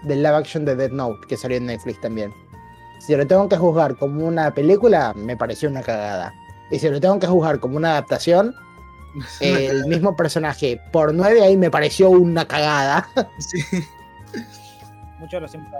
del 0.05 0.22
live 0.22 0.34
action 0.36 0.64
de 0.64 0.76
Dead 0.76 0.91
Note, 0.91 1.26
que 1.26 1.36
salió 1.36 1.57
en 1.57 1.66
Netflix 1.66 2.01
también. 2.01 2.32
Si 3.01 3.14
lo 3.16 3.26
tengo 3.26 3.49
que 3.49 3.57
juzgar 3.57 3.97
como 3.97 4.26
una 4.26 4.53
película, 4.55 5.12
me 5.14 5.36
pareció 5.36 5.68
una 5.68 5.82
cagada. 5.82 6.32
Y 6.70 6.78
si 6.78 6.89
lo 6.89 7.01
tengo 7.01 7.18
que 7.18 7.26
juzgar 7.26 7.61
como 7.61 7.76
una 7.76 7.93
adaptación, 7.93 8.55
el 9.41 9.86
mismo 9.86 10.16
personaje 10.16 10.80
por 10.93 11.12
nueve 11.14 11.43
ahí 11.43 11.57
me 11.57 11.70
pareció 11.70 12.11
una 12.11 12.47
cagada. 12.47 13.09
Sí. 13.39 13.62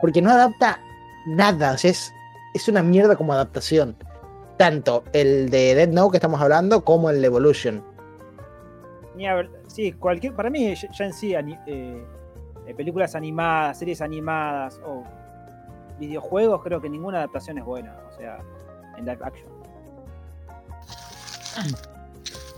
Porque 0.01 0.21
no 0.21 0.31
adapta 0.31 0.81
nada. 1.27 1.73
O 1.73 1.79
sea, 1.79 1.91
es, 1.91 2.13
es 2.55 2.69
una 2.69 2.83
mierda 2.83 3.17
como 3.17 3.33
adaptación. 3.33 3.97
Tanto 4.57 5.05
el 5.13 5.51
de 5.51 5.75
Dead 5.75 5.89
Note 5.89 6.13
que 6.13 6.17
estamos 6.17 6.41
hablando 6.41 6.85
como 6.85 7.11
el 7.11 7.21
de 7.21 7.27
Evolution. 7.27 7.85
Sí, 9.67 9.93
cualquier, 9.93 10.35
para 10.35 10.51
mí 10.51 10.75
ya 10.75 11.05
en 11.05 11.13
sí, 11.13 11.35
eh, 11.35 12.05
películas 12.77 13.15
animadas, 13.15 13.79
series 13.79 14.01
animadas 14.01 14.81
o 14.85 15.05
videojuegos, 15.99 16.63
creo 16.63 16.81
que 16.81 16.89
ninguna 16.89 17.19
adaptación 17.19 17.59
es 17.59 17.65
buena, 17.65 17.97
o 18.09 18.17
sea, 18.17 18.39
en 18.97 19.05
live 19.05 19.19
action. 19.23 19.49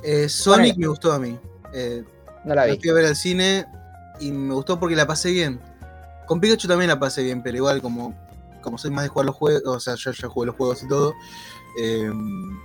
Eh, 0.02 0.28
Sonic 0.28 0.76
me 0.76 0.86
gustó 0.86 1.12
a 1.12 1.18
mí. 1.18 1.38
Eh, 1.72 2.04
No 2.44 2.54
la 2.54 2.66
la 2.66 2.72
vi. 2.72 2.78
fui 2.78 2.90
a 2.90 2.94
ver 2.94 3.06
al 3.06 3.16
cine 3.16 3.66
y 4.18 4.30
me 4.32 4.54
gustó 4.54 4.78
porque 4.78 4.96
la 4.96 5.06
pasé 5.06 5.30
bien. 5.30 5.60
Con 6.26 6.40
Pikachu 6.40 6.68
también 6.68 6.88
la 6.90 6.98
pasé 6.98 7.22
bien, 7.22 7.42
pero 7.42 7.56
igual 7.56 7.82
como, 7.82 8.14
como 8.60 8.78
soy 8.78 8.90
más 8.90 9.04
de 9.04 9.08
jugar 9.08 9.26
los 9.26 9.36
juegos, 9.36 9.62
o 9.66 9.80
sea, 9.80 9.94
yo 9.96 10.10
ya 10.12 10.28
jugué 10.28 10.46
los 10.46 10.56
juegos 10.56 10.82
y 10.82 10.88
todo. 10.88 11.14
Eh, 11.78 12.08
un 12.10 12.60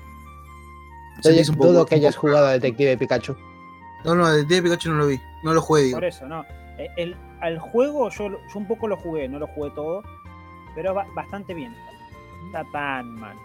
poco- 1.58 1.68
dudo 1.70 1.86
que 1.86 1.96
hayas 1.96 2.16
jugado 2.16 2.48
a 2.48 2.52
Detective 2.52 2.98
Pikachu. 2.98 3.36
No, 4.04 4.16
no, 4.16 4.30
de 4.30 4.44
de 4.44 4.62
Pikachu 4.62 4.90
no 4.92 4.98
lo 4.98 5.08
vi, 5.08 5.20
no 5.44 5.54
lo 5.54 5.62
jugué, 5.62 5.84
digo. 5.84 5.98
Por 5.98 6.06
eso, 6.06 6.28
¿no? 6.28 6.44
Eh, 6.78 6.90
El, 6.98 7.16
al 7.42 7.58
juego 7.60 8.10
yo, 8.10 8.30
yo 8.30 8.38
un 8.60 8.68
poco 8.68 8.88
lo 8.88 8.98
jugué, 8.98 9.28
no 9.30 9.40
lo 9.40 9.48
jugué 9.48 9.72
todo, 9.72 10.04
pero 10.76 10.94
ba- 10.94 11.08
bastante 11.16 11.54
bien. 11.54 11.76
Está 12.48 12.64
tan 12.72 13.16
mal. 13.16 13.36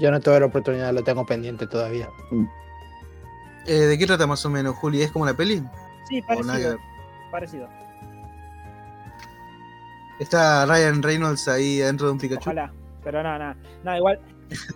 Yo 0.00 0.10
no 0.10 0.20
tuve 0.20 0.38
la 0.40 0.46
oportunidad, 0.46 0.92
lo 0.92 1.02
tengo 1.02 1.24
pendiente 1.26 1.66
todavía. 1.66 2.08
Eh, 3.66 3.72
¿De 3.72 3.98
qué 3.98 4.06
trata 4.06 4.26
más 4.26 4.44
o 4.44 4.50
menos, 4.50 4.76
Juli? 4.76 5.02
¿Es 5.02 5.10
como 5.10 5.26
la 5.26 5.34
peli? 5.34 5.62
Sí, 6.08 6.22
parecido. 6.22 6.78
Parecido. 7.30 7.68
Está 10.18 10.66
Ryan 10.66 11.02
Reynolds 11.02 11.46
ahí 11.46 11.80
adentro 11.80 12.06
de 12.08 12.12
un 12.12 12.18
Pikachu. 12.18 12.50
Ojalá. 12.50 12.72
Pero 13.04 13.22
nada, 13.22 13.38
nada. 13.38 13.56
Nada, 13.84 13.96
igual. 13.98 14.20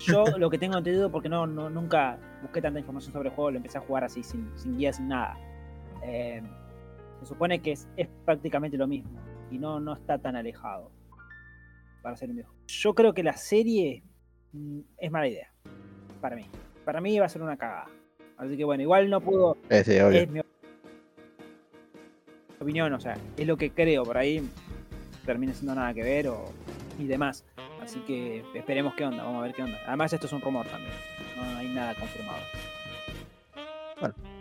Yo 0.01 0.25
lo 0.39 0.51
que 0.51 0.59
tengo 0.59 0.79
entendido, 0.79 1.11
porque 1.11 1.29
no, 1.29 1.47
no 1.47 1.69
nunca 1.69 2.19
busqué 2.43 2.63
tanta 2.63 2.79
información 2.79 3.13
sobre 3.13 3.29
el 3.29 3.35
juego, 3.35 3.51
lo 3.51 3.57
empecé 3.57 3.79
a 3.79 3.81
jugar 3.81 4.05
así, 4.05 4.23
sin, 4.23 4.51
sin 4.57 4.79
guía, 4.79 4.93
sin 4.93 5.09
nada. 5.09 5.37
Eh, 6.05 6.43
se 7.21 7.27
supone 7.27 7.61
que 7.61 7.73
es, 7.73 7.89
es 7.97 8.09
prácticamente 8.25 8.77
lo 8.77 8.87
mismo. 8.87 9.11
Y 9.51 9.59
no, 9.59 9.81
no 9.81 9.95
está 9.95 10.19
tan 10.19 10.37
alejado. 10.37 10.91
para 12.03 12.15
hacer 12.15 12.31
un 12.31 12.37
videojuego. 12.37 12.63
Yo 12.69 12.95
creo 12.95 13.13
que 13.13 13.23
la 13.23 13.37
serie 13.37 14.05
mm, 14.53 14.81
es 14.99 15.11
mala 15.11 15.29
idea. 15.29 15.53
Para 16.21 16.37
mí. 16.37 16.47
Para 16.85 17.01
mí 17.01 17.19
va 17.19 17.27
a 17.27 17.29
ser 17.29 17.43
una 17.43 17.57
cagada. 17.57 17.87
Así 18.39 18.57
que 18.57 18.65
bueno, 18.65 18.83
igual 18.83 19.11
no 19.11 19.21
puedo. 19.21 19.57
Eh, 19.69 19.83
sí, 19.85 19.99
obvio. 19.99 20.21
Es 20.21 20.31
mi 20.31 20.41
opinión, 22.61 22.93
o 22.93 23.01
sea, 23.01 23.17
es 23.37 23.47
lo 23.47 23.57
que 23.57 23.71
creo. 23.71 24.05
Por 24.05 24.17
ahí 24.17 24.49
termine 25.25 25.55
siendo 25.55 25.75
nada 25.75 25.93
que 25.95 26.03
ver 26.03 26.29
o, 26.29 26.45
y 26.99 27.07
demás. 27.07 27.45
Así 27.83 28.01
que 28.01 28.45
esperemos 28.55 28.95
qué 28.95 29.05
onda, 29.05 29.25
vamos 29.25 29.41
a 29.41 29.43
ver 29.43 29.55
qué 29.55 29.63
onda. 29.63 29.79
Además, 29.87 30.13
esto 30.13 30.27
es 30.27 30.33
un 30.33 30.41
rumor 30.41 30.67
también. 30.67 30.93
No 31.37 31.59
hay 31.59 31.69
nada 31.69 31.95
confirmado. 31.95 32.39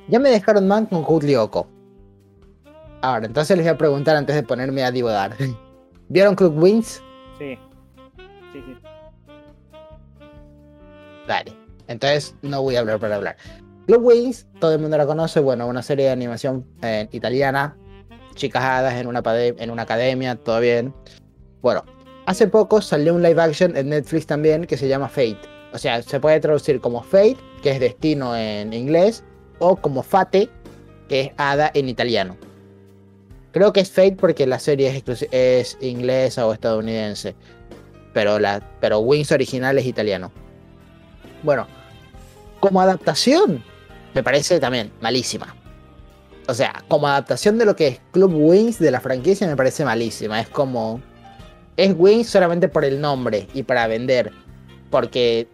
Ya 0.07 0.19
me 0.19 0.29
dejaron 0.29 0.67
man 0.67 0.85
con 0.85 1.05
Lyoko. 1.19 1.67
Ahora, 3.01 3.25
entonces 3.25 3.57
les 3.57 3.65
voy 3.65 3.73
a 3.73 3.77
preguntar 3.77 4.15
antes 4.15 4.35
de 4.35 4.43
ponerme 4.43 4.83
a 4.83 4.91
divagar. 4.91 5.35
¿Vieron 6.09 6.35
Club 6.35 6.61
Wings? 6.61 7.01
Sí. 7.39 7.57
Sí, 8.53 8.63
sí. 8.65 8.77
Dale. 11.27 11.53
Entonces 11.87 12.35
no 12.41 12.61
voy 12.61 12.75
a 12.75 12.79
hablar 12.79 12.99
para 12.99 13.15
hablar. 13.15 13.37
Club 13.87 14.05
Wings, 14.05 14.47
todo 14.59 14.73
el 14.73 14.79
mundo 14.79 14.97
la 14.97 15.05
conoce. 15.05 15.39
Bueno, 15.39 15.67
una 15.67 15.81
serie 15.81 16.05
de 16.05 16.11
animación 16.11 16.65
eh, 16.81 17.07
italiana. 17.11 17.75
Chicas 18.35 18.63
hadas 18.63 18.95
en 18.95 19.07
una, 19.07 19.21
en 19.25 19.71
una 19.71 19.83
academia, 19.83 20.35
todo 20.35 20.59
bien. 20.59 20.93
Bueno, 21.61 21.85
hace 22.25 22.47
poco 22.47 22.81
salió 22.81 23.13
un 23.13 23.21
live 23.21 23.41
action 23.41 23.75
en 23.75 23.89
Netflix 23.89 24.25
también 24.25 24.65
que 24.65 24.77
se 24.77 24.87
llama 24.87 25.09
Fate. 25.09 25.39
O 25.73 25.77
sea, 25.77 26.01
se 26.01 26.19
puede 26.19 26.39
traducir 26.39 26.81
como 26.81 27.03
Fate, 27.03 27.37
que 27.61 27.71
es 27.71 27.79
destino 27.79 28.35
en 28.35 28.73
inglés, 28.73 29.23
o 29.59 29.75
como 29.75 30.03
Fate, 30.03 30.49
que 31.07 31.21
es 31.21 31.31
hada 31.37 31.71
en 31.73 31.87
italiano. 31.87 32.37
Creo 33.51 33.73
que 33.73 33.81
es 33.81 33.91
Fate 33.91 34.17
porque 34.19 34.47
la 34.47 34.59
serie 34.59 34.89
es, 34.89 35.27
es 35.31 35.77
inglesa 35.81 36.47
o 36.47 36.53
estadounidense. 36.53 37.35
Pero, 38.13 38.39
la, 38.39 38.61
pero 38.79 38.99
Wings 38.99 39.31
original 39.31 39.77
es 39.77 39.85
italiano. 39.85 40.31
Bueno, 41.43 41.67
como 42.59 42.81
adaptación, 42.81 43.63
me 44.13 44.23
parece 44.23 44.59
también 44.59 44.91
malísima. 45.01 45.55
O 46.51 46.53
sea, 46.53 46.83
como 46.89 47.07
adaptación 47.07 47.57
de 47.57 47.63
lo 47.63 47.77
que 47.77 47.87
es 47.87 48.01
Club 48.11 48.33
Wings 48.35 48.77
de 48.77 48.91
la 48.91 48.99
franquicia, 48.99 49.47
me 49.47 49.55
parece 49.55 49.85
malísima. 49.85 50.41
Es 50.41 50.49
como. 50.49 51.01
Es 51.77 51.95
Wings 51.97 52.27
solamente 52.27 52.67
por 52.67 52.83
el 52.83 52.99
nombre 52.99 53.47
y 53.53 53.63
para 53.63 53.87
vender. 53.87 54.33
Porque 54.89 55.47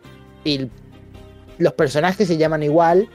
los 1.59 1.73
personajes 1.73 2.27
se 2.27 2.37
llaman 2.37 2.63
igual, 2.63 3.07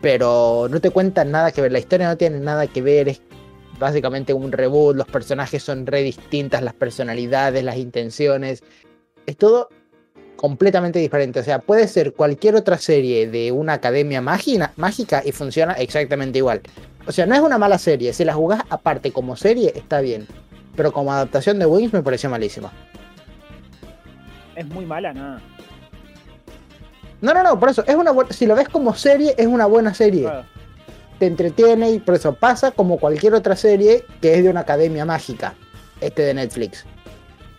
pero 0.00 0.68
no 0.70 0.80
te 0.80 0.90
cuentan 0.90 1.32
nada 1.32 1.50
que 1.50 1.60
ver. 1.60 1.72
La 1.72 1.80
historia 1.80 2.06
no 2.06 2.16
tiene 2.16 2.38
nada 2.38 2.68
que 2.68 2.82
ver. 2.82 3.08
Es 3.08 3.20
básicamente 3.80 4.32
un 4.32 4.52
reboot. 4.52 4.94
Los 4.94 5.08
personajes 5.08 5.60
son 5.60 5.86
re 5.86 6.04
distintas, 6.04 6.62
las 6.62 6.74
personalidades, 6.74 7.64
las 7.64 7.78
intenciones. 7.78 8.62
Es 9.26 9.36
todo 9.36 9.70
completamente 10.38 11.00
diferente. 11.00 11.40
O 11.40 11.42
sea, 11.42 11.58
puede 11.58 11.88
ser 11.88 12.12
cualquier 12.14 12.54
otra 12.54 12.78
serie 12.78 13.28
de 13.28 13.50
una 13.50 13.72
academia 13.74 14.20
mágina- 14.22 14.72
mágica 14.76 15.20
y 15.24 15.32
funciona 15.32 15.72
exactamente 15.74 16.38
igual. 16.38 16.62
O 17.06 17.12
sea, 17.12 17.26
no 17.26 17.34
es 17.34 17.40
una 17.40 17.58
mala 17.58 17.76
serie. 17.76 18.12
Si 18.12 18.24
la 18.24 18.34
jugás 18.34 18.62
aparte 18.70 19.10
como 19.12 19.34
serie, 19.36 19.72
está 19.74 20.00
bien. 20.00 20.28
Pero 20.76 20.92
como 20.92 21.12
adaptación 21.12 21.58
de 21.58 21.66
Wings 21.66 21.92
me 21.92 22.02
pareció 22.02 22.30
malísima. 22.30 22.72
Es 24.54 24.66
muy 24.66 24.86
mala, 24.86 25.12
nada. 25.12 25.40
No, 27.20 27.34
no, 27.34 27.42
no, 27.42 27.58
por 27.58 27.70
eso, 27.70 27.82
es 27.86 27.96
una 27.96 28.12
buena. 28.12 28.32
Si 28.32 28.46
lo 28.46 28.54
ves 28.54 28.68
como 28.68 28.94
serie, 28.94 29.34
es 29.36 29.46
una 29.48 29.66
buena 29.66 29.92
serie. 29.92 30.22
Claro. 30.22 30.44
Te 31.18 31.26
entretiene 31.26 31.90
y 31.90 31.98
por 31.98 32.14
eso 32.14 32.34
pasa 32.36 32.70
como 32.70 32.98
cualquier 32.98 33.34
otra 33.34 33.56
serie 33.56 34.04
que 34.20 34.34
es 34.36 34.44
de 34.44 34.50
una 34.50 34.60
academia 34.60 35.04
mágica. 35.04 35.54
Este 36.00 36.22
de 36.22 36.34
Netflix. 36.34 36.84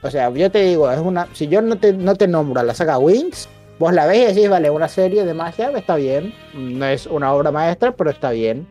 O 0.01 0.09
sea, 0.09 0.29
yo 0.29 0.49
te 0.49 0.61
digo, 0.63 0.89
es 0.91 0.99
una. 0.99 1.27
Si 1.33 1.47
yo 1.47 1.61
no 1.61 1.77
te, 1.77 1.93
no 1.93 2.15
te 2.15 2.27
nombro 2.27 2.59
a 2.61 2.63
la 2.63 2.73
saga 2.73 2.97
Wings, 2.97 3.49
vos 3.79 3.93
la 3.93 4.05
ves 4.05 4.31
y 4.31 4.33
decís, 4.35 4.49
vale, 4.49 4.69
una 4.69 4.87
serie 4.87 5.25
de 5.25 5.33
magia, 5.33 5.71
está 5.71 5.95
bien. 5.95 6.33
No 6.53 6.85
es 6.85 7.05
una 7.05 7.33
obra 7.33 7.51
maestra, 7.51 7.91
pero 7.91 8.09
está 8.09 8.31
bien. 8.31 8.65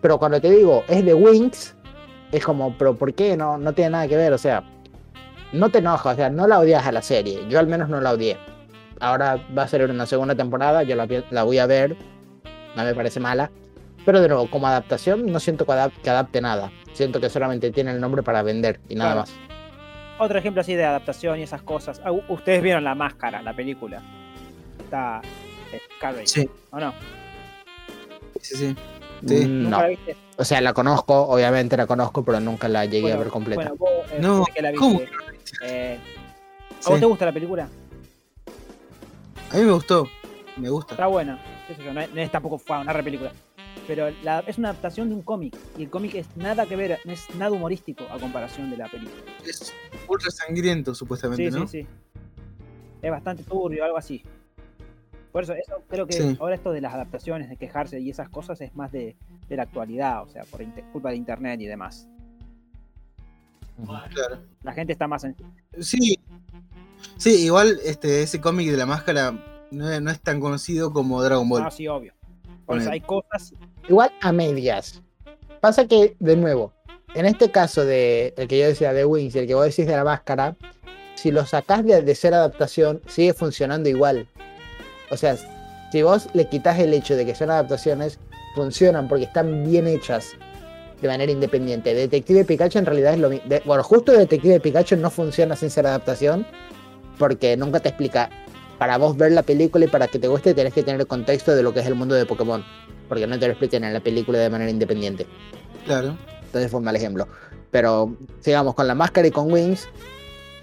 Pero 0.00 0.18
cuando 0.18 0.40
te 0.40 0.50
digo, 0.50 0.82
es 0.88 1.04
de 1.04 1.14
Wings, 1.14 1.74
es 2.32 2.44
como, 2.44 2.76
pero 2.76 2.96
¿por 2.96 3.14
qué? 3.14 3.36
No, 3.36 3.58
no 3.58 3.72
tiene 3.72 3.90
nada 3.90 4.08
que 4.08 4.16
ver, 4.16 4.32
o 4.32 4.38
sea. 4.38 4.64
No 5.52 5.68
te 5.68 5.78
enojas, 5.78 6.14
o 6.14 6.16
sea, 6.16 6.30
no 6.30 6.46
la 6.46 6.58
odias 6.58 6.86
a 6.86 6.92
la 6.92 7.02
serie. 7.02 7.40
Yo 7.48 7.58
al 7.58 7.66
menos 7.66 7.88
no 7.90 8.00
la 8.00 8.12
odié. 8.12 8.38
Ahora 9.00 9.38
va 9.56 9.64
a 9.64 9.68
salir 9.68 9.90
una 9.90 10.06
segunda 10.06 10.34
temporada, 10.34 10.82
yo 10.82 10.96
la, 10.96 11.44
voy 11.44 11.58
a 11.58 11.66
ver. 11.66 11.94
No 12.74 12.84
me 12.84 12.94
parece 12.94 13.20
mala. 13.20 13.50
Pero 14.06 14.20
de 14.20 14.28
nuevo, 14.28 14.48
como 14.50 14.66
adaptación, 14.66 15.26
no 15.30 15.38
siento 15.38 15.66
que, 15.66 15.72
adap- 15.72 15.92
que 16.02 16.08
adapte 16.10 16.40
nada. 16.40 16.72
Siento 16.94 17.20
que 17.20 17.28
solamente 17.28 17.70
tiene 17.70 17.90
el 17.92 18.00
nombre 18.00 18.22
para 18.22 18.42
vender 18.42 18.80
y 18.88 18.94
nada 18.94 19.12
Claro. 19.12 19.20
más. 19.20 19.51
Otro 20.22 20.38
ejemplo 20.38 20.60
así 20.60 20.74
de 20.74 20.84
adaptación 20.84 21.40
y 21.40 21.42
esas 21.42 21.62
cosas. 21.62 22.00
Ah, 22.04 22.12
Ustedes 22.12 22.62
vieron 22.62 22.84
La 22.84 22.94
Máscara, 22.94 23.42
la 23.42 23.52
película. 23.54 24.00
Está 24.78 25.20
eh, 25.72 25.80
Carrey, 26.00 26.26
Sí, 26.28 26.48
¿o 26.70 26.78
no? 26.78 26.94
sí, 28.40 28.54
sí. 28.56 28.76
Sí. 29.26 29.46
Mm, 29.46 29.62
¿Nunca 29.64 29.88
No. 29.88 29.94
O 30.36 30.44
sea, 30.44 30.60
la 30.60 30.72
conozco, 30.72 31.14
obviamente 31.28 31.76
la 31.76 31.86
conozco, 31.88 32.24
pero 32.24 32.38
nunca 32.38 32.68
la 32.68 32.84
llegué 32.84 33.02
Bueno, 33.02 33.16
a 33.16 33.18
ver 33.18 33.28
completa. 33.28 33.62
Bueno, 33.62 33.74
vos, 33.76 33.90
eh, 34.12 34.18
No, 34.20 34.44
que 34.54 34.62
la 34.62 34.70
viste. 34.70 34.80
¿cómo? 34.84 35.00
Eh, 35.64 35.98
¿A 35.98 36.82
Sí. 36.82 36.90
vos 36.90 37.00
te 37.00 37.06
gusta 37.06 37.24
la 37.26 37.32
película? 37.32 37.68
A 39.50 39.56
mí 39.56 39.62
me 39.64 39.72
gustó. 39.72 40.08
Me 40.56 40.68
gusta. 40.68 40.94
Está 40.94 41.06
buena. 41.08 41.40
no, 41.92 42.00
es, 42.00 42.12
no 42.14 42.20
es 42.20 42.30
tampoco 42.30 42.58
fue 42.58 42.78
una 42.78 42.92
re 42.92 43.02
película. 43.02 43.32
Pero 43.86 44.10
la- 44.22 44.40
es 44.40 44.58
una 44.58 44.70
adaptación 44.70 45.08
de 45.08 45.14
un 45.16 45.22
cómic. 45.22 45.56
Y 45.76 45.82
el 45.84 45.90
cómic 45.90 46.14
es 46.14 46.26
nada 46.36 46.66
que 46.66 46.76
ver, 46.76 46.98
no 47.04 47.12
es 47.12 47.34
nada 47.34 47.50
humorístico 47.50 48.04
a 48.10 48.18
comparación 48.18 48.70
de 48.70 48.76
la 48.76 48.88
película. 48.88 49.20
Es 49.44 49.72
ultra 50.08 50.30
sangriento, 50.30 50.94
supuestamente, 50.94 51.50
Sí, 51.50 51.58
¿no? 51.58 51.66
sí, 51.66 51.82
sí. 51.82 51.88
Es 53.02 53.10
bastante 53.10 53.42
turbio, 53.42 53.84
algo 53.84 53.96
así. 53.98 54.22
Por 55.32 55.42
eso, 55.44 55.54
eso 55.54 55.82
creo 55.88 56.06
que 56.06 56.12
Sí. 56.12 56.36
ahora 56.40 56.54
esto 56.54 56.70
de 56.72 56.80
las 56.80 56.92
adaptaciones, 56.94 57.48
de 57.48 57.56
quejarse 57.56 57.98
y 57.98 58.10
esas 58.10 58.28
cosas 58.28 58.60
es 58.60 58.74
más 58.76 58.92
de, 58.92 59.16
de 59.48 59.56
la 59.56 59.62
actualidad, 59.64 60.22
o 60.22 60.28
sea, 60.28 60.44
por 60.44 60.62
culpa 60.92 61.10
de 61.10 61.16
internet 61.16 61.60
y 61.60 61.66
demás. 61.66 62.06
Claro. 64.12 64.40
La 64.62 64.72
gente 64.74 64.92
está 64.92 65.08
más 65.08 65.24
en. 65.24 65.34
Sí. 65.80 66.18
Sí, 67.16 67.44
igual 67.44 67.80
este, 67.84 68.22
ese 68.22 68.40
cómic 68.40 68.70
de 68.70 68.76
la 68.76 68.86
máscara 68.86 69.32
no 69.70 69.90
es, 69.90 70.00
no 70.02 70.10
es 70.10 70.20
tan 70.20 70.38
conocido 70.38 70.92
como 70.92 71.22
Dragon 71.22 71.48
Ball. 71.48 71.62
Ah, 71.64 71.70
sí, 71.70 71.88
obvio. 71.88 72.12
Por 72.66 72.78
eso 72.78 72.90
hay 72.90 73.00
cosas. 73.00 73.54
Igual 73.88 74.12
a 74.20 74.32
medias. 74.32 75.02
Pasa 75.60 75.86
que, 75.86 76.16
de 76.18 76.36
nuevo, 76.36 76.72
en 77.14 77.26
este 77.26 77.50
caso 77.50 77.84
de 77.84 78.32
el 78.36 78.48
que 78.48 78.58
yo 78.58 78.66
decía 78.66 78.92
de 78.92 79.04
Wings 79.04 79.34
y 79.34 79.40
el 79.40 79.46
que 79.46 79.54
vos 79.54 79.64
decís 79.64 79.86
de 79.86 79.96
la 79.96 80.04
máscara, 80.04 80.56
si 81.14 81.30
lo 81.30 81.44
sacás 81.44 81.84
de, 81.84 82.14
ser 82.14 82.34
adaptación, 82.34 83.00
sigue 83.06 83.34
funcionando 83.34 83.88
igual. 83.88 84.26
O 85.10 85.16
sea, 85.16 85.36
si 85.90 86.02
vos 86.02 86.28
le 86.32 86.48
quitas 86.48 86.78
el 86.78 86.94
hecho 86.94 87.16
de 87.16 87.26
que 87.26 87.34
son 87.34 87.50
adaptaciones, 87.50 88.18
funcionan 88.54 89.08
porque 89.08 89.24
están 89.24 89.64
bien 89.64 89.86
hechas 89.86 90.30
de 91.00 91.08
manera 91.08 91.30
independiente. 91.30 91.94
Detective 91.94 92.44
Pikachu 92.44 92.78
en 92.78 92.86
realidad 92.86 93.14
es 93.14 93.20
lo 93.20 93.30
mismo. 93.30 93.48
Bueno, 93.64 93.82
justo 93.82 94.12
Detective 94.12 94.60
Pikachu 94.60 94.96
no 94.96 95.10
funciona 95.10 95.56
sin 95.56 95.70
ser 95.70 95.86
adaptación 95.86 96.46
porque 97.18 97.56
nunca 97.56 97.80
te 97.80 97.90
explica. 97.90 98.30
Para 98.78 98.98
vos 98.98 99.16
ver 99.16 99.32
la 99.32 99.42
película 99.42 99.84
y 99.84 99.88
para 99.88 100.08
que 100.08 100.18
te 100.18 100.28
guste 100.28 100.54
tenés 100.54 100.72
que 100.72 100.82
tener 100.82 101.00
el 101.00 101.06
contexto 101.06 101.54
de 101.54 101.62
lo 101.62 101.72
que 101.72 101.80
es 101.80 101.86
el 101.86 101.94
mundo 101.94 102.14
de 102.14 102.26
Pokémon 102.26 102.64
porque 103.08 103.26
no 103.26 103.38
te 103.38 103.46
lo 103.46 103.52
explican 103.52 103.84
en 103.84 103.92
la 103.92 104.00
película 104.00 104.38
de 104.38 104.50
manera 104.50 104.70
independiente. 104.70 105.26
Claro. 105.84 106.16
Entonces 106.44 106.70
fue 106.70 106.78
un 106.78 106.84
mal 106.84 106.96
ejemplo. 106.96 107.28
Pero 107.70 108.16
sigamos 108.40 108.74
con 108.74 108.86
la 108.86 108.94
máscara 108.94 109.26
y 109.26 109.30
con 109.30 109.50
Wings. 109.50 109.88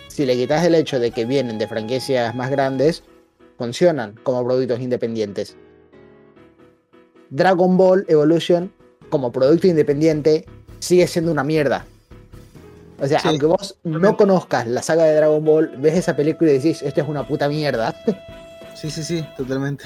Si 0.07 0.25
le 0.25 0.35
quitas 0.35 0.63
el 0.65 0.75
hecho 0.75 0.99
de 0.99 1.11
que 1.11 1.25
vienen 1.25 1.57
de 1.57 1.67
franquicias 1.67 2.35
más 2.35 2.49
grandes, 2.49 3.03
funcionan 3.57 4.15
como 4.23 4.43
productos 4.43 4.79
independientes. 4.79 5.55
Dragon 7.29 7.77
Ball 7.77 8.05
Evolution, 8.07 8.71
como 9.09 9.31
producto 9.31 9.67
independiente, 9.67 10.45
sigue 10.79 11.07
siendo 11.07 11.31
una 11.31 11.43
mierda. 11.43 11.85
O 13.01 13.07
sea, 13.07 13.19
Sí, 13.19 13.27
aunque 13.29 13.45
vos 13.45 13.77
no 13.83 14.17
conozcas 14.17 14.67
la 14.67 14.81
saga 14.81 15.05
de 15.05 15.15
Dragon 15.15 15.43
Ball, 15.43 15.71
ves 15.77 15.95
esa 15.95 16.15
película 16.15 16.51
y 16.51 16.55
decís, 16.55 16.81
esto 16.81 17.01
es 17.01 17.07
una 17.07 17.27
puta 17.27 17.47
mierda. 17.49 17.95
Sí, 18.75 18.89
sí, 18.89 19.03
sí, 19.03 19.25
totalmente. 19.35 19.83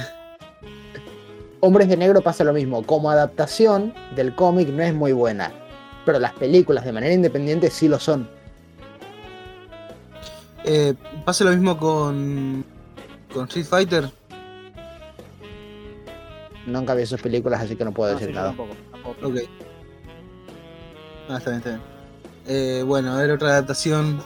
Hombres 1.65 1.87
de 1.87 1.95
Negro 1.95 2.19
pasa 2.21 2.43
lo 2.43 2.51
mismo. 2.51 2.83
Como 2.83 3.09
adaptación 3.09 3.93
del 4.17 4.35
cómic 4.35 4.67
no 4.67 4.83
es 4.83 4.93
muy 4.93 5.13
buena. 5.13 5.49
Pero 6.05 6.19
las 6.19 6.33
películas 6.33 6.83
de 6.83 6.91
manera 6.91 7.13
independiente 7.13 7.69
sí 7.71 7.87
lo 7.87 7.99
son. 8.01 8.29
Eh, 10.65 10.93
pasa 11.23 11.45
lo 11.45 11.51
mismo 11.51 11.77
con, 11.77 12.65
con 13.33 13.45
Street 13.45 13.65
Fighter. 13.65 14.11
Nunca 16.65 16.93
vi 16.95 17.05
sus 17.05 17.21
películas, 17.21 17.61
así 17.61 17.77
que 17.77 17.85
no 17.85 17.93
puedo 17.93 18.11
No, 18.11 18.19
decir 18.19 18.35
nada. 18.35 18.47
tampoco, 18.49 18.73
tampoco. 18.91 19.27
Ok. 19.27 19.35
Ah, 21.29 21.37
está 21.37 21.49
bien, 21.51 21.57
está 21.59 21.69
bien. 21.69 21.81
Eh, 22.45 22.83
bueno, 22.85 23.13
a 23.13 23.21
ver 23.21 23.31
otra 23.31 23.47
adaptación 23.51 24.21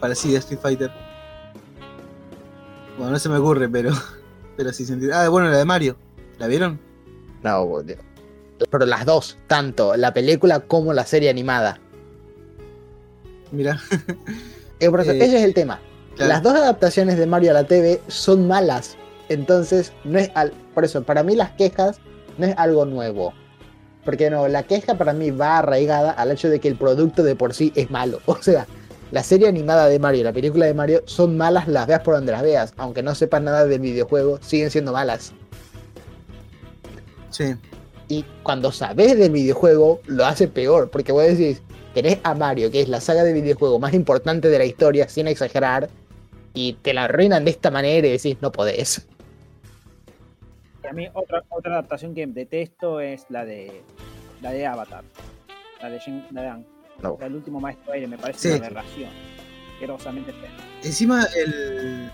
parecida 0.00 0.36
a 0.36 0.40
Street 0.40 0.60
Fighter. 0.60 0.90
Bueno, 2.98 3.12
no 3.12 3.18
se 3.18 3.30
me 3.30 3.38
ocurre, 3.38 3.70
pero, 3.70 3.90
pero 4.58 4.70
sí 4.74 4.84
sentido. 4.84 5.14
Ah, 5.16 5.28
bueno, 5.30 5.48
la 5.48 5.56
de 5.56 5.64
Mario. 5.64 5.96
¿La 6.42 6.48
vieron? 6.48 6.80
No, 7.44 7.64
boludo. 7.64 7.94
Pero 8.68 8.84
las 8.84 9.06
dos, 9.06 9.38
tanto 9.46 9.96
la 9.96 10.12
película 10.12 10.58
como 10.58 10.92
la 10.92 11.06
serie 11.06 11.30
animada. 11.30 11.78
Mira. 13.52 13.80
Eh, 14.80 14.86
eso, 14.88 15.12
Eh, 15.12 15.18
ese 15.24 15.36
es 15.38 15.44
el 15.44 15.54
tema. 15.54 15.78
Claro. 16.16 16.28
Las 16.32 16.42
dos 16.42 16.54
adaptaciones 16.56 17.16
de 17.16 17.24
Mario 17.26 17.52
a 17.52 17.54
la 17.54 17.62
TV 17.62 18.00
son 18.08 18.48
malas. 18.48 18.96
Entonces, 19.28 19.92
no 20.02 20.18
es 20.18 20.28
al- 20.34 20.52
por 20.74 20.84
eso, 20.84 21.04
para 21.04 21.22
mí 21.22 21.36
las 21.36 21.52
quejas 21.52 22.00
no 22.36 22.46
es 22.46 22.54
algo 22.58 22.84
nuevo. 22.84 23.32
Porque 24.04 24.28
no, 24.28 24.48
la 24.48 24.64
queja 24.64 24.98
para 24.98 25.12
mí 25.12 25.30
va 25.30 25.58
arraigada 25.58 26.10
al 26.10 26.32
hecho 26.32 26.48
de 26.50 26.58
que 26.58 26.66
el 26.66 26.74
producto 26.74 27.22
de 27.22 27.36
por 27.36 27.54
sí 27.54 27.72
es 27.76 27.92
malo. 27.92 28.18
O 28.26 28.42
sea, 28.42 28.66
la 29.12 29.22
serie 29.22 29.46
animada 29.46 29.86
de 29.86 30.00
Mario 30.00 30.22
y 30.22 30.24
la 30.24 30.32
película 30.32 30.66
de 30.66 30.74
Mario 30.74 31.02
son 31.06 31.36
malas, 31.36 31.68
las 31.68 31.86
veas 31.86 32.00
por 32.00 32.14
donde 32.16 32.32
las 32.32 32.42
veas. 32.42 32.74
Aunque 32.78 33.04
no 33.04 33.14
sepas 33.14 33.40
nada 33.40 33.64
del 33.64 33.78
videojuego, 33.80 34.40
siguen 34.42 34.72
siendo 34.72 34.92
malas. 34.92 35.32
Sí. 37.32 37.54
Y 38.08 38.24
cuando 38.42 38.70
sabes 38.72 39.18
del 39.18 39.32
videojuego, 39.32 40.00
lo 40.06 40.24
hace 40.24 40.46
peor. 40.48 40.90
Porque 40.90 41.12
vos 41.12 41.24
decís, 41.24 41.62
tenés 41.94 42.18
a 42.22 42.34
Mario, 42.34 42.70
que 42.70 42.80
es 42.82 42.88
la 42.88 43.00
saga 43.00 43.24
de 43.24 43.32
videojuego 43.32 43.78
más 43.78 43.94
importante 43.94 44.48
de 44.48 44.58
la 44.58 44.64
historia, 44.64 45.08
sin 45.08 45.26
exagerar, 45.28 45.88
y 46.54 46.74
te 46.74 46.92
la 46.94 47.04
arruinan 47.04 47.44
de 47.44 47.50
esta 47.52 47.70
manera 47.70 48.06
y 48.06 48.10
decís, 48.12 48.36
no 48.40 48.52
podés. 48.52 49.06
Y 50.84 50.86
a 50.86 50.92
mí 50.92 51.08
otra, 51.14 51.42
otra 51.48 51.72
adaptación 51.72 52.14
que 52.14 52.26
detesto 52.26 53.00
es 53.00 53.24
la 53.30 53.44
de 53.44 53.82
la 54.42 54.52
de 54.52 54.66
Avatar. 54.66 55.04
La 55.80 55.90
de 55.90 55.98
de 56.30 56.40
Aang. 56.40 56.64
No. 57.02 57.14
O 57.14 57.18
sea, 57.18 57.26
el 57.26 57.34
último 57.34 57.58
maestro 57.60 57.92
aire 57.92 58.06
me 58.06 58.18
parece 58.18 58.38
Sí. 58.40 58.48
una 58.48 58.66
aberración. 58.66 59.10
Encima 60.84 61.26
el, 61.36 62.10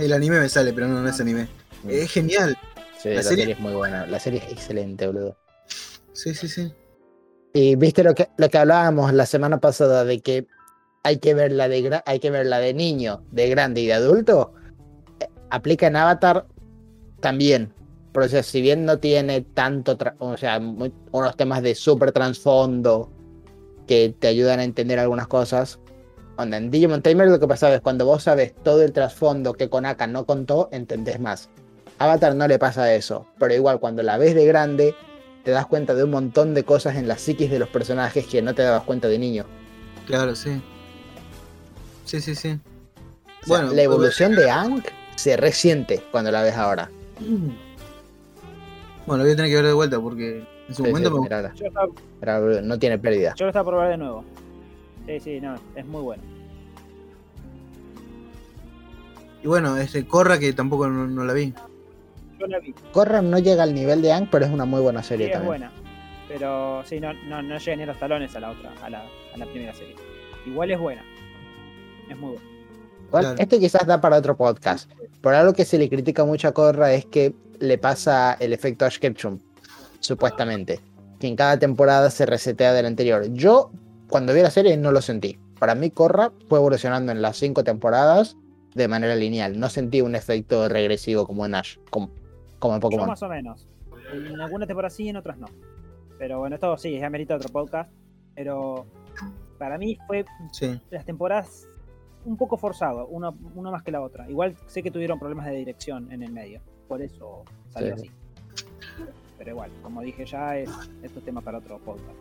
el 0.00 0.12
anime 0.12 0.40
me 0.40 0.48
sale, 0.48 0.72
pero 0.72 0.88
no, 0.88 1.02
no 1.02 1.08
es 1.08 1.20
anime. 1.20 1.48
Es 1.86 2.10
genial. 2.10 2.56
Sí, 3.02 3.08
La 3.10 3.14
la, 3.16 3.22
serie- 3.22 3.38
serie... 3.38 3.52
es 3.54 3.60
muy 3.60 3.72
buena. 3.72 4.06
La 4.06 4.18
serie 4.18 4.42
es 4.44 4.52
excelente, 4.52 5.06
boludo. 5.06 5.36
Sí, 6.12 6.34
sí, 6.34 6.48
sí. 6.48 6.72
Y 7.54 7.74
viste 7.76 8.04
lo 8.04 8.14
que, 8.14 8.28
lo 8.36 8.48
que 8.48 8.58
hablábamos 8.58 9.12
la 9.12 9.26
semana 9.26 9.58
pasada 9.58 10.04
de 10.04 10.20
que 10.20 10.46
hay 11.02 11.16
que 11.18 11.34
verla 11.34 11.68
de 11.68 12.02
hay 12.04 12.20
que 12.20 12.30
verla 12.30 12.58
de 12.58 12.74
niño, 12.74 13.24
de 13.30 13.48
grande 13.48 13.80
y 13.80 13.86
de 13.86 13.94
adulto. 13.94 14.52
Eh, 15.18 15.28
Aplica 15.50 15.86
en 15.86 15.96
Avatar 15.96 16.46
también. 17.20 17.72
Pero 18.12 18.26
o 18.26 18.28
sea, 18.28 18.42
si 18.42 18.60
bien 18.60 18.84
no 18.84 18.98
tiene 18.98 19.40
tanto, 19.40 19.96
o 20.18 20.36
sea, 20.36 20.60
muy- 20.60 20.92
unos 21.12 21.36
temas 21.36 21.62
de 21.62 21.74
súper 21.74 22.12
trasfondo 22.12 23.10
que 23.86 24.14
te 24.18 24.26
ayudan 24.28 24.60
a 24.60 24.64
entender 24.64 24.98
algunas 24.98 25.26
cosas. 25.26 25.78
Onda, 26.36 26.56
en 26.56 26.70
Digimon 26.70 27.02
Tamer 27.02 27.28
lo 27.28 27.38
que 27.40 27.48
pasa 27.48 27.72
es 27.74 27.80
cuando 27.80 28.04
vos 28.06 28.22
sabes 28.24 28.54
todo 28.62 28.82
el 28.82 28.92
trasfondo 28.92 29.52
que 29.54 29.68
Konaka 29.68 30.06
no 30.06 30.26
contó, 30.26 30.68
entendés 30.72 31.18
más. 31.20 31.48
Avatar 32.00 32.34
no 32.34 32.48
le 32.48 32.58
pasa 32.58 32.94
eso, 32.94 33.26
pero 33.38 33.52
igual 33.54 33.78
cuando 33.78 34.02
la 34.02 34.16
ves 34.16 34.34
de 34.34 34.46
grande, 34.46 34.94
te 35.44 35.50
das 35.50 35.66
cuenta 35.66 35.94
de 35.94 36.02
un 36.04 36.10
montón 36.10 36.54
de 36.54 36.64
cosas 36.64 36.96
en 36.96 37.06
la 37.06 37.18
psiquis 37.18 37.50
de 37.50 37.58
los 37.58 37.68
personajes 37.68 38.26
que 38.26 38.40
no 38.40 38.54
te 38.54 38.62
dabas 38.62 38.84
cuenta 38.84 39.06
de 39.06 39.18
niño. 39.18 39.44
Claro, 40.06 40.34
sí. 40.34 40.62
Sí, 42.06 42.22
sí, 42.22 42.34
sí. 42.34 42.58
O 43.42 43.46
sea, 43.46 43.58
Bueno, 43.58 43.72
la 43.74 43.82
evolución 43.82 44.34
de 44.34 44.50
Aang 44.50 44.82
se 45.14 45.36
resiente 45.36 46.02
cuando 46.10 46.30
la 46.32 46.42
ves 46.42 46.54
ahora. 46.56 46.90
Bueno, 49.06 49.24
voy 49.24 49.32
a 49.32 49.36
tener 49.36 49.50
que 49.50 49.56
ver 49.56 49.66
de 49.66 49.72
vuelta 49.72 49.98
porque 49.98 50.46
en 50.68 50.74
su 50.74 50.84
Sí, 50.84 50.88
momento 50.88 51.08
sí, 51.08 51.14
me 51.16 51.20
mirala, 51.22 51.52
Yo 51.54 51.66
estaba, 51.66 51.88
mirala, 52.20 52.60
no 52.62 52.78
tiene 52.78 52.98
pérdida. 52.98 53.34
yo 53.34 53.46
lo 53.46 53.50
estaba 53.50 53.64
por 53.64 53.80
ver 53.80 53.88
de 53.90 53.96
nuevo. 53.96 54.24
Sí, 55.06 55.18
sí, 55.20 55.40
no, 55.40 55.56
es 55.74 55.84
muy 55.86 56.02
bueno. 56.02 56.22
Y 59.42 59.48
bueno, 59.48 59.76
este 59.78 60.06
Corra 60.06 60.38
que 60.38 60.52
tampoco 60.52 60.86
no, 60.86 61.06
no 61.08 61.24
la 61.24 61.32
vi. 61.32 61.52
Yo 62.40 62.46
la 62.46 62.58
vi, 62.58 62.74
Korra 62.92 63.20
no 63.22 63.38
llega 63.38 63.62
al 63.62 63.74
nivel 63.74 64.00
de 64.02 64.12
Aang, 64.12 64.28
pero 64.30 64.46
es 64.46 64.50
una 64.50 64.64
muy 64.64 64.80
buena 64.80 65.02
sí, 65.02 65.10
serie 65.10 65.26
es 65.26 65.32
también. 65.32 65.48
buena. 65.48 65.72
Pero 66.26 66.82
sí, 66.86 66.98
no, 67.00 67.12
no, 67.12 67.42
no 67.42 67.58
llega 67.58 67.76
ni 67.76 67.82
a 67.82 67.86
los 67.86 67.98
talones 67.98 68.34
a 68.34 68.40
la 68.40 68.50
otra, 68.50 68.72
a 68.82 68.88
la, 68.88 69.04
a 69.34 69.36
la 69.36 69.46
primera 69.46 69.74
serie. 69.74 69.94
Igual 70.46 70.70
es 70.70 70.78
buena. 70.78 71.04
Es 72.08 72.16
muy 72.18 72.30
buena. 72.32 72.44
Igual, 73.08 73.22
Claro. 73.24 73.38
Esto 73.40 73.58
quizás 73.58 73.86
da 73.86 74.00
para 74.00 74.16
otro 74.16 74.36
podcast. 74.36 74.90
Por 75.20 75.34
algo 75.34 75.52
que 75.52 75.64
se 75.64 75.76
le 75.78 75.88
critica 75.90 76.24
mucho 76.24 76.48
a 76.48 76.52
Korra 76.52 76.92
es 76.92 77.04
que 77.04 77.34
le 77.58 77.76
pasa 77.76 78.36
el 78.40 78.52
efecto 78.52 78.84
Ash 78.86 78.98
Ketchum, 78.98 79.38
supuestamente. 79.98 80.80
Que 81.18 81.26
en 81.26 81.36
cada 81.36 81.58
temporada 81.58 82.08
se 82.10 82.24
resetea 82.24 82.72
del 82.72 82.86
anterior. 82.86 83.26
Yo, 83.32 83.70
cuando 84.08 84.32
vi 84.32 84.40
la 84.40 84.50
serie, 84.50 84.76
no 84.76 84.92
lo 84.92 85.02
sentí. 85.02 85.38
Para 85.58 85.74
mí, 85.74 85.90
Korra 85.90 86.32
fue 86.48 86.58
evolucionando 86.58 87.12
en 87.12 87.20
las 87.20 87.36
cinco 87.36 87.64
temporadas 87.64 88.36
de 88.74 88.88
manera 88.88 89.14
lineal. 89.16 89.58
No 89.58 89.68
sentí 89.68 90.00
un 90.00 90.14
efecto 90.14 90.68
regresivo 90.68 91.26
como 91.26 91.44
en 91.44 91.56
Ash, 91.56 91.76
como, 91.90 92.10
como 92.60 92.74
en 92.74 92.78
Yo 92.80 92.82
Pokémon. 92.82 93.08
más 93.08 93.22
o 93.24 93.28
menos. 93.28 93.66
En 94.12 94.40
algunas 94.40 94.68
temporadas 94.68 94.94
sí, 94.94 95.08
en 95.08 95.16
otras 95.16 95.36
no. 95.38 95.46
Pero 96.18 96.38
bueno, 96.38 96.54
esto 96.54 96.76
sí, 96.76 96.96
ya 96.98 97.10
merita 97.10 97.34
otro 97.34 97.48
podcast. 97.48 97.90
Pero 98.36 98.86
para 99.58 99.76
mí 99.78 99.98
fue 100.06 100.24
Sí. 100.52 100.80
las 100.90 101.04
temporadas 101.04 101.66
un 102.24 102.36
poco 102.36 102.56
forzado, 102.56 103.06
una, 103.08 103.30
una 103.54 103.70
más 103.70 103.82
que 103.82 103.90
la 103.90 104.00
otra. 104.02 104.28
Igual 104.30 104.54
sé 104.66 104.82
que 104.82 104.90
tuvieron 104.90 105.18
problemas 105.18 105.46
de 105.46 105.52
dirección 105.56 106.12
en 106.12 106.22
el 106.22 106.30
medio, 106.32 106.60
por 106.86 107.00
eso 107.02 107.44
salió 107.70 107.96
Sí. 107.96 108.08
así. 108.08 109.04
Pero 109.38 109.50
igual, 109.52 109.70
como 109.82 110.02
dije 110.02 110.26
ya, 110.26 110.56
es, 110.58 110.70
esto 111.02 111.18
es 111.18 111.24
tema 111.24 111.40
para 111.40 111.58
otro 111.58 111.78
podcast. 111.78 112.16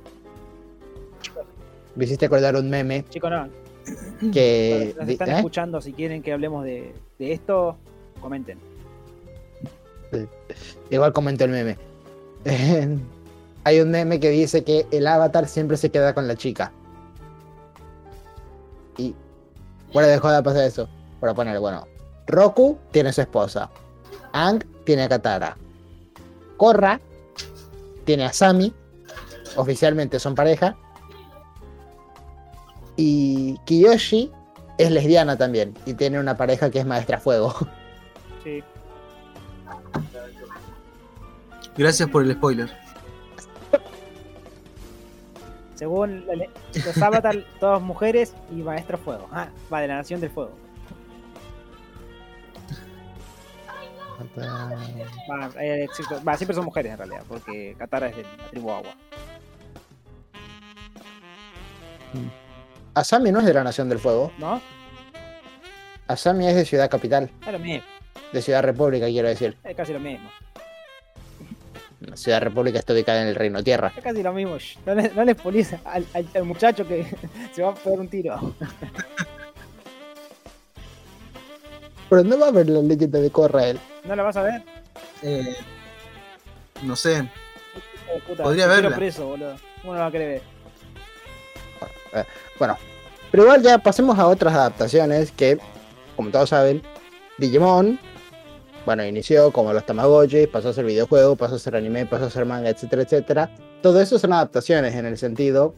Me 1.96 2.06
hiciste 2.06 2.26
acordar 2.28 2.56
un 2.56 2.70
meme 2.70 3.04
Chicos, 3.10 3.30
no, 3.30 3.50
que. 4.32 4.94
los 4.98 5.06
di- 5.08 5.14
están 5.14 5.30
¿eh? 5.30 5.36
escuchando, 5.38 5.82
si 5.82 5.92
quieren 5.94 6.22
que 6.22 6.32
hablemos 6.32 6.64
de, 6.64 6.94
de 7.18 7.32
esto, 7.34 7.78
comenten. 8.22 8.58
Igual 10.90 11.14
comentó 11.14 11.46
el 11.46 11.52
meme. 11.52 11.78
Hay 13.64 13.82
un 13.82 13.92
meme 13.92 14.20
que 14.20 14.30
dice 14.30 14.64
que 14.64 14.88
el 14.92 15.06
avatar 15.06 15.48
siempre 15.48 15.78
se 15.78 15.92
queda 15.92 16.14
con 16.14 16.28
la 16.28 16.36
chica. 16.36 16.72
Y 18.98 19.14
dejó 19.94 20.32
de 20.32 20.44
pasar 20.44 20.64
eso. 20.64 20.88
Para 21.20 21.34
poner, 21.34 21.60
bueno, 21.60 21.86
Roku 22.28 22.78
tiene 22.92 23.12
su 23.12 23.22
esposa. 23.22 23.70
Ang 24.32 24.64
tiene 24.86 25.04
a 25.04 25.10
Katara. 25.10 25.58
Korra 26.58 27.00
tiene 28.06 28.26
a 28.26 28.34
Sami. 28.34 28.74
Oficialmente 29.56 30.20
son 30.20 30.36
pareja. 30.36 30.78
Y 32.96 33.58
Kiyoshi 33.66 34.32
es 34.78 34.92
lesbiana 34.92 35.38
también. 35.38 35.74
Y 35.86 35.94
tiene 35.94 36.20
una 36.20 36.38
pareja 36.38 36.70
que 36.70 36.80
es 36.80 36.86
maestra 36.86 37.20
fuego. 37.20 37.54
Sí, 38.42 38.64
Gracias 41.80 42.10
por 42.10 42.24
el 42.24 42.34
spoiler. 42.34 42.70
según 45.76 46.26
los 46.28 47.02
Avatar, 47.02 47.38
todas 47.58 47.82
mujeres 47.82 48.36
y 48.52 48.56
Maestro 48.56 48.98
Fuego. 48.98 49.30
Ah, 49.32 49.48
va 49.72 49.80
de 49.80 49.88
la 49.88 49.96
Nación 49.96 50.20
del 50.20 50.30
Fuego. 50.30 50.52
Va, 54.38 55.50
eh, 55.62 55.88
va, 56.28 56.36
siempre 56.36 56.54
son 56.54 56.66
mujeres 56.66 56.92
en 56.92 56.98
realidad, 56.98 57.24
porque 57.30 57.74
Katara 57.80 58.10
es 58.10 58.18
de 58.18 58.24
la 58.24 58.50
tribu 58.50 58.72
Agua. 58.72 58.94
Asami 62.94 63.32
no 63.32 63.40
es 63.40 63.46
de 63.46 63.54
la 63.54 63.64
Nación 63.64 63.88
del 63.88 64.00
Fuego. 64.00 64.34
¿No? 64.38 64.62
Asami 66.08 66.46
es 66.50 66.56
de 66.56 66.66
Ciudad 66.66 66.90
Capital. 66.90 67.32
Es 67.48 67.54
lo 67.54 67.60
mismo, 67.60 67.86
De 68.34 68.42
Ciudad 68.42 68.64
República, 68.64 69.06
quiero 69.06 69.30
decir. 69.30 69.56
es 69.64 69.78
casi 69.78 69.94
lo 69.94 70.02
mismo. 70.02 70.30
Ciudad 72.16 72.42
República 72.42 72.80
está 72.80 72.94
ubicada 72.94 73.22
en 73.22 73.28
el 73.28 73.36
Reino 73.36 73.62
Tierra. 73.64 73.92
Es 73.96 74.04
casi 74.04 74.24
lo 74.24 74.32
mismo. 74.34 74.58
No 74.86 74.96
le, 74.96 75.10
no 75.10 75.24
le 75.26 75.34
spoilees 75.34 75.74
al, 75.86 76.06
al- 76.14 76.28
al 76.34 76.44
muchacho 76.44 76.88
que 76.88 77.06
se 77.54 77.62
va 77.62 77.70
a 77.72 77.74
pegar 77.76 78.00
un 78.00 78.08
tiro. 78.08 78.56
Pero 82.10 82.24
no 82.24 82.40
va 82.40 82.48
a 82.48 82.50
haber 82.50 82.70
la 82.70 82.82
leyenda 82.82 83.20
de 83.20 83.30
Korra 83.30 83.68
él. 83.68 83.80
¿No 84.06 84.16
la 84.16 84.24
vas 84.24 84.38
a 84.38 84.42
ver? 84.44 84.64
Eh, 85.22 85.56
no 86.84 86.96
sé. 86.96 87.30
Puta, 88.28 88.44
Podría 88.44 88.66
verla. 88.68 88.96
preso, 88.96 89.28
boludo. 89.28 89.56
¿Cómo 89.82 89.94
no 89.94 90.00
la 90.00 90.10
ver? 90.10 90.42
Bueno, 92.58 92.76
pero 93.30 93.44
igual 93.44 93.62
ya 93.62 93.78
pasemos 93.78 94.18
a 94.18 94.28
otras 94.28 94.54
adaptaciones 94.56 95.32
que, 95.32 95.60
como 96.16 96.32
todos 96.32 96.50
saben, 96.50 96.82
Digimon, 97.38 98.00
bueno, 98.90 99.06
inició 99.06 99.52
como 99.52 99.72
los 99.72 99.86
Tamagotchi, 99.86 100.48
pasó 100.48 100.70
a 100.70 100.74
ser 100.74 100.84
videojuego, 100.84 101.36
pasó 101.36 101.58
a 101.58 101.60
ser 101.60 101.76
anime, 101.76 102.08
pasó 102.08 102.26
a 102.26 102.30
ser 102.32 102.44
manga, 102.46 102.72
etcétera, 102.72 103.04
etcétera. 103.04 103.52
Todo 103.84 104.02
eso 104.02 104.18
son 104.18 104.34
adaptaciones 104.34 104.96
en 104.96 105.06
el 105.06 105.16
sentido 105.16 105.76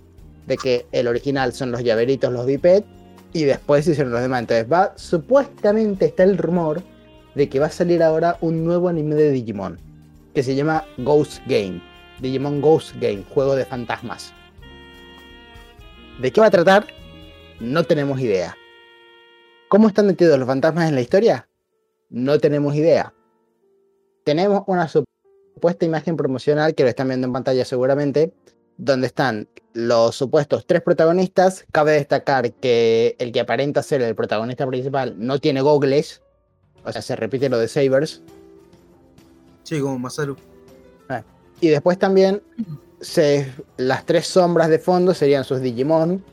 de 0.47 0.55
que 0.55 0.85
el 0.93 1.09
original 1.09 1.51
son 1.51 1.73
los 1.73 1.83
llaveritos, 1.83 2.31
los 2.31 2.45
biped, 2.45 2.85
y 3.33 3.43
después 3.43 3.85
hicieron 3.85 4.13
los 4.13 4.21
demás. 4.21 4.39
Entonces 4.39 4.71
va, 4.71 4.93
supuestamente 4.95 6.05
está 6.05 6.23
el 6.23 6.37
rumor 6.37 6.83
de 7.35 7.49
que 7.49 7.59
va 7.59 7.65
a 7.65 7.71
salir 7.71 8.01
ahora 8.01 8.37
un 8.39 8.63
nuevo 8.63 8.87
anime 8.87 9.15
de 9.15 9.31
Digimon, 9.31 9.77
que 10.33 10.41
se 10.41 10.55
llama 10.55 10.85
Ghost 10.99 11.41
Game. 11.47 11.81
Digimon 12.21 12.61
Ghost 12.61 12.95
Game, 13.01 13.25
juego 13.33 13.57
de 13.57 13.65
fantasmas. 13.65 14.31
¿De 16.21 16.31
qué 16.31 16.39
va 16.39 16.47
a 16.47 16.51
tratar? 16.51 16.87
No 17.59 17.83
tenemos 17.83 18.21
idea. 18.21 18.55
¿Cómo 19.67 19.89
están 19.89 20.07
metidos 20.07 20.39
los 20.39 20.47
fantasmas 20.47 20.87
en 20.87 20.95
la 20.95 21.01
historia? 21.01 21.50
No 22.11 22.37
tenemos 22.37 22.75
idea. 22.75 23.13
Tenemos 24.23 24.63
una 24.67 24.87
supuesta 24.87 25.85
imagen 25.85 26.15
promocional 26.15 26.75
que 26.75 26.83
lo 26.83 26.89
están 26.89 27.07
viendo 27.07 27.25
en 27.25 27.33
pantalla 27.33 27.65
seguramente, 27.65 28.31
donde 28.77 29.07
están 29.07 29.47
los 29.73 30.15
supuestos 30.15 30.65
tres 30.67 30.81
protagonistas, 30.81 31.65
cabe 31.71 31.93
destacar 31.93 32.51
que 32.53 33.15
el 33.17 33.31
que 33.31 33.39
aparenta 33.39 33.81
ser 33.81 34.01
el 34.01 34.15
protagonista 34.15 34.67
principal 34.67 35.15
no 35.17 35.39
tiene 35.39 35.61
gogles, 35.61 36.21
o 36.83 36.91
sea, 36.91 37.01
se 37.01 37.15
repite 37.15 37.49
lo 37.49 37.57
de 37.57 37.67
Sabers. 37.67 38.21
Sí, 39.63 39.79
como 39.79 39.97
Masaru. 39.97 40.35
Y 41.59 41.67
después 41.69 41.99
también 41.99 42.41
se, 43.01 43.53
las 43.77 44.05
tres 44.05 44.27
sombras 44.27 44.69
de 44.69 44.79
fondo 44.79 45.13
serían 45.13 45.43
sus 45.43 45.61
Digimon, 45.61 46.23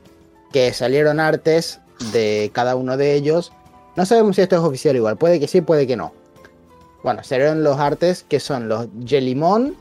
que 0.51 0.73
salieron 0.73 1.19
artes 1.19 1.79
de 2.11 2.49
cada 2.51 2.75
uno 2.75 2.97
de 2.97 3.13
ellos. 3.13 3.51
No 3.99 4.05
sabemos 4.05 4.37
si 4.37 4.41
esto 4.41 4.55
es 4.55 4.61
oficial 4.61 4.95
igual, 4.95 5.17
puede 5.17 5.41
que 5.41 5.47
sí, 5.49 5.59
puede 5.59 5.85
que 5.85 5.97
no. 5.97 6.13
Bueno, 7.03 7.21
salieron 7.21 7.65
los 7.65 7.77
artes 7.79 8.23
que 8.29 8.39
son 8.39 8.69
los 8.69 8.87
Jellymon, 9.05 9.75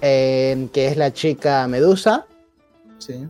eh, 0.00 0.68
que 0.72 0.86
es 0.86 0.96
la 0.96 1.12
chica 1.12 1.66
Medusa. 1.66 2.26
Sí. 2.98 3.26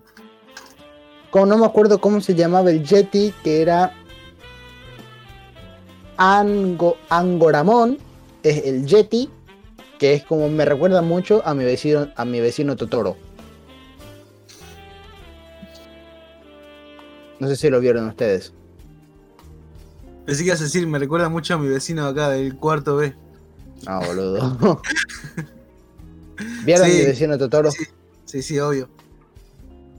Como 1.31 1.47
no 1.47 1.57
me 1.57 1.64
acuerdo 1.64 2.03
cómo 2.03 2.20
se 2.20 2.35
llamaba 2.35 2.68
el 2.68 2.85
Yeti, 2.85 3.33
que 3.43 3.62
era 3.62 3.95
Ango, 6.18 6.99
Angoramon, 7.09 7.97
es 8.43 8.66
el 8.66 8.85
Yeti, 8.85 9.31
que 9.99 10.12
es 10.12 10.25
como 10.25 10.51
me 10.51 10.66
recuerda 10.66 11.01
mucho 11.01 11.41
a 11.47 11.55
mi 11.55 11.64
vecino, 11.64 12.11
a 12.14 12.27
mi 12.27 12.41
vecino 12.41 12.77
Totoro. 12.77 13.16
No 17.39 17.49
sé 17.49 17.57
si 17.57 17.70
lo 17.70 17.81
vieron 17.81 18.07
ustedes. 18.07 18.53
Pensé 20.27 20.43
que 20.43 20.47
ibas 20.49 20.61
a 20.61 20.64
decir, 20.64 20.87
me 20.87 20.99
recuerda 20.99 21.29
mucho 21.29 21.55
a 21.55 21.59
mi 21.59 21.68
vecino 21.68 22.07
acá 22.07 22.29
del 22.31 22.57
cuarto 22.57 22.97
B. 22.97 23.14
No, 23.87 24.01
boludo. 24.01 24.81
¿Vieron 26.64 26.85
a 26.87 26.89
mi 26.89 27.05
vecino 27.05 27.39
Totoro? 27.39 27.70
sí. 27.70 27.85
Sí, 28.25 28.43
sí, 28.43 28.59
obvio. 28.59 28.89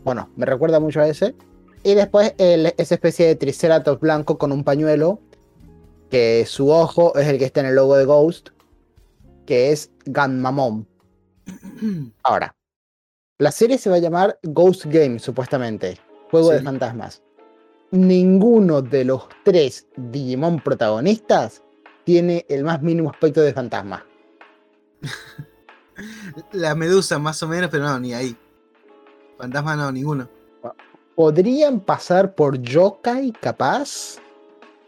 Bueno, 0.03 0.29
me 0.35 0.45
recuerda 0.45 0.79
mucho 0.79 1.01
a 1.01 1.07
ese. 1.07 1.35
Y 1.83 1.93
después 1.93 2.33
el- 2.37 2.73
esa 2.77 2.95
especie 2.95 3.27
de 3.27 3.35
Triceratops 3.35 3.99
blanco 4.01 4.37
con 4.37 4.51
un 4.51 4.63
pañuelo, 4.63 5.19
que 6.09 6.45
su 6.47 6.69
ojo 6.71 7.15
es 7.17 7.27
el 7.27 7.37
que 7.37 7.45
está 7.45 7.59
en 7.59 7.67
el 7.67 7.75
logo 7.75 7.95
de 7.95 8.05
Ghost, 8.05 8.49
que 9.45 9.71
es 9.71 9.91
Ganmamon. 10.05 10.87
Ahora, 12.23 12.55
la 13.39 13.51
serie 13.51 13.77
se 13.77 13.89
va 13.89 13.97
a 13.97 13.99
llamar 13.99 14.39
Ghost 14.43 14.85
Game, 14.85 15.19
supuestamente. 15.19 15.99
Juego 16.31 16.51
de 16.51 16.61
fantasmas. 16.61 17.21
Ninguno 17.93 18.81
de 18.81 19.05
los 19.05 19.27
tres 19.43 19.85
Digimon 19.95 20.59
protagonistas 20.61 21.61
tiene 22.03 22.43
el 22.49 22.63
más 22.63 22.81
mínimo 22.81 23.11
aspecto 23.11 23.39
de 23.41 23.53
fantasma. 23.53 24.03
La 26.53 26.73
medusa 26.73 27.19
más 27.19 27.43
o 27.43 27.47
menos, 27.47 27.69
pero 27.69 27.83
no, 27.83 27.99
ni 27.99 28.15
ahí. 28.15 28.35
Fantasma 29.37 29.75
no, 29.75 29.91
ninguno. 29.91 30.27
Podrían 31.13 31.81
pasar 31.81 32.33
por 32.33 32.59
Yokai, 32.59 33.31
capaz, 33.31 34.15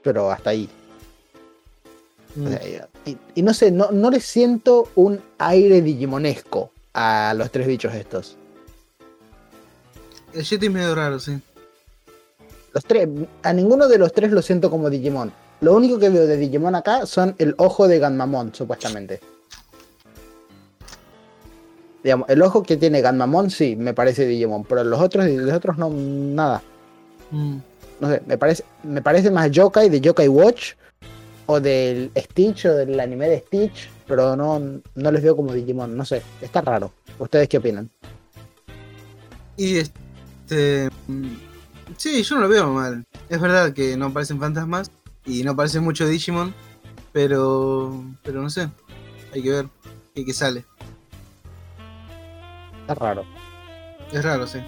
pero 0.01 0.31
hasta 0.31 0.49
ahí. 0.49 0.67
O 2.43 2.49
sea, 2.49 2.89
y, 3.05 3.17
y 3.35 3.41
no 3.43 3.53
sé, 3.53 3.69
no, 3.69 3.91
no 3.91 4.09
le 4.09 4.19
siento 4.19 4.89
un 4.95 5.21
aire 5.37 5.83
digimonesco 5.83 6.71
a 6.95 7.35
los 7.37 7.51
tres 7.51 7.67
bichos 7.67 7.93
estos. 7.93 8.35
El 10.33 10.43
Yeti 10.43 10.65
es 10.65 10.71
medio 10.71 10.95
raro, 10.95 11.19
sí. 11.19 11.39
Los 12.75 12.83
tres, 12.83 13.07
a 13.41 13.53
ninguno 13.53 13.87
de 13.87 13.97
los 13.97 14.11
tres 14.11 14.33
lo 14.33 14.41
siento 14.41 14.69
como 14.69 14.89
Digimon. 14.89 15.31
Lo 15.61 15.73
único 15.73 15.97
que 15.97 16.09
veo 16.09 16.27
de 16.27 16.35
Digimon 16.35 16.75
acá 16.75 17.05
son 17.05 17.33
el 17.37 17.55
ojo 17.57 17.87
de 17.87 17.99
Ganmamon, 17.99 18.53
supuestamente. 18.53 19.21
Digamos, 22.03 22.27
el 22.29 22.41
ojo 22.41 22.63
que 22.63 22.75
tiene 22.75 22.99
Ganmamon 22.99 23.49
sí, 23.49 23.77
me 23.77 23.93
parece 23.93 24.27
Digimon, 24.27 24.65
pero 24.65 24.83
los 24.83 24.99
otros, 24.99 25.25
los 25.25 25.53
otros 25.53 25.77
no, 25.77 25.89
nada. 25.89 26.61
Mm. 27.31 27.57
No 28.01 28.09
sé, 28.09 28.21
me 28.27 28.37
parece, 28.37 28.65
me 28.83 29.01
parece 29.01 29.31
más 29.31 29.49
Yokai 29.51 29.89
de 29.89 30.01
Yokai 30.01 30.27
Watch 30.27 30.73
o 31.45 31.61
del 31.61 32.11
Stitch 32.17 32.65
o 32.65 32.73
del 32.73 32.99
anime 32.99 33.29
de 33.29 33.39
Stitch, 33.39 33.89
pero 34.05 34.35
no, 34.35 34.59
no 34.59 35.11
les 35.13 35.23
veo 35.23 35.37
como 35.37 35.53
Digimon, 35.53 35.95
no 35.95 36.03
sé, 36.03 36.21
está 36.41 36.59
raro. 36.59 36.91
¿Ustedes 37.19 37.47
qué 37.47 37.57
opinan? 37.57 37.89
Y 39.55 39.77
este. 39.77 40.89
Sí, 41.97 42.23
yo 42.23 42.35
no 42.35 42.41
lo 42.41 42.49
veo 42.49 42.71
mal. 42.71 43.05
Es 43.29 43.39
verdad 43.39 43.73
que 43.73 43.95
no 43.97 44.11
parecen 44.11 44.39
fantasmas 44.39 44.91
y 45.25 45.43
no 45.43 45.55
parecen 45.55 45.83
mucho 45.83 46.07
Digimon, 46.07 46.53
pero. 47.11 48.03
Pero 48.23 48.41
no 48.41 48.49
sé. 48.49 48.69
Hay 49.33 49.41
que 49.41 49.51
ver 49.51 49.65
qué, 50.13 50.25
qué 50.25 50.33
sale. 50.33 50.65
Está 52.81 52.95
raro. 52.95 53.25
Es 54.11 54.23
raro, 54.23 54.45
sí. 54.47 54.59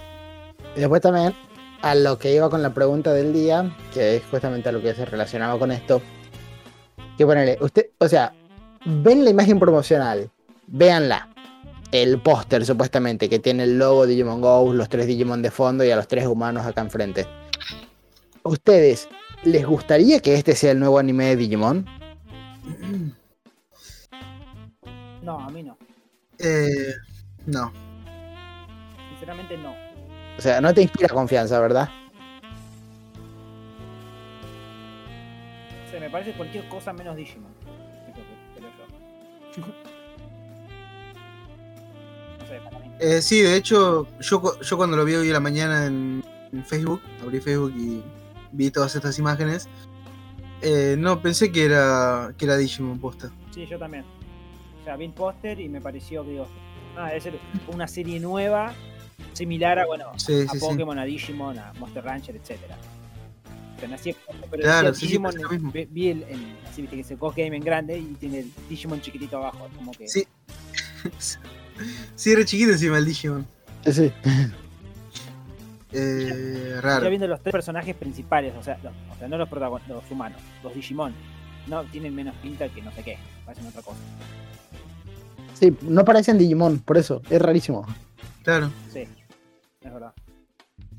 Y 0.75 0.79
después 0.79 1.01
también, 1.01 1.33
a 1.81 1.95
lo 1.95 2.17
que 2.17 2.33
iba 2.33 2.49
con 2.49 2.61
la 2.61 2.73
pregunta 2.73 3.13
del 3.13 3.33
día, 3.33 3.75
que 3.93 4.17
es 4.17 4.23
justamente 4.29 4.69
a 4.69 4.71
lo 4.71 4.81
que 4.81 4.93
se 4.93 5.05
relacionaba 5.05 5.57
con 5.59 5.71
esto, 5.71 6.01
que 7.17 7.25
ponerle, 7.25 7.57
usted, 7.61 7.87
o 7.99 8.07
sea, 8.07 8.33
ven 8.85 9.23
la 9.23 9.31
imagen 9.31 9.59
promocional, 9.59 10.29
véanla. 10.67 11.29
El 11.91 12.19
póster 12.19 12.65
supuestamente 12.65 13.29
que 13.29 13.39
tiene 13.39 13.63
el 13.63 13.77
logo 13.79 14.05
de 14.05 14.11
Digimon 14.11 14.41
Go, 14.41 14.73
los 14.73 14.89
tres 14.89 15.07
Digimon 15.07 15.41
de 15.41 15.51
fondo 15.51 15.85
y 15.85 15.91
a 15.91 15.95
los 15.95 16.07
tres 16.07 16.25
humanos 16.27 16.65
acá 16.65 16.81
enfrente. 16.81 17.25
¿Ustedes 18.43 19.07
les 19.43 19.65
gustaría 19.65 20.19
que 20.19 20.33
este 20.33 20.55
sea 20.55 20.71
el 20.71 20.79
nuevo 20.79 20.99
anime 20.99 21.25
de 21.25 21.35
Digimon? 21.37 21.85
No, 25.21 25.39
a 25.39 25.49
mí 25.49 25.63
no. 25.63 25.77
Eh, 26.39 26.93
no. 27.45 27.71
Sinceramente 29.09 29.57
no. 29.57 29.73
O 30.37 30.41
sea, 30.41 30.61
no 30.61 30.73
te 30.73 30.81
inspira 30.81 31.09
confianza, 31.09 31.59
¿verdad? 31.59 31.89
O 35.85 35.91
sea, 35.91 35.99
me 35.99 36.09
parece 36.09 36.33
cualquier 36.33 36.67
cosa 36.69 36.93
menos 36.93 37.15
Digimon. 37.15 37.51
Eh, 42.99 43.21
sí, 43.21 43.41
de 43.41 43.55
hecho, 43.55 44.07
yo, 44.19 44.59
yo 44.61 44.77
cuando 44.77 44.97
lo 44.97 45.05
vi 45.05 45.15
hoy 45.15 45.29
a 45.29 45.33
la 45.33 45.39
mañana 45.39 45.85
en, 45.85 46.23
en 46.51 46.65
Facebook, 46.65 47.01
abrí 47.21 47.39
Facebook 47.39 47.73
y 47.77 48.01
vi 48.51 48.71
todas 48.71 48.95
estas 48.95 49.17
imágenes. 49.19 49.67
eh, 50.61 50.95
no, 50.97 51.21
pensé 51.21 51.51
que 51.51 51.65
era, 51.65 52.33
que 52.37 52.45
era 52.45 52.57
Digimon 52.57 52.99
posta. 52.99 53.29
Sí, 53.53 53.65
yo 53.67 53.77
también. 53.77 54.03
O 54.81 54.83
sea, 54.83 54.95
vi 54.95 55.05
el 55.05 55.13
póster 55.13 55.59
y 55.59 55.69
me 55.69 55.79
pareció 55.81 56.23
que 56.23 56.31
digo, 56.31 56.47
ah, 56.97 57.07
debe 57.09 57.21
ser 57.21 57.39
una 57.67 57.87
serie 57.87 58.19
nueva, 58.19 58.73
similar 59.33 59.77
a, 59.79 59.85
bueno, 59.85 60.05
Sí, 60.17 60.45
a 60.47 60.51
sí, 60.53 60.59
sí. 60.59 60.59
Pokémon, 60.59 60.97
a 60.97 61.05
Digimon, 61.05 61.59
a 61.59 61.73
Monster 61.79 62.03
Rancher, 62.03 62.35
etcétera. 62.35 62.77
O 63.75 63.79
sea, 63.79 63.89
nací- 63.89 64.15
pero 64.49 64.63
Claro, 64.63 64.87
decía 64.91 64.93
sí, 64.93 64.99
sí, 64.99 65.07
Digimon, 65.07 65.71
vi, 65.91 66.09
el, 66.09 66.23
el- 66.23 66.57
así 66.67 66.81
viste 66.81 67.03
que 67.03 67.15
Ghost 67.15 67.37
Game 67.37 67.55
en 67.57 67.63
grande 67.63 67.99
y 67.99 68.05
tiene 68.19 68.39
el 68.39 68.51
Digimon 68.67 69.01
chiquitito 69.01 69.37
abajo, 69.37 69.67
como 69.75 69.91
que 69.91 70.07
Sí. 70.07 70.25
sí, 72.15 72.31
era 72.31 72.43
chiquito 72.45 72.71
encima 72.71 72.97
el 72.97 73.05
Digimon. 73.05 73.45
Sí. 73.91 74.11
Eh, 75.93 76.71
ya 76.75 76.81
raro. 76.81 77.07
viendo 77.09 77.27
los 77.27 77.41
tres 77.41 77.51
personajes 77.53 77.95
principales, 77.95 78.53
o 78.55 78.63
sea, 78.63 78.77
los- 78.83 78.93
o 79.15 79.17
sea 79.17 79.27
no 79.27 79.37
los 79.37 79.47
protagonistas, 79.47 79.95
los 79.95 80.11
humanos, 80.11 80.41
los 80.63 80.73
Digimon, 80.73 81.13
no 81.67 81.83
tienen 81.85 82.13
menos 82.13 82.35
pinta 82.41 82.67
que 82.69 82.81
no 82.81 82.91
sé 82.91 83.03
qué, 83.03 83.17
parecen 83.45 83.67
otra 83.67 83.81
cosa. 83.81 83.97
Sí, 85.53 85.75
no 85.81 86.03
parecen 86.05 86.37
Digimon, 86.37 86.79
por 86.79 86.97
eso, 86.97 87.21
es 87.29 87.41
rarísimo. 87.41 87.85
Claro. 88.43 88.69
Sí, 88.91 89.07
es 89.81 89.93
verdad. 89.93 90.13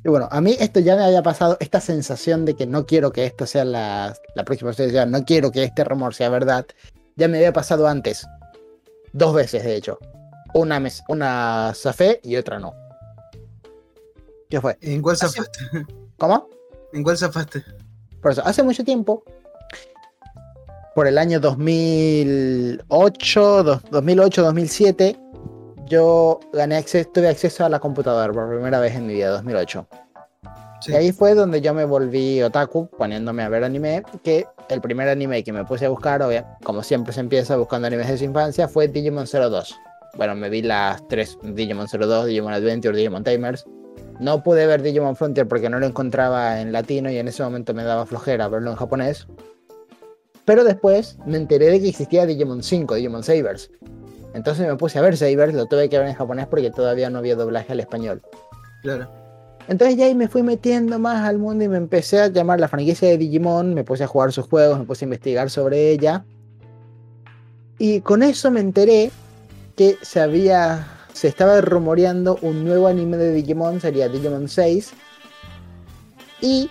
Y 0.05 0.09
bueno, 0.09 0.29
a 0.31 0.41
mí 0.41 0.57
esto 0.59 0.81
ya 0.81 0.97
me 0.97 1.03
había 1.05 1.22
pasado, 1.22 1.57
esta 1.61 1.81
sensación 1.81 2.45
de 2.45 2.55
que 2.57 2.66
no 2.66 2.87
quiero 2.87 3.12
que 3.12 3.26
esto 3.26 3.47
sea 3.47 3.64
la, 3.64 4.16
la 4.35 4.45
próxima 4.45 4.72
serie, 4.72 5.05
no 5.07 5.24
quiero 5.24 5.51
que 5.51 5.64
este 5.64 5.85
rumor 5.85 6.14
sea 6.14 6.29
verdad, 6.31 6.66
ya 7.16 7.29
me 7.29 7.37
había 7.39 7.53
pasado 7.53 7.87
antes. 7.89 8.26
Dos 9.12 9.35
veces, 9.35 9.64
de 9.64 9.76
hecho. 9.76 9.99
Una, 10.55 10.80
mes, 10.80 11.03
una 11.09 11.72
zafé 11.74 12.20
y 12.22 12.36
otra 12.36 12.59
no. 12.59 12.74
¿Qué 14.49 14.61
fue? 14.61 14.78
¿En 14.80 15.03
cuál 15.03 15.14
Hace- 15.16 15.28
zafaste? 15.28 15.59
¿Cómo? 16.16 16.49
¿En 16.92 17.03
cuál 17.03 17.18
zafaste? 17.18 17.62
Por 18.22 18.32
eso, 18.32 18.42
hace 18.44 18.62
mucho 18.62 18.84
tiempo, 18.84 19.22
por 20.94 21.07
el 21.07 21.18
año 21.18 21.38
2008, 21.40 23.62
dos- 23.62 23.82
2008, 23.90 24.42
2007, 24.42 25.16
yo 25.86 26.40
gané 26.53 26.76
acceso, 26.76 27.09
tuve 27.12 27.28
acceso 27.28 27.64
a 27.64 27.68
la 27.68 27.78
computadora 27.78 28.32
por 28.32 28.49
primera 28.49 28.80
vez 28.80 28.94
en 28.96 29.07
mi 29.07 29.14
vida, 29.14 29.28
2008. 29.30 29.86
Sí. 30.80 30.92
Y 30.92 30.96
ahí 30.96 31.12
fue 31.12 31.34
donde 31.34 31.61
yo 31.61 31.74
me 31.74 31.84
volví 31.84 32.42
otaku, 32.42 32.88
poniéndome 32.96 33.42
a 33.42 33.49
ver 33.49 33.64
anime, 33.64 34.03
que 34.22 34.46
el 34.68 34.80
primer 34.80 35.09
anime 35.09 35.42
que 35.44 35.53
me 35.53 35.64
puse 35.64 35.86
a 35.86 35.88
buscar, 35.88 36.22
obvia- 36.22 36.57
como 36.62 36.82
siempre 36.82 37.12
se 37.12 37.20
empieza 37.20 37.57
buscando 37.57 37.86
animes 37.88 38.09
de 38.09 38.18
su 38.18 38.24
infancia, 38.24 38.68
fue 38.68 38.88
Digimon 38.88 39.26
02. 39.26 39.76
Bueno, 40.16 40.34
me 40.34 40.50
vi 40.50 40.62
las 40.62 41.06
tres 41.09 41.38
Digimon 41.42 41.86
02, 41.86 42.26
Digimon 42.26 42.52
Adventure, 42.52 42.96
Digimon 42.96 43.24
Tamers. 43.24 43.66
No 44.20 44.42
pude 44.42 44.66
ver 44.66 44.82
Digimon 44.82 45.16
Frontier 45.16 45.46
porque 45.46 45.70
no 45.70 45.78
lo 45.78 45.86
encontraba 45.86 46.61
en 46.61 46.72
latino 46.72 47.11
y 47.11 47.18
en 47.18 47.28
ese 47.28 47.42
momento 47.42 47.74
me 47.74 47.84
daba 47.84 48.04
flojera 48.06 48.48
verlo 48.48 48.70
en 48.70 48.76
japonés. 48.76 49.26
Pero 50.44 50.64
después 50.64 51.18
me 51.26 51.36
enteré 51.36 51.66
de 51.66 51.80
que 51.80 51.90
existía 51.90 52.26
Digimon 52.26 52.62
5, 52.62 52.94
Digimon 52.94 53.22
Sabers. 53.22 53.70
Entonces 54.34 54.66
me 54.66 54.76
puse 54.76 54.98
a 54.98 55.02
ver 55.02 55.16
Sabers, 55.16 55.54
lo 55.54 55.66
tuve 55.66 55.88
que 55.88 55.98
ver 55.98 56.09
en 56.09 56.14
japonés 56.14 56.46
porque 56.46 56.70
todavía 56.70 57.11
no 57.11 57.18
había 57.18 57.36
doblaje 57.36 57.72
al 57.72 57.80
español. 57.80 58.22
Claro. 58.82 59.09
Entonces 59.68 59.96
ya 59.96 60.06
ahí 60.06 60.14
me 60.14 60.28
fui 60.28 60.42
metiendo 60.42 60.98
más 60.98 61.28
al 61.28 61.38
mundo 61.38 61.62
y 61.64 61.68
me 61.68 61.76
empecé 61.76 62.20
a 62.20 62.28
llamar 62.28 62.59
la 62.59 62.68
franquicia 62.68 63.06
de 63.09 63.18
Digimon, 63.18 63.74
me 63.74 63.84
puse 63.84 64.04
a 64.04 64.06
jugar 64.06 64.32
sus 64.32 64.46
juegos, 64.46 64.78
me 64.78 64.86
puse 64.86 65.04
a 65.04 65.06
investigar 65.06 65.50
sobre 65.50 65.90
ella. 65.90 66.24
Y 67.78 68.00
con 68.00 68.22
eso 68.22 68.50
me 68.50 68.61
enteré 68.61 69.11
que 69.79 69.97
se 70.03 70.20
había 70.20 70.87
se 71.14 71.26
estaba 71.26 71.61
rumoreando 71.62 72.39
un 72.43 72.64
nuevo 72.64 72.87
anime 72.87 73.16
de 73.16 73.33
Digimon, 73.33 73.81
sería 73.81 74.09
Digimon 74.09 74.49
6. 74.49 74.93
Y 76.43 76.70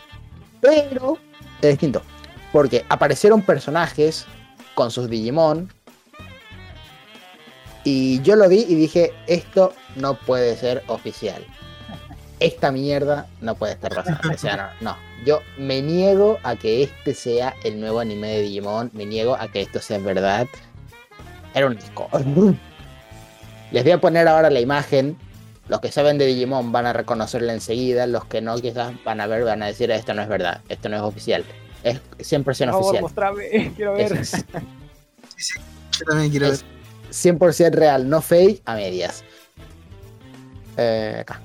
pero 0.61 1.17
es 1.61 1.69
distinto, 1.71 2.03
porque 2.51 2.85
aparecieron 2.87 3.41
personajes 3.41 4.25
con 4.75 4.91
sus 4.91 5.09
Digimon 5.09 5.73
y 7.83 8.21
yo 8.21 8.35
lo 8.35 8.47
vi 8.47 8.65
y 8.67 8.75
dije, 8.75 9.11
esto 9.25 9.73
no 9.95 10.13
puede 10.13 10.55
ser 10.55 10.83
oficial 10.87 11.43
esta 12.39 12.71
mierda 12.71 13.27
no 13.41 13.55
puede 13.55 13.73
estar 13.73 13.93
pasando. 13.93 14.29
O 14.33 14.37
sea, 14.37 14.75
no, 14.79 14.91
no. 14.91 14.97
Yo 15.25 15.41
me 15.57 15.81
niego 15.81 16.37
a 16.43 16.55
que 16.55 16.83
este 16.83 17.13
sea 17.13 17.55
el 17.63 17.79
nuevo 17.79 17.99
anime 17.99 18.27
de 18.27 18.41
Digimon. 18.43 18.91
Me 18.93 19.05
niego 19.05 19.35
a 19.35 19.47
que 19.47 19.61
esto 19.61 19.79
sea 19.79 19.97
verdad. 19.99 20.47
Era 21.53 21.67
un 21.67 21.75
disco. 21.75 22.09
Les 23.71 23.83
voy 23.83 23.91
a 23.93 23.99
poner 23.99 24.27
ahora 24.27 24.49
la 24.49 24.59
imagen. 24.59 25.17
Los 25.67 25.81
que 25.81 25.91
saben 25.91 26.17
de 26.17 26.25
Digimon 26.25 26.71
van 26.71 26.85
a 26.85 26.93
reconocerla 26.93 27.53
enseguida. 27.53 28.07
Los 28.07 28.25
que 28.25 28.41
no, 28.41 28.55
quizás 28.57 28.93
van 29.03 29.19
a 29.21 29.27
ver, 29.27 29.43
van 29.43 29.63
a 29.63 29.67
decir: 29.67 29.91
Esto 29.91 30.13
no 30.13 30.21
es 30.21 30.29
verdad. 30.29 30.61
Esto 30.69 30.89
no 30.89 30.95
es 30.95 31.01
oficial. 31.03 31.43
Es 31.83 32.01
100% 32.17 32.43
Por 32.43 32.55
favor, 32.55 32.79
oficial. 32.83 33.01
mostrame, 33.01 33.73
quiero 33.75 33.93
ver. 33.93 34.13
Es 34.13 34.29
Sí, 35.35 35.43
sí. 35.43 35.59
Yo 35.99 36.05
también 36.05 36.31
quiero 36.31 36.49
ver. 36.49 36.59
100% 37.11 37.71
real, 37.71 38.09
no 38.09 38.21
fake, 38.21 38.61
a 38.65 38.75
medias. 38.75 39.23
Eh, 40.77 41.17
acá. 41.21 41.41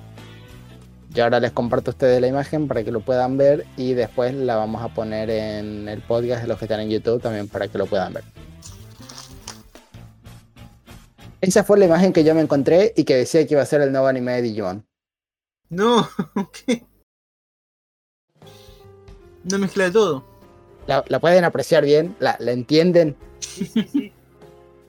Yo 1.11 1.23
ahora 1.23 1.39
les 1.39 1.51
comparto 1.51 1.91
a 1.91 1.93
ustedes 1.93 2.19
la 2.19 2.27
imagen 2.27 2.67
para 2.67 2.83
que 2.83 2.91
lo 2.91 2.99
puedan 2.99 3.37
ver 3.37 3.65
y 3.77 3.93
después 3.93 4.33
la 4.33 4.55
vamos 4.55 4.81
a 4.81 4.87
poner 4.89 5.29
en 5.29 5.87
el 5.87 6.01
podcast 6.01 6.41
de 6.41 6.47
los 6.47 6.57
que 6.57 6.65
están 6.65 6.79
en 6.79 6.89
YouTube 6.89 7.21
también 7.21 7.47
para 7.47 7.67
que 7.67 7.77
lo 7.77 7.85
puedan 7.85 8.13
ver. 8.13 8.23
Esa 11.43 11.65
fue 11.65 11.77
la 11.77 11.83
imagen 11.83 12.13
que 12.13 12.23
yo 12.23 12.33
me 12.33 12.39
encontré 12.39 12.93
y 12.95 13.03
que 13.03 13.17
decía 13.17 13.45
que 13.45 13.55
iba 13.55 13.61
a 13.61 13.65
ser 13.65 13.81
el 13.81 13.91
nuevo 13.91 14.07
anime 14.07 14.31
de 14.31 14.41
Digimon. 14.43 14.87
No, 15.69 16.07
¿qué? 16.53 16.85
Una 19.43 19.57
mezcla 19.57 19.83
de 19.83 19.91
todo. 19.91 20.23
¿La, 20.87 21.03
la 21.05 21.19
pueden 21.19 21.43
apreciar 21.43 21.83
bien? 21.83 22.15
¿La, 22.19 22.37
la 22.39 22.53
entienden? 22.53 23.17
Sí, 23.39 23.65
sí, 23.65 23.83
sí. 23.83 24.13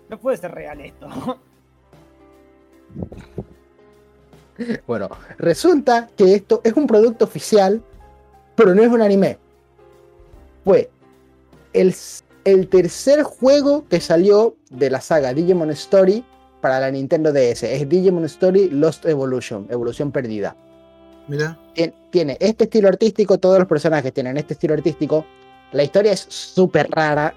No 0.09 0.21
puede 0.21 0.37
ser 0.37 0.53
real 0.53 0.81
esto. 0.81 1.09
Bueno, 4.87 5.09
resulta 5.39 6.09
que 6.17 6.37
esto 6.37 6.61
es 6.63 6.75
un 6.75 6.87
producto 6.87 7.25
oficial, 7.25 7.83
pero 8.55 8.77
no 8.77 8.85
es 8.85 8.89
un 8.91 9.03
anime. 9.03 9.39
Fue 10.63 10.89
el, 11.73 11.93
el 12.45 12.69
tercer 12.69 13.25
juego 13.25 13.89
que 13.89 14.01
salió 14.01 14.55
de 14.71 14.91
la 14.91 15.01
saga 15.01 15.35
Digimon 15.35 15.73
Story 15.73 16.25
para 16.65 16.81
la 16.81 16.91
Nintendo 16.91 17.31
DS. 17.31 17.63
Es 17.65 17.87
Digimon 17.87 18.25
Story 18.25 18.71
Lost 18.71 19.05
Evolution, 19.05 19.67
Evolución 19.69 20.11
Perdida. 20.11 20.57
Mira. 21.29 21.59
Tien- 21.75 21.93
Tiene 22.09 22.39
este 22.41 22.65
estilo 22.65 22.89
artístico, 22.89 23.37
todos 23.37 23.59
los 23.59 23.69
personajes 23.69 24.15
tienen 24.15 24.39
este 24.39 24.55
estilo 24.55 24.73
artístico. 24.73 25.27
La 25.73 25.83
historia 25.83 26.13
es 26.13 26.21
súper 26.21 26.89
rara. 26.91 27.35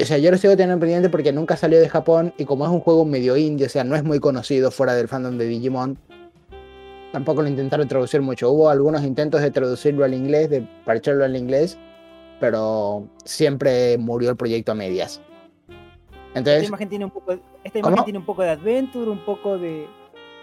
O 0.00 0.02
sea, 0.06 0.16
yo 0.16 0.30
lo 0.30 0.38
sigo 0.38 0.56
teniendo 0.56 0.80
pendiente 0.80 1.10
porque 1.10 1.30
nunca 1.30 1.58
salió 1.58 1.78
de 1.78 1.90
Japón 1.90 2.32
y 2.38 2.46
como 2.46 2.64
es 2.64 2.70
un 2.70 2.80
juego 2.80 3.04
medio 3.04 3.36
indie, 3.36 3.66
o 3.66 3.68
sea, 3.68 3.84
no 3.84 3.96
es 3.96 4.02
muy 4.02 4.18
conocido 4.18 4.70
fuera 4.70 4.94
del 4.94 5.08
fandom 5.08 5.36
de 5.36 5.44
Digimon, 5.44 5.98
tampoco 7.12 7.42
lo 7.42 7.48
intentaron 7.48 7.86
traducir 7.86 8.22
mucho. 8.22 8.50
Hubo 8.50 8.70
algunos 8.70 9.04
intentos 9.04 9.42
de 9.42 9.50
traducirlo 9.50 10.06
al 10.06 10.14
inglés, 10.14 10.48
de 10.48 10.66
parcharlo 10.86 11.22
al 11.26 11.36
inglés, 11.36 11.76
pero 12.40 13.06
siempre 13.26 13.98
murió 13.98 14.30
el 14.30 14.36
proyecto 14.36 14.72
a 14.72 14.74
medias. 14.74 15.20
Esta 16.30 16.38
Entonces, 16.38 16.68
imagen 16.68 16.88
tiene 16.88 17.04
un 17.04 17.10
poco, 17.10 17.32
esta 17.64 17.80
¿Cómo? 17.80 17.88
imagen 17.94 18.04
tiene 18.04 18.18
un 18.20 18.24
poco 18.24 18.42
de 18.42 18.50
Adventure, 18.50 19.10
un 19.10 19.24
poco 19.24 19.58
de, 19.58 19.86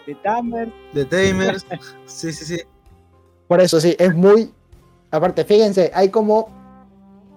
de 0.05 0.15
Tamer. 0.15 0.71
De 0.93 1.05
Tamers. 1.05 1.65
Sí, 2.05 2.31
sí, 2.33 2.45
sí. 2.45 2.61
por 3.47 3.61
eso 3.61 3.79
sí, 3.79 3.95
es 3.97 4.13
muy... 4.13 4.51
Aparte, 5.11 5.45
fíjense, 5.45 5.91
hay 5.93 6.09
como... 6.09 6.49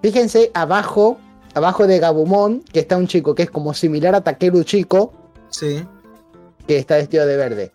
Fíjense 0.02 0.50
abajo, 0.54 1.18
abajo 1.54 1.86
de 1.86 1.98
Gabumon, 1.98 2.60
que 2.72 2.80
está 2.80 2.96
un 2.96 3.06
chico 3.06 3.34
que 3.34 3.44
es 3.44 3.50
como 3.50 3.74
similar 3.74 4.14
a 4.14 4.20
Takeru 4.22 4.64
Chico, 4.64 5.12
Sí. 5.50 5.84
que 6.66 6.78
está 6.78 6.96
vestido 6.96 7.26
de 7.26 7.36
verde. 7.36 7.72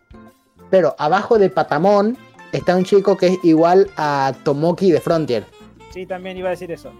Pero 0.69 0.95
abajo 0.97 1.37
de 1.37 1.49
Patamon 1.49 2.17
está 2.51 2.75
un 2.75 2.83
chico 2.83 3.15
que 3.15 3.27
es 3.27 3.37
igual 3.43 3.89
a 3.95 4.33
Tomoki 4.43 4.91
de 4.91 4.99
Frontier. 4.99 5.45
Sí, 5.91 6.05
también 6.05 6.35
iba 6.37 6.47
a 6.49 6.51
decir 6.51 6.71
eso. 6.71 6.91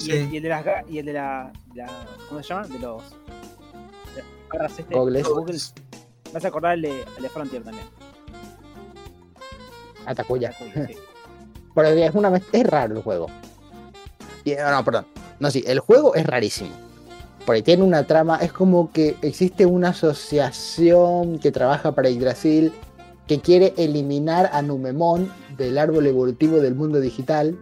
Y, 0.00 0.10
el, 0.10 0.32
y 0.32 0.36
el 0.38 0.42
de 0.42 0.48
las 0.48 0.64
ga- 0.64 0.84
y 0.88 0.98
el 0.98 1.06
de 1.06 1.12
la, 1.12 1.52
la- 1.74 2.06
¿cómo 2.28 2.42
se 2.42 2.48
llama? 2.48 2.66
De 2.66 2.78
los 2.78 3.02
de 4.14 4.22
las 4.22 4.26
garras 4.52 4.78
este. 4.78 4.94
Goggles. 4.94 5.72
Me 6.32 6.38
hace 6.38 6.46
acordar 6.48 6.74
el 6.74 6.82
de, 6.82 7.04
el 7.16 7.22
de 7.22 7.28
Frontier 7.28 7.62
también. 7.62 7.86
A 10.06 10.14
Takuya. 10.14 10.50
Takuya, 10.50 10.86
sí. 10.86 10.94
Pero 11.74 11.88
es, 11.88 12.14
una, 12.14 12.40
es 12.52 12.66
raro 12.66 12.96
el 12.96 13.02
juego. 13.02 13.26
Y- 14.44 14.52
eh, 14.52 14.58
no, 14.70 14.84
perdón. 14.84 15.06
No, 15.40 15.50
sí, 15.50 15.64
el 15.66 15.80
juego 15.80 16.14
es 16.14 16.26
rarísimo. 16.26 16.70
Porque 17.46 17.62
tiene 17.62 17.82
una 17.82 18.06
trama, 18.06 18.38
es 18.38 18.52
como 18.52 18.90
que 18.90 19.16
existe 19.22 19.66
una 19.66 19.90
asociación 19.90 21.38
que 21.38 21.52
trabaja 21.52 21.92
para 21.92 22.08
Yggdrasil 22.08 22.72
que 23.26 23.40
quiere 23.40 23.74
eliminar 23.76 24.48
a 24.52 24.62
Numemon 24.62 25.30
del 25.56 25.76
árbol 25.78 26.06
evolutivo 26.06 26.58
del 26.58 26.74
mundo 26.74 27.00
digital. 27.00 27.58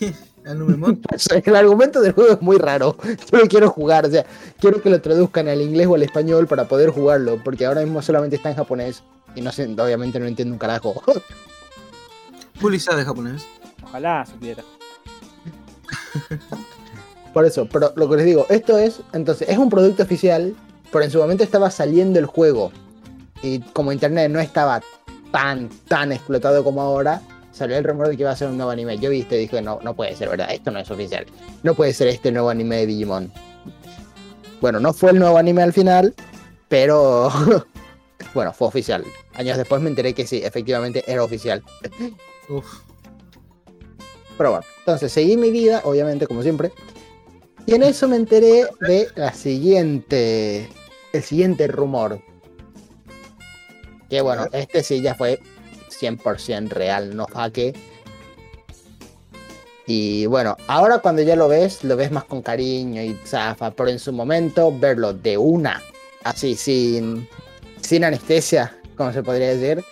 El 1.44 1.56
argumento 1.56 2.00
del 2.00 2.12
juego 2.12 2.32
es 2.32 2.42
muy 2.42 2.58
raro. 2.58 2.96
Yo 3.30 3.38
lo 3.38 3.46
quiero 3.46 3.70
jugar, 3.70 4.06
o 4.06 4.10
sea, 4.10 4.24
quiero 4.58 4.82
que 4.82 4.90
lo 4.90 5.00
traduzcan 5.00 5.48
al 5.48 5.60
inglés 5.60 5.86
o 5.86 5.94
al 5.94 6.02
español 6.02 6.46
para 6.46 6.66
poder 6.66 6.90
jugarlo, 6.90 7.40
porque 7.44 7.66
ahora 7.66 7.82
mismo 7.82 8.02
solamente 8.02 8.36
está 8.36 8.50
en 8.50 8.56
japonés 8.56 9.02
y 9.34 9.42
no 9.42 9.52
sé, 9.52 9.66
obviamente 9.66 10.18
no 10.18 10.26
entiendo 10.26 10.54
un 10.54 10.58
carajo. 10.58 11.02
Bully 12.60 12.80
sabe 12.80 13.04
japonés. 13.04 13.46
Ojalá 13.82 14.26
supiera. 14.26 14.62
Por 17.32 17.44
eso, 17.44 17.68
pero 17.70 17.92
lo 17.96 18.08
que 18.10 18.16
les 18.16 18.26
digo, 18.26 18.46
esto 18.48 18.76
es, 18.76 19.02
entonces, 19.12 19.48
es 19.48 19.56
un 19.56 19.70
producto 19.70 20.02
oficial, 20.02 20.54
pero 20.90 21.04
en 21.04 21.10
su 21.10 21.18
momento 21.18 21.44
estaba 21.44 21.70
saliendo 21.70 22.18
el 22.18 22.26
juego. 22.26 22.72
Y 23.42 23.60
como 23.60 23.92
internet 23.92 24.30
no 24.30 24.40
estaba 24.40 24.82
tan, 25.30 25.68
tan 25.86 26.12
explotado 26.12 26.64
como 26.64 26.82
ahora, 26.82 27.22
salió 27.60 27.76
el 27.76 27.84
rumor 27.84 28.08
de 28.08 28.16
que 28.16 28.22
iba 28.22 28.30
a 28.30 28.36
ser 28.36 28.48
un 28.48 28.56
nuevo 28.56 28.70
anime. 28.70 28.96
Yo 28.96 29.10
viste 29.10 29.36
dije, 29.36 29.60
no, 29.60 29.78
no 29.82 29.94
puede 29.94 30.16
ser, 30.16 30.30
¿verdad? 30.30 30.50
Esto 30.50 30.70
no 30.70 30.78
es 30.78 30.90
oficial. 30.90 31.26
No 31.62 31.74
puede 31.74 31.92
ser 31.92 32.08
este 32.08 32.32
nuevo 32.32 32.48
anime 32.48 32.76
de 32.76 32.86
Digimon. 32.86 33.30
Bueno, 34.62 34.80
no 34.80 34.94
fue 34.94 35.10
el 35.10 35.18
nuevo 35.18 35.36
anime 35.36 35.62
al 35.62 35.74
final, 35.74 36.14
pero 36.68 37.30
bueno, 38.34 38.54
fue 38.54 38.66
oficial. 38.66 39.04
Años 39.34 39.58
después 39.58 39.82
me 39.82 39.90
enteré 39.90 40.14
que 40.14 40.26
sí, 40.26 40.40
efectivamente 40.42 41.04
era 41.06 41.22
oficial. 41.22 41.62
Uf. 42.48 42.64
Pero 44.38 44.52
bueno, 44.52 44.64
entonces 44.78 45.12
seguí 45.12 45.36
mi 45.36 45.50
vida, 45.50 45.82
obviamente, 45.84 46.26
como 46.26 46.42
siempre. 46.42 46.72
Y 47.66 47.74
en 47.74 47.82
eso 47.82 48.08
me 48.08 48.16
enteré 48.16 48.68
de 48.80 49.08
la 49.16 49.34
siguiente. 49.34 50.66
El 51.12 51.22
siguiente 51.22 51.66
rumor. 51.66 52.22
Que 54.08 54.22
bueno, 54.22 54.46
este 54.52 54.82
sí 54.82 55.02
ya 55.02 55.14
fue 55.14 55.40
100% 56.00 56.68
real, 56.68 57.16
no 57.16 57.26
jaque. 57.26 57.74
Y 59.86 60.26
bueno, 60.26 60.56
ahora 60.68 60.98
cuando 60.98 61.22
ya 61.22 61.34
lo 61.34 61.48
ves, 61.48 61.82
lo 61.82 61.96
ves 61.96 62.12
más 62.12 62.24
con 62.24 62.42
cariño 62.42 63.02
y 63.02 63.18
zafa, 63.24 63.72
pero 63.72 63.90
en 63.90 63.98
su 63.98 64.12
momento 64.12 64.72
verlo 64.78 65.12
de 65.12 65.36
una, 65.36 65.82
así, 66.22 66.54
sin, 66.54 67.28
sin 67.80 68.04
anestesia, 68.04 68.76
como 68.96 69.12
se 69.12 69.22
podría 69.22 69.48
decir, 69.48 69.84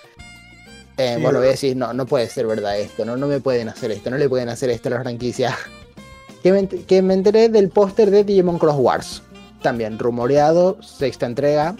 eh, 0.98 1.14
Sí, 1.16 1.22
vos 1.22 1.32
lo 1.32 1.40
ves 1.40 1.64
y 1.64 1.68
decís, 1.68 1.76
no, 1.76 1.92
no 1.92 2.06
puede 2.06 2.28
ser 2.28 2.46
verdad 2.46 2.78
esto, 2.78 3.04
no, 3.04 3.16
no 3.16 3.26
me 3.26 3.40
pueden 3.40 3.68
hacer 3.68 3.90
esto, 3.90 4.10
no 4.10 4.18
le 4.18 4.28
pueden 4.28 4.48
hacer 4.48 4.70
esto 4.70 4.88
a 4.88 4.92
la 4.92 5.02
franquicia. 5.02 5.56
que, 6.42 6.52
me, 6.52 6.68
que 6.68 7.02
me 7.02 7.14
enteré 7.14 7.48
del 7.48 7.68
póster 7.68 8.10
de 8.10 8.22
Digimon 8.22 8.58
Cross 8.58 8.76
Wars, 8.78 9.22
también 9.62 9.98
rumoreado, 9.98 10.80
sexta 10.80 11.26
entrega, 11.26 11.74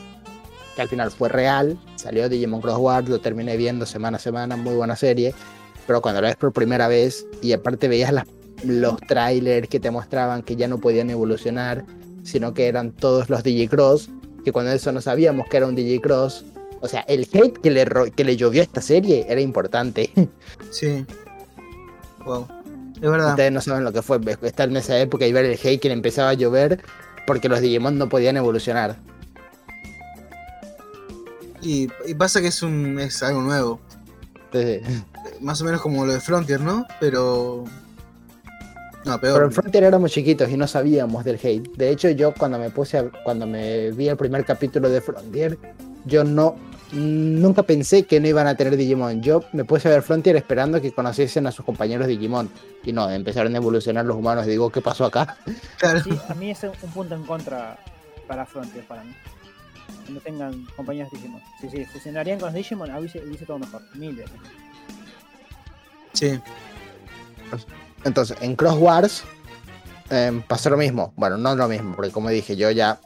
que 0.74 0.82
al 0.82 0.88
final 0.88 1.10
fue 1.12 1.28
real, 1.28 1.78
salió 1.98 2.28
Digimon 2.28 2.60
Cross 2.60 2.78
Wars, 2.78 3.08
lo 3.08 3.20
terminé 3.20 3.56
viendo 3.56 3.84
semana 3.86 4.16
a 4.16 4.20
semana, 4.20 4.56
muy 4.56 4.74
buena 4.74 4.96
serie, 4.96 5.34
pero 5.86 6.00
cuando 6.00 6.20
la 6.20 6.28
ves 6.28 6.36
por 6.36 6.52
primera 6.52 6.88
vez 6.88 7.26
y 7.42 7.52
aparte 7.52 7.88
veías 7.88 8.12
las- 8.12 8.26
los 8.64 8.96
trailers 9.02 9.68
que 9.68 9.80
te 9.80 9.90
mostraban 9.90 10.42
que 10.42 10.56
ya 10.56 10.66
no 10.68 10.78
podían 10.78 11.10
evolucionar, 11.10 11.84
sino 12.22 12.54
que 12.54 12.66
eran 12.68 12.92
todos 12.92 13.28
los 13.30 13.42
Digicross, 13.42 14.08
que 14.44 14.52
cuando 14.52 14.72
eso 14.72 14.92
no 14.92 15.00
sabíamos 15.00 15.48
que 15.48 15.56
era 15.58 15.66
un 15.66 15.74
Digicross, 15.74 16.44
o 16.80 16.88
sea, 16.88 17.00
el 17.02 17.26
hate 17.32 17.58
que 17.58 17.70
le, 17.70 17.86
que 18.14 18.24
le 18.24 18.36
llovió 18.36 18.60
a 18.60 18.64
esta 18.64 18.80
serie 18.80 19.26
era 19.28 19.40
importante. 19.40 20.10
Sí. 20.70 21.04
Wow. 22.24 22.46
Es 22.96 23.00
verdad. 23.10 23.30
Ustedes 23.30 23.52
no 23.52 23.60
saben 23.60 23.84
lo 23.84 23.92
que 23.92 24.02
fue 24.02 24.18
estar 24.42 24.68
en 24.68 24.76
esa 24.76 24.98
época 24.98 25.26
y 25.26 25.32
ver 25.32 25.44
el 25.44 25.58
hate 25.62 25.80
que 25.80 25.88
le 25.88 25.94
empezaba 25.94 26.30
a 26.30 26.34
llover 26.34 26.82
porque 27.26 27.48
los 27.48 27.60
Digimon 27.60 27.96
no 27.98 28.08
podían 28.08 28.36
evolucionar. 28.36 28.96
Y, 31.62 31.88
y 32.06 32.14
pasa 32.14 32.40
que 32.40 32.48
es 32.48 32.62
un 32.62 32.98
es 33.00 33.22
algo 33.22 33.42
nuevo. 33.42 33.80
Sí, 34.52 34.80
sí. 34.84 35.04
Más 35.40 35.60
o 35.60 35.64
menos 35.64 35.80
como 35.80 36.06
lo 36.06 36.12
de 36.12 36.20
Frontier, 36.20 36.60
¿no? 36.60 36.86
Pero. 37.00 37.64
No, 39.04 39.18
Pero 39.20 39.34
peor. 39.34 39.44
en 39.44 39.52
Frontier 39.52 39.84
éramos 39.84 40.10
chiquitos 40.12 40.50
y 40.50 40.56
no 40.56 40.66
sabíamos 40.66 41.24
del 41.24 41.38
hate. 41.42 41.68
De 41.76 41.90
hecho, 41.90 42.10
yo 42.10 42.34
cuando 42.34 42.58
me 42.58 42.70
puse 42.70 42.98
a- 42.98 43.10
cuando 43.24 43.46
me 43.46 43.90
vi 43.92 44.08
el 44.08 44.16
primer 44.16 44.44
capítulo 44.44 44.88
de 44.90 45.00
Frontier, 45.00 45.58
yo 46.04 46.24
no 46.24 46.56
nunca 46.90 47.62
pensé 47.64 48.04
que 48.04 48.18
no 48.18 48.28
iban 48.28 48.46
a 48.46 48.54
tener 48.54 48.74
Digimon. 48.76 49.20
Yo 49.22 49.44
me 49.52 49.64
puse 49.64 49.88
a 49.88 49.90
ver 49.90 50.02
Frontier 50.02 50.36
esperando 50.36 50.80
que 50.80 50.90
conociesen 50.92 51.46
a 51.46 51.52
sus 51.52 51.64
compañeros 51.64 52.06
Digimon. 52.08 52.48
Y 52.82 52.92
no, 52.92 53.10
empezaron 53.10 53.54
a 53.54 53.58
evolucionar 53.58 54.04
los 54.06 54.16
humanos. 54.16 54.46
Digo, 54.46 54.70
¿qué 54.70 54.80
pasó 54.80 55.04
acá? 55.04 55.36
Claro. 55.78 56.02
Sí, 56.02 56.10
a 56.28 56.34
mí 56.34 56.50
es 56.50 56.62
un 56.64 56.90
punto 56.92 57.14
en 57.14 57.24
contra 57.24 57.78
para 58.26 58.46
Frontier, 58.46 58.84
para 58.86 59.04
mí. 59.04 59.14
Que 60.06 60.12
no 60.12 60.20
tengan 60.20 60.66
compañías 60.76 61.10
Digimon. 61.10 61.42
Sí, 61.60 61.68
sí, 61.70 61.84
fusionarían 61.84 62.38
con 62.38 62.48
los 62.48 62.54
Digimon, 62.54 62.94
hubiese, 62.96 63.22
hubiese 63.22 63.44
todo 63.44 63.58
mejor. 63.58 63.82
Mil 63.94 64.16
veces. 64.16 64.32
Sí. 66.12 66.40
Entonces, 68.04 68.36
en 68.40 68.56
Cross 68.56 68.76
Wars 68.78 69.24
em, 70.10 70.42
pasó 70.42 70.70
lo 70.70 70.76
mismo. 70.76 71.12
Bueno, 71.16 71.36
no 71.36 71.54
lo 71.54 71.68
mismo, 71.68 71.94
porque 71.96 72.10
como 72.10 72.28
dije, 72.30 72.56
yo 72.56 72.70
ya, 72.70 73.00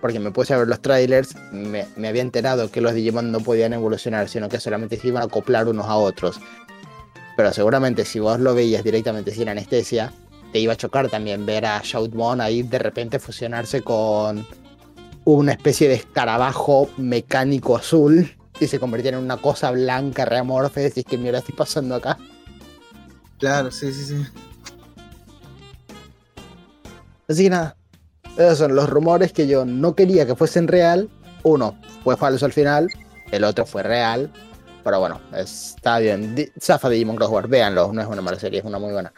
porque 0.00 0.20
me 0.20 0.30
puse 0.30 0.54
a 0.54 0.58
ver 0.58 0.68
los 0.68 0.80
trailers, 0.80 1.34
me, 1.52 1.86
me 1.96 2.08
había 2.08 2.22
enterado 2.22 2.70
que 2.70 2.80
los 2.80 2.94
Digimon 2.94 3.32
no 3.32 3.40
podían 3.40 3.72
evolucionar, 3.72 4.28
sino 4.28 4.48
que 4.48 4.60
solamente 4.60 4.96
se 4.96 5.08
iban 5.08 5.22
a 5.22 5.26
acoplar 5.26 5.68
unos 5.68 5.86
a 5.86 5.96
otros. 5.96 6.40
Pero 7.36 7.52
seguramente 7.52 8.04
si 8.04 8.20
vos 8.20 8.38
lo 8.38 8.54
veías 8.54 8.84
directamente 8.84 9.32
sin 9.32 9.48
anestesia, 9.48 10.12
te 10.52 10.60
iba 10.60 10.74
a 10.74 10.76
chocar 10.76 11.08
también 11.08 11.44
ver 11.46 11.66
a 11.66 11.80
Shoutmon 11.82 12.40
ahí 12.40 12.62
de 12.62 12.78
repente 12.78 13.18
fusionarse 13.18 13.82
con 13.82 14.46
una 15.24 15.52
especie 15.52 15.88
de 15.88 15.94
escarabajo 15.94 16.88
mecánico 16.96 17.76
azul 17.76 18.30
y 18.60 18.66
se 18.66 18.78
convirtiera 18.78 19.18
en 19.18 19.24
una 19.24 19.36
cosa 19.38 19.70
blanca 19.70 20.24
reamorfe. 20.24 20.80
Decís 20.80 21.04
que 21.04 21.18
mierda 21.18 21.38
estoy 21.40 21.54
pasando 21.54 21.94
acá. 21.94 22.18
Claro, 23.38 23.70
sí, 23.70 23.92
sí, 23.92 24.04
sí. 24.04 24.26
Así 27.28 27.44
que 27.44 27.50
nada, 27.50 27.76
esos 28.36 28.58
son 28.58 28.74
los 28.74 28.88
rumores 28.88 29.32
que 29.32 29.46
yo 29.46 29.64
no 29.64 29.94
quería 29.94 30.26
que 30.26 30.34
fuesen 30.36 30.68
real. 30.68 31.08
Uno 31.42 31.78
fue 32.02 32.16
falso 32.16 32.44
al 32.46 32.52
final, 32.52 32.88
el 33.32 33.44
otro 33.44 33.66
fue 33.66 33.82
real. 33.82 34.30
Pero 34.82 35.00
bueno, 35.00 35.20
está 35.34 35.98
bien. 35.98 36.34
Di- 36.34 36.50
Zafa 36.60 36.90
Digimon 36.90 37.16
Cross 37.16 37.30
Wars, 37.30 37.48
véanlo, 37.48 37.90
no 37.92 38.02
es 38.02 38.06
una 38.06 38.20
mala 38.20 38.38
serie, 38.38 38.58
es 38.60 38.64
una 38.66 38.78
muy 38.78 38.92
buena. 38.92 39.12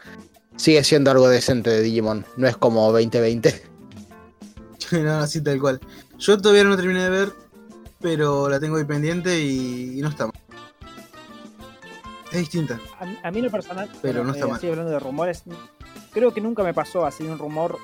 Sigue 0.57 0.83
siendo 0.85 1.11
algo 1.11 1.29
decente 1.29 1.71
de 1.71 1.83
Digimon, 1.83 2.25
no 2.37 2.47
es 2.47 2.57
como 2.57 2.91
2020. 2.93 3.63
no, 5.03 5.11
así 5.19 5.43
tal 5.43 5.61
cual. 5.61 5.81
Yo 6.19 6.39
todavía 6.41 6.65
no 6.65 6.77
terminé 6.77 7.03
de 7.05 7.11
ver, 7.11 7.33
pero 8.01 8.49
la 8.49 8.59
tengo 8.61 8.77
ahí 8.77 8.85
pendiente 8.85 9.39
y, 9.41 9.99
y 9.99 10.03
no 10.03 10.09
está 10.09 10.27
mal. 10.27 10.35
Es 12.33 12.39
distinta. 12.41 12.79
A, 12.99 13.07
mí- 13.07 13.19
a 13.23 13.31
mí 13.31 13.39
en 13.39 13.45
lo 13.47 13.51
personal, 13.51 13.91
Pero 14.03 14.25
no 14.25 14.33
está 14.33 14.47
mal. 14.47 14.57
así 14.57 14.69
hablando 14.69 14.91
de 14.91 14.99
rumores, 14.99 15.45
creo 16.13 16.33
que 16.35 16.41
nunca 16.41 16.63
me 16.63 16.75
pasó 16.75 17.07
así 17.07 17.25
un 17.25 17.39
rumor 17.39 17.79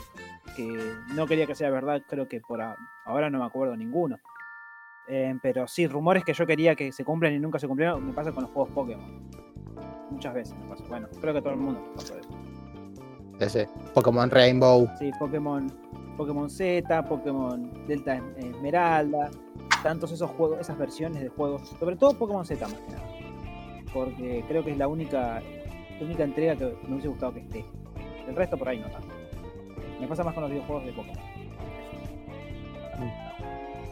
que 0.57 0.92
no 1.14 1.26
quería 1.26 1.46
que 1.46 1.55
sea 1.55 1.70
verdad, 1.70 2.03
creo 2.09 2.28
que 2.28 2.40
por 2.40 2.61
a- 2.61 2.76
ahora 3.05 3.30
no 3.30 3.38
me 3.38 3.44
acuerdo 3.46 3.76
ninguno. 3.76 4.18
Eh, 5.09 5.34
pero 5.42 5.66
sí, 5.68 5.86
rumores 5.86 6.24
que 6.24 6.32
yo 6.34 6.46
quería 6.46 6.74
que 6.74 6.92
se 6.92 7.05
cumplan 7.05 7.32
y 7.34 7.38
nunca 7.38 7.59
se 7.59 7.66
cumplieron, 7.66 8.05
me 8.07 8.12
pasa 8.12 8.32
con 8.32 8.42
los 8.44 8.53
juegos 8.53 8.72
Pokémon. 8.74 9.30
Muchas 10.11 10.34
veces 10.34 10.55
me 10.59 10.66
pasó. 10.68 10.84
Bueno, 10.84 11.09
creo 11.20 11.32
que 11.34 11.40
todo 11.40 11.53
el 11.55 11.59
mundo 11.59 11.92
pasó 11.96 12.16
eso. 12.18 12.28
Ese, 13.40 13.68
Pokémon 13.94 14.30
Rainbow. 14.30 14.88
Sí, 14.98 15.11
Pokémon, 15.18 15.72
Pokémon 16.17 16.49
Z, 16.49 17.05
Pokémon 17.05 17.71
Delta 17.87 18.21
Esmeralda, 18.37 19.31
tantos 19.83 20.13
esos 20.13 20.31
juegos, 20.31 20.61
esas 20.61 20.79
versiones 20.79 21.23
de 21.23 21.29
juegos, 21.29 21.69
sobre 21.79 21.97
todo 21.97 22.15
Pokémon 22.15 22.45
Z 22.45 22.67
más 22.67 22.79
que 22.79 22.93
nada. 22.93 23.09
Porque 23.93 24.45
creo 24.49 24.65
que 24.65 24.73
es 24.73 24.79
la 24.79 24.89
única, 24.89 25.43
la 26.01 26.07
única 26.07 26.25
entrega 26.25 26.57
que 26.57 26.65
me 26.87 26.93
hubiese 26.93 27.09
gustado 27.09 27.35
que 27.35 27.41
esté. 27.41 27.65
El 28.27 28.37
resto 28.37 28.57
por 28.57 28.69
ahí 28.69 28.79
no 28.79 28.89
tanto. 28.89 29.09
Me 30.01 30.07
pasa 30.07 30.25
más 30.25 30.35
con 30.35 30.43
los 30.43 30.51
videojuegos 30.51 30.85
de 30.85 30.93
Pokémon. 30.93 31.19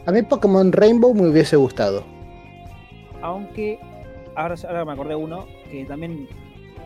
A 0.05 0.11
mí 0.11 0.21
Pokémon 0.23 0.71
Rainbow 0.71 1.13
me 1.13 1.27
hubiese 1.27 1.55
gustado. 1.55 2.03
Aunque 3.21 3.79
ahora, 4.35 4.55
ahora 4.67 4.85
me 4.85 4.93
acordé 4.93 5.15
uno 5.15 5.45
que 5.69 5.85
también 5.85 6.27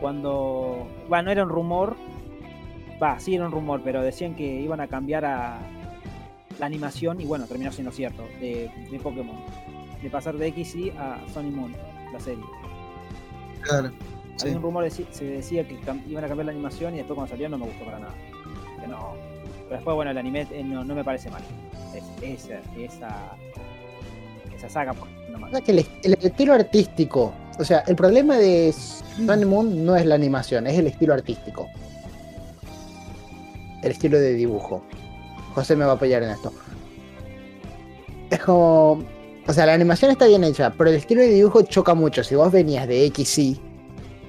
cuando. 0.02 0.88
Va, 1.12 1.22
no 1.22 1.32
era 1.32 1.44
un 1.44 1.50
rumor. 1.50 1.96
Va, 3.02 3.20
sí 3.20 3.36
era 3.36 3.46
un 3.46 3.52
rumor, 3.52 3.82
pero 3.84 4.02
decían 4.02 4.36
que 4.36 4.44
iban 4.62 4.80
a 4.80 4.88
cambiar 4.88 5.26
a 5.26 5.60
la 6.60 6.66
animación 6.66 7.20
y 7.20 7.26
bueno, 7.26 7.46
terminó 7.46 7.72
siendo 7.72 7.92
cierto, 7.92 8.24
de, 8.40 8.70
de 8.92 9.00
Pokémon. 9.00 9.36
De 10.02 10.10
pasar 10.10 10.36
de 10.38 10.52
XY 10.52 10.92
a 10.98 11.20
Sun 11.34 11.48
y 11.48 11.52
Moon, 11.52 11.76
la 12.14 12.20
serie. 12.20 12.44
Claro. 13.62 13.90
Sí. 14.38 14.44
Había 14.48 14.58
un 14.58 14.64
rumor, 14.64 14.86
deci- 14.86 15.08
se 15.12 15.26
decía 15.26 15.68
que 15.68 15.78
iban 16.08 16.24
a 16.24 16.28
cambiar 16.28 16.46
la 16.46 16.52
animación 16.52 16.94
y 16.94 16.98
después 16.98 17.16
cuando 17.16 17.32
salió 17.32 17.50
no 17.50 17.58
me 17.58 17.66
gustó 17.66 17.86
para 17.86 18.00
nada. 18.00 18.14
Que 18.80 18.88
no. 18.88 19.14
Pero 19.64 19.76
después, 19.78 19.96
bueno, 19.96 20.12
el 20.12 20.18
anime 20.18 20.48
eh, 20.52 20.64
no, 20.64 20.84
no 20.84 20.94
me 20.96 21.04
parece 21.04 21.30
mal. 21.32 21.42
Es, 21.96 22.04
esa, 22.22 22.60
esa, 22.78 23.36
esa 24.56 24.70
saga, 24.70 24.94
pues, 24.94 25.10
no 25.32 25.40
mal. 25.40 25.50
O 25.50 25.54
sea, 25.54 25.62
que 25.62 25.72
el, 25.72 25.86
el 26.04 26.14
estilo 26.14 26.54
artístico, 26.54 27.34
o 27.58 27.64
sea, 27.64 27.80
el 27.88 27.96
problema 27.96 28.38
de 28.38 28.74
Sun 28.74 29.46
Moon 29.48 29.86
no 29.86 29.96
es 29.96 30.06
la 30.06 30.16
animación, 30.16 30.68
es 30.68 30.78
el 30.78 30.88
estilo 30.88 31.14
artístico. 31.14 31.68
El 33.86 33.92
estilo 33.92 34.20
de 34.20 34.34
dibujo. 34.34 34.82
José 35.54 35.76
me 35.76 35.86
va 35.86 35.92
a 35.92 35.96
apoyar 35.96 36.24
en 36.24 36.32
esto. 36.32 36.52
Es 38.32 38.40
como. 38.40 39.04
O 39.48 39.54
sea, 39.54 39.68
la 39.68 39.76
animación 39.76 40.10
está 40.10 40.26
bien 40.26 40.44
hecha, 40.44 40.74
pero 40.76 40.90
el 40.90 40.96
estilo 40.96 41.22
de 41.22 41.30
dibujo 41.30 41.62
choca 41.62 41.94
mucho. 41.94 42.24
Si 42.24 42.34
vos 42.34 42.52
venías 42.52 42.88
de 42.88 43.12
XY, 43.16 43.62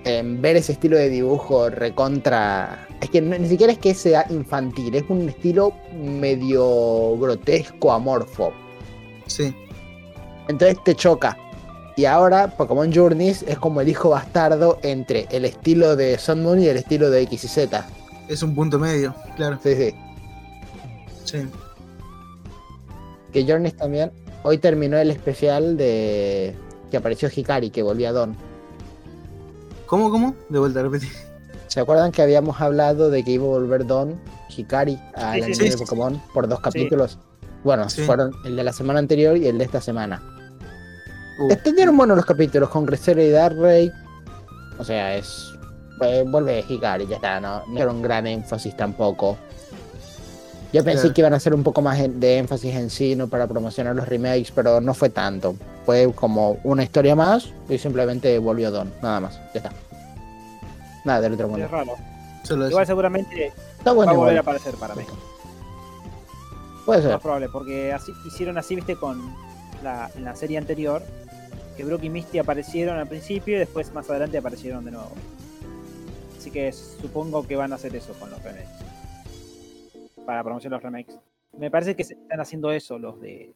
en 0.05 0.43
ver 0.43 0.57
ese 0.57 0.73
estilo 0.73 0.99
de 0.99 1.09
dibujo 1.09 1.71
recontra. 1.71 2.87
Es 3.01 3.09
que 3.09 3.23
ni 3.23 3.49
siquiera 3.49 3.73
es 3.73 3.79
que 3.79 3.95
sea 3.95 4.27
infantil, 4.29 4.95
es 4.95 5.05
un 5.09 5.27
estilo 5.27 5.73
medio 5.95 7.17
grotesco, 7.17 7.93
amorfo. 7.93 8.53
Sí. 9.27 9.55
Entonces 10.49 10.77
te 10.85 10.95
choca. 10.95 11.35
Y 11.97 12.05
ahora 12.05 12.55
Pokémon 12.59 12.93
Journeys 12.93 13.43
es 13.49 13.59
como 13.59 13.81
el 13.81 13.89
hijo 13.89 14.11
bastardo 14.11 14.79
entre 14.83 15.27
el 15.31 15.47
estilo 15.47 15.97
de 15.97 16.19
Sun 16.19 16.43
Moon 16.43 16.61
y 16.61 16.67
el 16.69 16.77
estilo 16.77 17.09
de 17.09 17.23
X 17.23 17.45
y 17.45 17.49
Z. 17.49 17.87
Es 18.29 18.43
un 18.43 18.55
punto 18.55 18.79
medio, 18.79 19.15
claro. 19.37 19.59
Sí, 19.63 19.75
sí. 19.75 19.95
Sí. 21.25 21.39
Que 23.33 23.45
Journeys 23.45 23.77
también. 23.77 24.11
Hoy 24.43 24.59
terminó 24.59 24.97
el 24.99 25.11
especial 25.11 25.77
de 25.77 26.55
que 26.91 26.97
apareció 26.97 27.29
Hikari, 27.35 27.71
que 27.71 27.83
volvía 27.83 28.11
a 28.11 28.13
Don. 28.13 28.37
¿Cómo, 29.87 30.11
cómo? 30.11 30.35
De 30.49 30.59
vuelta, 30.59 30.83
repetí. 30.83 31.09
¿Se 31.69 31.81
acuerdan 31.81 32.13
que 32.13 32.23
habíamos 32.23 32.61
hablado 32.61 33.11
de 33.11 33.23
que 33.25 33.33
iba 33.33 33.45
a 33.45 33.49
volver 33.49 33.87
Don 33.87 34.21
Hikari 34.57 34.99
al 35.15 35.35
Sí, 35.35 35.39
sí, 35.39 35.43
anime 35.43 35.55
sí, 35.55 35.65
de 35.65 35.71
sí. 35.73 35.79
Pokémon 35.79 36.23
por 36.33 36.49
dos 36.49 36.61
capítulos? 36.61 37.19
Bueno, 37.65 37.89
Sí. 37.91 38.03
fueron 38.03 38.33
el 38.45 38.57
de 38.57 38.65
la 38.65 38.73
semana 38.73 38.99
anterior 39.01 39.37
y 39.37 39.47
el 39.49 39.59
de 39.59 39.65
esta 39.65 39.81
semana. 39.81 40.23
Uh, 41.41 41.51
Estuvieron 41.51 41.97
buenos 41.97 42.17
los 42.17 42.25
capítulos 42.25 42.69
con 42.71 42.87
Crescera 42.87 43.23
y 43.23 43.31
Darkrai. 43.31 43.93
O 44.79 44.85
sea, 44.85 45.17
es. 45.17 45.53
Eh, 46.03 46.25
vuelve 46.27 46.65
Hikari, 46.69 47.07
ya 47.07 47.17
está, 47.17 47.41
no, 47.41 47.63
no 47.67 47.81
era 47.81 47.91
un 47.91 48.03
gran 48.03 48.27
énfasis 48.27 48.77
tampoco. 48.77 49.37
Yo 50.73 50.83
pensé 50.85 51.03
Claro. 51.03 51.15
que 51.15 51.21
iban 51.21 51.33
a 51.33 51.37
hacer 51.37 51.55
un 51.55 51.63
poco 51.63 51.81
más 51.81 51.99
de 51.99 52.39
énfasis 52.39 52.75
en 52.75 52.91
sí, 52.91 53.15
¿no? 53.17 53.29
Para 53.29 53.47
promocionar 53.47 53.95
los 53.95 54.09
remakes, 54.09 54.51
pero 54.55 54.81
no 54.81 54.93
fue 54.95 55.09
tanto. 55.11 55.55
Fue 55.87 56.13
como 56.15 56.59
una 56.65 56.83
historia 56.83 57.15
más 57.15 57.49
y 57.69 57.79
simplemente 57.79 58.37
volvió 58.39 58.71
Don, 58.71 58.93
nada 59.01 59.21
más, 59.21 59.37
ya 59.55 59.61
está. 59.61 59.71
Nada 61.05 61.21
del 61.21 61.35
otro 61.35 61.49
mundo. 61.49 61.65
Es 61.65 61.71
raro. 61.71 61.93
solo. 62.43 62.69
Igual 62.69 62.87
seguramente 62.87 63.53
Está 63.79 63.93
va 63.93 64.11
a 64.11 64.13
volver 64.13 64.37
a 64.39 64.41
aparecer 64.41 64.75
para 64.75 64.95
mí. 64.97 65.05
Puede 66.85 67.03
Más 67.03 67.11
ser. 67.13 67.21
probable, 67.21 67.49
porque 67.49 67.93
así 67.93 68.13
hicieron 68.27 68.59
así, 68.59 68.75
viste, 68.77 68.97
con 68.97 69.21
la, 69.83 70.11
en 70.17 70.25
la 70.25 70.35
serie 70.37 70.59
anterior, 70.59 71.03
que 71.77 71.85
Brook 71.85 72.03
y 72.05 72.11
Misty 72.11 72.39
aparecieron 72.39 72.99
al 72.99 73.07
principio 73.09 73.57
y 73.57 73.59
después 73.61 73.93
más 73.95 74.09
adelante 74.11 74.39
aparecieron 74.39 74.85
de 74.85 74.91
nuevo. 74.93 75.11
Así 76.47 76.53
que 76.53 76.71
supongo 76.71 77.45
que 77.45 77.57
van 77.57 77.73
a 77.73 77.75
hacer 77.75 77.97
eso 77.97 78.13
con 78.21 78.31
los 78.31 78.41
remakes. 78.41 78.69
Para 80.25 80.45
promocionar 80.45 80.77
los 80.81 80.85
remakes. 80.85 81.19
Me 81.59 81.73
parece 81.73 81.97
que 81.97 82.05
se 82.05 82.15
están 82.15 82.39
haciendo 82.41 82.71
eso 82.71 83.01
los 83.01 83.21
de. 83.21 83.53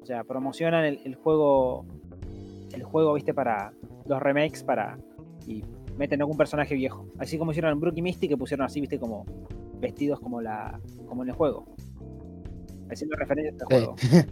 O 0.00 0.06
sea, 0.06 0.24
promocionan 0.24 0.86
el, 0.86 0.98
el 1.04 1.14
juego. 1.14 1.84
El 2.72 2.84
juego, 2.84 3.12
viste, 3.12 3.34
para 3.34 3.74
los 4.06 4.22
remakes 4.22 4.62
para. 4.64 4.96
Y 5.46 5.62
meten 5.98 6.22
algún 6.22 6.38
personaje 6.38 6.74
viejo. 6.74 7.04
Así 7.18 7.36
como 7.36 7.50
hicieron 7.50 7.72
en 7.72 7.80
Brook 7.80 7.92
y 7.98 8.00
Misty, 8.00 8.28
que 8.28 8.36
pusieron 8.38 8.64
así, 8.64 8.80
viste, 8.80 8.98
como 8.98 9.26
vestidos 9.78 10.18
como 10.18 10.40
la. 10.40 10.80
como 11.06 11.22
en 11.22 11.28
el 11.28 11.34
juego. 11.34 11.66
Haciendo 12.90 13.14
referencia 13.16 13.52
al 13.52 13.58
Sí. 13.58 13.84
juego. 13.84 13.96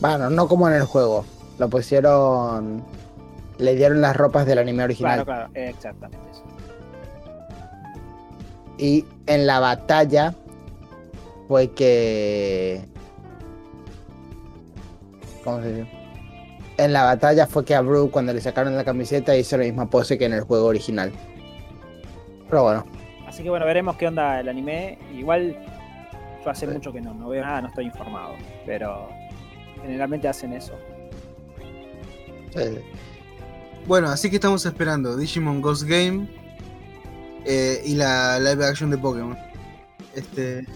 Bueno, 0.00 0.30
no 0.30 0.46
como 0.46 0.68
en 0.68 0.74
el 0.74 0.84
juego. 0.84 1.24
Lo 1.58 1.68
pusieron. 1.68 2.84
Le 3.58 3.74
dieron 3.74 4.00
las 4.00 4.16
ropas 4.16 4.46
del 4.46 4.58
anime 4.58 4.84
original. 4.84 5.24
Claro, 5.24 5.50
claro, 5.50 5.66
exactamente 5.68 6.18
eso. 6.30 6.42
Y 8.78 9.04
en 9.26 9.46
la 9.46 9.60
batalla 9.60 10.34
fue 11.48 11.70
que. 11.72 12.84
¿cómo 15.44 15.62
se 15.62 15.68
dice? 15.72 15.88
En 16.78 16.92
la 16.92 17.04
batalla 17.04 17.46
fue 17.46 17.64
que 17.64 17.74
a 17.74 17.80
Bru 17.80 18.10
cuando 18.10 18.34
le 18.34 18.40
sacaron 18.42 18.76
la 18.76 18.84
camiseta 18.84 19.34
hizo 19.34 19.56
la 19.56 19.64
misma 19.64 19.88
pose 19.88 20.18
que 20.18 20.26
en 20.26 20.34
el 20.34 20.42
juego 20.42 20.66
original. 20.66 21.10
Pero 22.50 22.62
bueno, 22.64 22.84
Así 23.26 23.42
que 23.42 23.48
bueno, 23.50 23.64
veremos 23.66 23.96
qué 23.96 24.06
onda 24.08 24.40
el 24.40 24.48
anime. 24.48 24.98
Igual 25.14 25.56
yo 26.44 26.50
hace 26.50 26.66
Sí. 26.66 26.72
mucho 26.72 26.92
que 26.92 27.00
no, 27.00 27.12
no 27.14 27.28
veo 27.30 27.42
nada, 27.42 27.62
no 27.62 27.68
estoy 27.68 27.86
informado. 27.86 28.34
Pero 28.66 29.08
generalmente 29.82 30.28
hacen 30.28 30.52
eso. 30.52 30.74
eh, 32.54 32.82
Bueno, 33.86 34.08
así 34.08 34.30
que 34.30 34.36
estamos 34.36 34.66
esperando 34.66 35.16
Digimon 35.16 35.60
Ghost 35.62 35.84
Game 35.84 36.28
eh, 37.44 37.80
y 37.84 37.94
la 37.94 38.38
live 38.40 38.64
action 38.66 38.90
de 38.90 38.98
Pokémon. 38.98 39.38
Este. 40.14 40.66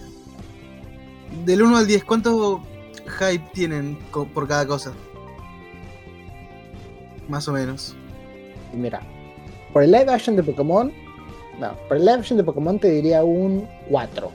Del 1.45 1.61
1 1.61 1.77
al 1.77 1.87
10, 1.87 2.03
¿cuánto 2.05 2.61
hype 3.19 3.49
tienen 3.53 3.97
por 4.33 4.47
cada 4.47 4.65
cosa? 4.65 4.93
Más 7.27 7.47
o 7.47 7.53
menos. 7.53 7.95
mira, 8.73 9.01
por 9.73 9.83
el 9.83 9.91
live 9.91 10.11
action 10.11 10.35
de 10.35 10.43
Pokémon, 10.43 10.91
no, 11.59 11.73
por 11.87 11.97
el 11.97 12.05
live 12.05 12.19
action 12.19 12.37
de 12.37 12.43
Pokémon 12.43 12.79
te 12.79 12.89
diría 12.89 13.23
un 13.23 13.67
4. 13.89 14.31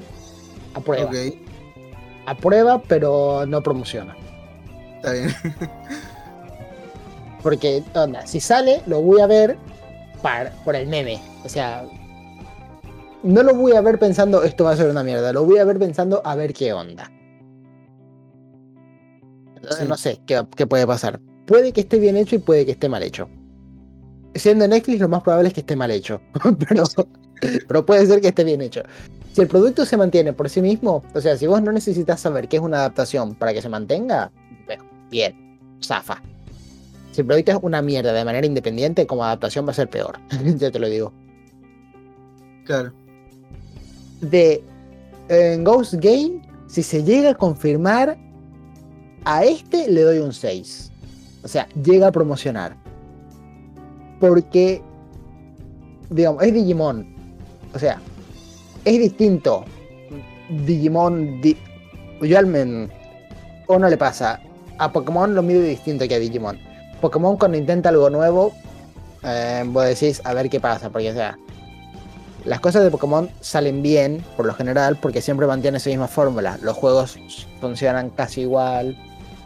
A 0.75 0.81
prueba. 0.81 1.11
Ok, 1.11 1.17
A 2.27 2.35
prueba, 2.37 2.83
pero 2.83 3.45
no 3.47 3.63
promociona. 3.63 4.15
está 4.97 5.13
bien. 5.13 5.35
Porque, 7.47 7.85
onda, 7.95 8.27
si 8.27 8.41
sale, 8.41 8.83
lo 8.89 9.01
voy 9.03 9.21
a 9.21 9.29
ver 9.29 9.57
par- 10.21 10.53
por 10.65 10.75
el 10.75 10.89
meme. 10.89 11.21
O 11.45 11.49
sea, 11.49 11.85
no 13.23 13.45
lo 13.45 13.55
voy 13.55 13.71
a 13.77 13.81
ver 13.83 14.01
pensando 14.01 14.43
esto 14.43 14.65
va 14.65 14.73
a 14.73 14.77
ser 14.77 14.91
una 14.91 15.05
mierda. 15.05 15.33
Lo 15.33 15.45
voy 15.45 15.59
a 15.59 15.65
ver 15.65 15.79
pensando 15.79 16.21
a 16.25 16.35
ver 16.35 16.53
qué 16.53 16.73
onda. 16.73 17.09
Entonces, 19.55 19.79
Sí. 19.85 19.89
no 19.89 19.97
sé 19.97 20.21
qué, 20.27 20.45
qué 20.57 20.67
puede 20.67 20.89
pasar. 20.89 21.21
Puede 21.47 21.73
que 21.73 21.83
esté 21.83 22.01
bien 22.01 22.17
hecho 22.17 22.35
y 22.35 22.41
puede 22.41 22.67
que 22.67 22.73
esté 22.73 22.89
mal 22.89 23.05
hecho. 23.05 23.29
Siendo 24.35 24.67
Netflix, 24.67 24.99
lo 25.01 25.09
más 25.09 25.23
probable 25.23 25.47
es 25.47 25.55
que 25.55 25.61
esté 25.61 25.77
mal 25.77 25.93
hecho. 25.93 26.21
pero, 26.69 26.83
pero 27.69 27.87
puede 27.87 28.07
ser 28.07 28.21
que 28.21 28.27
esté 28.27 28.43
bien 28.43 28.61
hecho. 28.61 28.83
Si 29.35 29.41
el 29.41 29.47
producto 29.47 29.87
se 29.87 29.97
mantiene 29.97 30.33
por 30.33 30.51
sí 30.51 30.61
mismo, 30.61 31.05
o 31.15 31.21
sea, 31.21 31.37
si 31.37 31.47
vos 31.47 31.63
no 31.63 31.71
necesitas 31.71 32.19
saber 32.19 32.49
qué 32.49 32.57
es 32.57 32.63
una 32.65 32.79
adaptación 32.79 33.37
para 33.37 33.53
que 33.55 33.63
se 33.63 33.69
mantenga, 33.69 34.33
bien, 35.11 35.61
zafa. 35.81 36.21
Si 37.17 37.23
producto 37.23 37.53
es 37.53 37.59
una 37.63 37.81
mierda 37.81 38.13
de 38.13 38.27
manera 38.27 38.47
independiente, 38.47 39.07
como 39.07 39.25
adaptación 39.25 39.67
va 39.67 39.71
a 39.71 39.75
ser 39.75 39.89
peor. 39.89 40.19
ya 40.59 40.71
te 40.71 40.79
lo 40.79 40.87
digo. 40.87 41.15
Claro. 42.67 42.93
De 44.21 44.63
en 45.31 45.65
Ghost 45.65 45.95
Game, 45.95 46.43
si 46.67 46.83
se 46.83 47.03
llega 47.03 47.31
a 47.31 47.35
confirmar, 47.35 48.19
a 49.25 49.45
este 49.47 49.91
le 49.91 50.03
doy 50.03 50.19
un 50.19 50.35
6. 50.35 50.93
O 51.43 51.49
sea, 51.49 51.67
llega 51.83 52.09
a 52.09 52.13
promocionar. 52.13 52.77
Porque, 54.21 54.83
digamos, 56.11 56.43
es 56.43 56.53
Digimon. 56.53 57.07
O 57.75 57.79
sea, 57.79 57.99
es 58.85 58.99
distinto. 58.99 59.65
Digimon. 60.67 61.41
Di- 61.41 61.57
yo 62.21 62.39
al 62.39 62.47
men. 62.47 62.91
O 63.69 63.79
no 63.79 63.89
le 63.89 63.97
pasa. 63.97 64.39
A 64.77 64.93
Pokémon 64.93 65.35
lo 65.35 65.43
mide 65.43 65.63
distinto 65.63 66.07
que 66.07 66.15
a 66.15 66.19
Digimon. 66.19 66.66
Pokémon 67.01 67.37
cuando 67.37 67.59
intenta 67.59 67.89
algo 67.89 68.11
nuevo, 68.11 68.53
eh, 69.23 69.65
vos 69.67 69.85
decís 69.85 70.21
a 70.25 70.35
ver 70.35 70.49
qué 70.49 70.61
pasa, 70.61 70.91
porque 70.91 71.11
o 71.11 71.15
sea, 71.15 71.39
las 72.45 72.61
cosas 72.61 72.85
de 72.85 72.91
Pokémon 72.91 73.29
salen 73.41 73.83
bien, 73.83 74.25
por 74.37 74.47
lo 74.47 74.55
general, 74.55 74.97
porque 75.03 75.21
siempre 75.21 75.47
mantiene 75.47 75.79
esa 75.79 75.91
misma 75.91 76.07
fórmula. 76.07 76.59
Los 76.63 76.77
juegos 76.77 77.19
funcionan 77.61 78.11
casi 78.11 78.43
igual, 78.43 78.97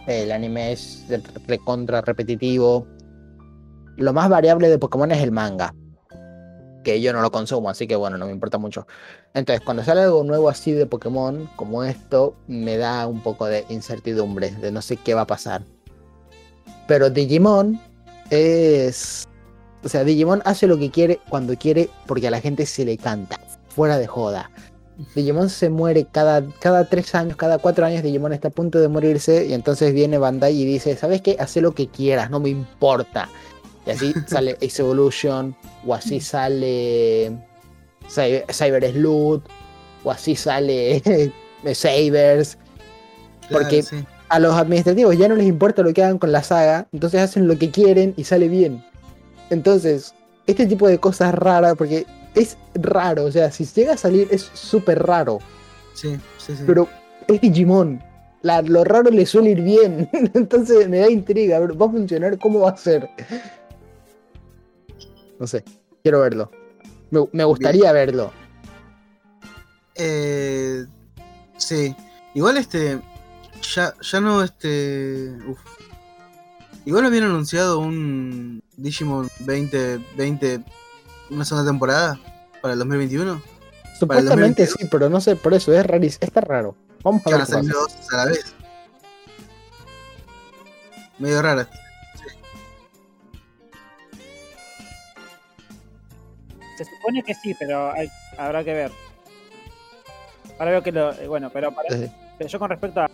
el 0.06 0.30
anime 0.30 0.72
es 0.72 1.06
recontra 1.46 2.02
repetitivo. 2.02 2.86
Lo 3.96 4.12
más 4.12 4.28
variable 4.28 4.68
de 4.68 4.78
Pokémon 4.78 5.10
es 5.12 5.22
el 5.22 5.32
manga, 5.32 5.74
que 6.84 7.00
yo 7.00 7.12
no 7.12 7.22
lo 7.22 7.30
consumo, 7.30 7.70
así 7.70 7.86
que 7.86 7.96
bueno, 7.96 8.18
no 8.18 8.26
me 8.26 8.32
importa 8.32 8.58
mucho. 8.58 8.86
Entonces, 9.34 9.64
cuando 9.64 9.82
sale 9.82 10.02
algo 10.02 10.22
nuevo 10.22 10.48
así 10.48 10.72
de 10.72 10.86
Pokémon, 10.86 11.48
como 11.56 11.84
esto, 11.84 12.36
me 12.48 12.76
da 12.76 13.06
un 13.06 13.20
poco 13.20 13.46
de 13.46 13.64
incertidumbre, 13.70 14.50
de 14.50 14.72
no 14.72 14.82
sé 14.82 14.96
qué 14.96 15.14
va 15.14 15.22
a 15.22 15.26
pasar. 15.26 15.62
Pero 16.90 17.08
Digimon 17.08 17.80
es. 18.30 19.28
O 19.84 19.88
sea, 19.88 20.02
Digimon 20.02 20.42
hace 20.44 20.66
lo 20.66 20.76
que 20.76 20.90
quiere 20.90 21.20
cuando 21.28 21.56
quiere 21.56 21.88
porque 22.08 22.26
a 22.26 22.32
la 22.32 22.40
gente 22.40 22.66
se 22.66 22.84
le 22.84 22.98
canta. 22.98 23.38
Fuera 23.68 23.96
de 23.96 24.08
joda. 24.08 24.50
Digimon 25.14 25.50
se 25.50 25.70
muere 25.70 26.08
cada, 26.10 26.44
cada 26.58 26.88
tres 26.88 27.14
años, 27.14 27.36
cada 27.36 27.58
cuatro 27.58 27.86
años. 27.86 28.02
Digimon 28.02 28.32
está 28.32 28.48
a 28.48 28.50
punto 28.50 28.80
de 28.80 28.88
morirse. 28.88 29.46
Y 29.46 29.52
entonces 29.52 29.94
viene 29.94 30.18
Bandai 30.18 30.60
y 30.60 30.64
dice: 30.64 30.96
¿Sabes 30.96 31.22
qué? 31.22 31.36
Haz 31.38 31.54
lo 31.58 31.76
que 31.76 31.86
quieras, 31.86 32.28
no 32.28 32.40
me 32.40 32.48
importa. 32.48 33.28
Y 33.86 33.90
así 33.90 34.12
sale 34.26 34.58
Ace 34.60 34.82
Evolution. 34.82 35.54
O 35.86 35.94
así 35.94 36.18
sale. 36.18 37.30
Cyber, 38.08 38.46
Cyber 38.52 38.90
Sleuth. 38.90 39.44
O 40.02 40.10
así 40.10 40.34
sale. 40.34 41.00
Sabers. 41.72 42.58
claro, 43.46 43.62
Porque- 43.62 43.84
sí. 43.84 44.04
A 44.30 44.38
los 44.38 44.54
administrativos 44.54 45.18
ya 45.18 45.28
no 45.28 45.34
les 45.34 45.46
importa 45.46 45.82
lo 45.82 45.92
que 45.92 46.02
hagan 46.02 46.18
con 46.18 46.32
la 46.32 46.42
saga, 46.42 46.86
entonces 46.92 47.20
hacen 47.20 47.46
lo 47.48 47.58
que 47.58 47.70
quieren 47.70 48.14
y 48.16 48.24
sale 48.24 48.48
bien. 48.48 48.82
Entonces, 49.50 50.14
este 50.46 50.66
tipo 50.66 50.86
de 50.88 50.98
cosas 50.98 51.34
raras, 51.34 51.74
porque 51.76 52.06
es 52.34 52.56
raro, 52.74 53.24
o 53.24 53.32
sea, 53.32 53.50
si 53.50 53.64
llega 53.66 53.94
a 53.94 53.96
salir 53.96 54.28
es 54.30 54.48
súper 54.54 55.02
raro, 55.02 55.40
Sí, 55.94 56.16
sí, 56.38 56.54
sí. 56.56 56.62
pero 56.66 56.88
es 57.28 57.40
Digimon. 57.40 58.02
La- 58.42 58.62
lo 58.62 58.84
raro 58.84 59.10
le 59.10 59.26
suele 59.26 59.50
ir 59.50 59.60
bien, 59.62 60.08
entonces 60.34 60.88
me 60.88 60.98
da 61.00 61.10
intriga, 61.10 61.56
a 61.56 61.60
ver, 61.60 61.80
¿va 61.80 61.86
a 61.86 61.90
funcionar? 61.90 62.38
¿Cómo 62.38 62.60
va 62.60 62.70
a 62.70 62.76
ser? 62.76 63.10
No 65.38 65.46
sé, 65.46 65.64
quiero 66.02 66.20
verlo. 66.20 66.50
Me, 67.10 67.26
me 67.32 67.44
gustaría 67.44 67.90
verlo. 67.92 68.30
Eh, 69.96 70.84
sí. 71.56 71.94
Igual 72.34 72.56
este. 72.58 73.00
Ya, 73.74 73.94
ya 74.00 74.20
no 74.20 74.42
este. 74.42 75.32
Uf. 75.46 75.58
Igual 76.84 77.04
habían 77.06 77.24
anunciado 77.24 77.78
un 77.78 78.62
Digimon 78.76 79.28
2020. 79.40 80.60
Una 81.30 81.44
segunda 81.44 81.70
temporada. 81.70 82.18
Para 82.62 82.72
el 82.74 82.78
2021. 82.80 83.42
Supuestamente 83.98 84.62
2022. 84.66 84.76
sí, 84.78 84.88
pero 84.90 85.08
no 85.10 85.20
sé, 85.20 85.36
por 85.36 85.52
eso 85.54 85.72
es 85.72 85.84
rarísimo, 85.86 86.20
está 86.26 86.40
raro. 86.40 86.74
Vamos 87.02 87.22
a 87.26 87.30
ver 87.30 87.38
van 87.46 87.70
a 87.70 87.72
dos 87.72 87.96
a 88.12 88.16
la 88.16 88.24
vez. 88.26 88.54
Medio 91.18 91.42
rara. 91.42 91.68
Se 96.76 96.84
supone 96.84 97.22
que 97.22 97.34
sí, 97.34 97.54
pero 97.58 97.92
hay- 97.92 98.10
habrá 98.38 98.64
que 98.64 98.72
ver. 98.72 98.92
Ahora 100.58 100.70
veo 100.72 100.82
que 100.82 100.92
lo. 100.92 101.12
eh, 101.12 101.28
Bueno, 101.28 101.50
pero, 101.52 101.72
para- 101.72 101.94
Eh, 101.94 102.10
pero 102.38 102.48
yo 102.48 102.58
con 102.58 102.70
respecto 102.70 103.00
a, 103.00 103.09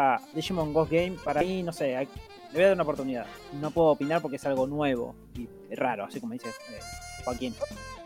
a 0.00 0.18
Digimon 0.34 0.72
Ghost 0.72 0.90
Game, 0.92 1.16
para 1.22 1.42
mí, 1.42 1.62
no 1.62 1.72
sé, 1.72 1.94
hay- 1.96 2.08
le 2.52 2.54
voy 2.54 2.62
a 2.62 2.66
dar 2.68 2.74
una 2.74 2.82
oportunidad. 2.84 3.26
No 3.60 3.70
puedo 3.70 3.88
opinar 3.88 4.22
porque 4.22 4.36
es 4.36 4.46
algo 4.46 4.66
nuevo 4.66 5.14
y 5.34 5.46
raro, 5.74 6.04
así 6.04 6.20
como 6.20 6.32
dices 6.32 6.54
eh, 6.70 6.80
Joaquín. 7.24 7.54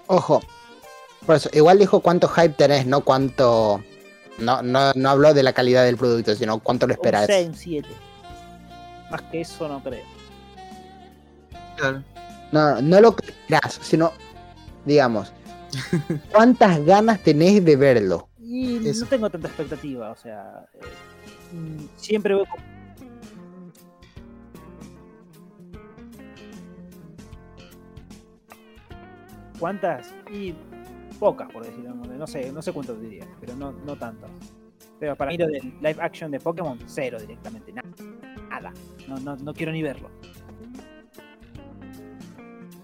Ojo. 0.08 0.40
Por 1.24 1.36
eso, 1.36 1.48
igual 1.52 1.78
dijo 1.78 2.00
cuánto 2.00 2.28
hype 2.28 2.50
tenés, 2.50 2.84
no 2.86 3.00
cuánto. 3.02 3.82
No, 4.38 4.60
no, 4.62 4.92
no 4.94 5.08
habló 5.10 5.32
de 5.32 5.42
la 5.44 5.52
calidad 5.52 5.84
del 5.84 5.96
producto, 5.96 6.34
sino 6.34 6.58
cuánto 6.58 6.86
lo 6.86 6.92
Un 6.94 6.98
esperás. 6.98 7.26
6, 7.26 7.48
un 7.48 7.54
7. 7.54 7.88
Más 9.10 9.22
que 9.22 9.40
eso 9.42 9.68
no 9.68 9.82
creo. 9.82 10.04
Claro. 11.76 12.02
No, 12.52 12.82
no 12.82 13.00
lo 13.00 13.16
que 13.16 13.26
esperás, 13.30 13.78
sino, 13.82 14.12
digamos, 14.84 15.32
cuántas 16.32 16.84
ganas 16.84 17.20
tenés 17.20 17.64
de 17.64 17.76
verlo. 17.76 18.28
Y 18.40 18.86
Eso. 18.86 19.04
no 19.04 19.10
tengo 19.10 19.30
tanta 19.30 19.48
expectativa, 19.48 20.10
o 20.10 20.16
sea. 20.16 20.66
eh, 20.74 20.80
siempre 21.96 22.34
como- 22.34 22.62
¿Cuántas? 29.58 30.12
Y 30.32 30.54
pocas, 31.18 31.50
por 31.52 31.64
decirlo 31.64 31.94
No 31.94 32.26
sé, 32.26 32.52
no 32.52 32.60
sé 32.62 32.72
cuántos 32.72 33.00
diría, 33.00 33.26
pero 33.40 33.54
no, 33.56 33.72
no 33.72 33.96
tantas. 33.96 34.30
Pero 34.98 35.16
para 35.16 35.30
mí 35.30 35.38
lo 35.38 35.46
del 35.46 35.74
live 35.80 35.96
action 36.00 36.30
de 36.30 36.40
Pokémon, 36.40 36.78
cero 36.86 37.18
directamente. 37.20 37.72
na- 37.72 37.82
Nada. 38.50 38.72
No, 39.08 39.18
no, 39.18 39.36
no 39.36 39.52
quiero 39.52 39.72
ni 39.72 39.82
verlo. 39.82 40.10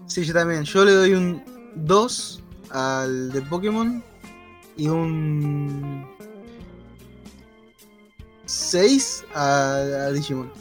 Sí, 0.05 0.23
yo 0.23 0.33
también. 0.33 0.63
Yo 0.63 0.83
le 0.83 0.91
doy 0.91 1.13
un 1.13 1.41
2 1.75 2.43
al 2.71 3.31
de 3.31 3.41
Pokémon 3.43 4.03
y 4.75 4.87
un 4.89 6.05
6 8.51 9.25
a, 9.33 9.75
a 9.75 10.11
Digimon. 10.11 10.51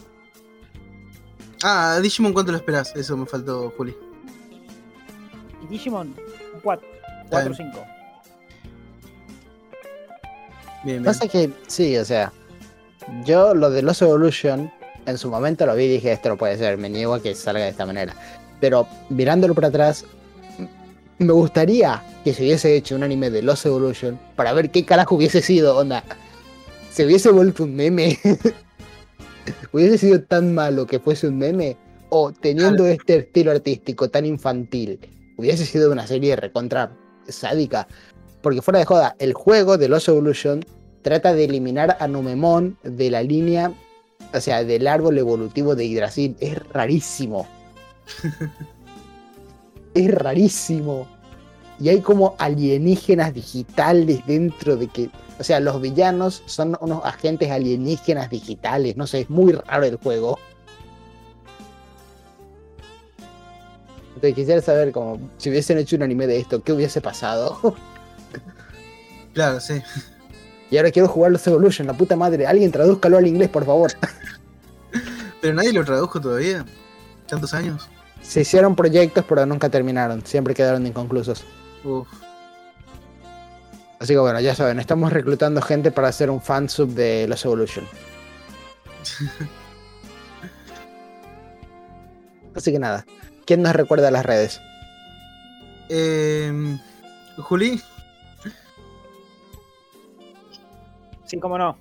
Ah, 1.62 1.94
a 1.94 2.00
Digimon, 2.00 2.32
¿cuánto 2.32 2.52
lo 2.52 2.58
esperás? 2.58 2.94
Eso 2.94 3.16
me 3.16 3.26
faltó, 3.26 3.72
Juli. 3.76 3.96
Y 5.62 5.66
Digimon, 5.66 6.14
un 6.54 6.60
4. 6.62 6.88
4 7.30 7.50
o 7.50 7.54
5. 7.54 7.72
Bien, 10.84 11.02
bien. 11.02 11.04
Pasa 11.04 11.26
que, 11.26 11.52
sí, 11.66 11.96
o 11.96 12.04
sea, 12.04 12.32
yo 13.24 13.54
lo 13.54 13.70
de 13.70 13.82
los 13.82 14.00
Evolution, 14.00 14.70
En 15.06 15.18
su 15.18 15.28
momento 15.28 15.66
lo 15.66 15.74
vi 15.74 15.84
y 15.84 15.88
dije, 15.88 16.12
esto 16.12 16.28
no 16.28 16.36
puede 16.36 16.56
ser, 16.58 16.78
me 16.78 16.88
niego 16.88 17.14
a 17.14 17.22
que 17.22 17.34
salga 17.34 17.64
de 17.64 17.70
esta 17.70 17.86
manera. 17.86 18.14
Pero 18.60 18.86
mirándolo 19.08 19.54
para 19.54 19.68
atrás, 19.68 20.04
me 21.18 21.32
gustaría 21.32 22.02
que 22.22 22.32
se 22.34 22.42
hubiese 22.42 22.76
hecho 22.76 22.94
un 22.94 23.02
anime 23.02 23.30
de 23.30 23.42
Lost 23.42 23.66
Evolution 23.66 24.18
para 24.36 24.52
ver 24.52 24.70
qué 24.70 24.84
carajo 24.84 25.16
hubiese 25.16 25.42
sido, 25.42 25.76
onda. 25.76 26.04
Se 26.90 27.06
hubiese 27.06 27.30
vuelto 27.30 27.64
un 27.64 27.74
meme. 27.76 28.18
hubiese 29.72 29.98
sido 29.98 30.22
tan 30.22 30.54
malo 30.54 30.86
que 30.86 30.98
fuese 30.98 31.28
un 31.28 31.38
meme. 31.38 31.76
O 32.10 32.32
teniendo 32.32 32.86
este 32.86 33.18
estilo 33.18 33.52
artístico 33.52 34.10
tan 34.10 34.26
infantil, 34.26 34.98
hubiese 35.36 35.64
sido 35.64 35.92
una 35.92 36.06
serie 36.06 36.34
recontra 36.34 36.92
sádica. 37.28 37.86
Porque 38.42 38.62
fuera 38.62 38.80
de 38.80 38.84
joda, 38.84 39.14
el 39.20 39.32
juego 39.32 39.78
de 39.78 39.88
Lost 39.88 40.08
Evolution 40.08 40.64
trata 41.02 41.32
de 41.34 41.44
eliminar 41.44 41.96
a 42.00 42.08
Numemon 42.08 42.76
de 42.82 43.10
la 43.10 43.22
línea, 43.22 43.72
o 44.34 44.40
sea, 44.40 44.64
del 44.64 44.88
árbol 44.88 45.18
evolutivo 45.18 45.76
de 45.76 45.86
Yggdrasil. 45.86 46.36
Es 46.40 46.58
rarísimo. 46.72 47.46
es 49.94 50.14
rarísimo. 50.14 51.06
Y 51.80 51.88
hay 51.88 52.00
como 52.00 52.36
alienígenas 52.38 53.32
digitales 53.34 54.20
dentro 54.26 54.76
de 54.76 54.86
que. 54.88 55.10
O 55.38 55.44
sea, 55.44 55.58
los 55.58 55.80
villanos 55.80 56.42
son 56.44 56.76
unos 56.80 57.02
agentes 57.04 57.50
alienígenas 57.50 58.28
digitales. 58.28 58.96
No 58.96 59.06
sé, 59.06 59.22
es 59.22 59.30
muy 59.30 59.52
raro 59.52 59.84
el 59.84 59.96
juego. 59.96 60.38
Entonces 64.20 64.34
quisiera 64.34 64.60
saber 64.60 64.92
como 64.92 65.18
si 65.38 65.48
hubiesen 65.48 65.78
hecho 65.78 65.96
un 65.96 66.02
anime 66.02 66.26
de 66.26 66.38
esto, 66.38 66.62
¿qué 66.62 66.72
hubiese 66.72 67.00
pasado? 67.00 67.58
Claro, 69.32 69.60
sí. 69.60 69.80
y 70.72 70.76
ahora 70.76 70.90
quiero 70.90 71.06
jugar 71.06 71.30
los 71.30 71.46
Evolution, 71.46 71.86
la 71.86 71.92
puta 71.92 72.16
madre. 72.16 72.48
Alguien 72.48 72.72
tradúzcalo 72.72 73.16
al 73.16 73.28
inglés, 73.28 73.48
por 73.48 73.64
favor. 73.64 73.92
Pero 75.40 75.54
nadie 75.54 75.72
lo 75.72 75.84
tradujo 75.84 76.20
todavía. 76.20 76.66
Tantos 77.28 77.54
años. 77.54 77.88
Se 78.22 78.40
hicieron 78.40 78.74
proyectos, 78.74 79.24
pero 79.26 79.46
nunca 79.46 79.68
terminaron. 79.68 80.26
Siempre 80.26 80.52
quedaron 80.52 80.84
inconclusos. 80.84 81.44
Uf. 81.84 82.08
Así 83.98 84.14
que 84.14 84.18
bueno, 84.18 84.40
ya 84.40 84.54
saben, 84.54 84.80
estamos 84.80 85.12
reclutando 85.12 85.60
gente 85.60 85.90
para 85.90 86.08
hacer 86.08 86.30
un 86.30 86.40
fansub 86.40 86.88
de 86.90 87.28
los 87.28 87.44
Evolution. 87.44 87.86
Así 92.54 92.72
que 92.72 92.78
nada, 92.78 93.04
¿quién 93.44 93.62
nos 93.62 93.74
recuerda 93.74 94.10
las 94.10 94.24
redes? 94.24 94.60
Eh, 95.88 96.78
Juli, 97.38 97.80
Sí, 101.30 101.38
cómo 101.38 101.56
no. 101.56 101.78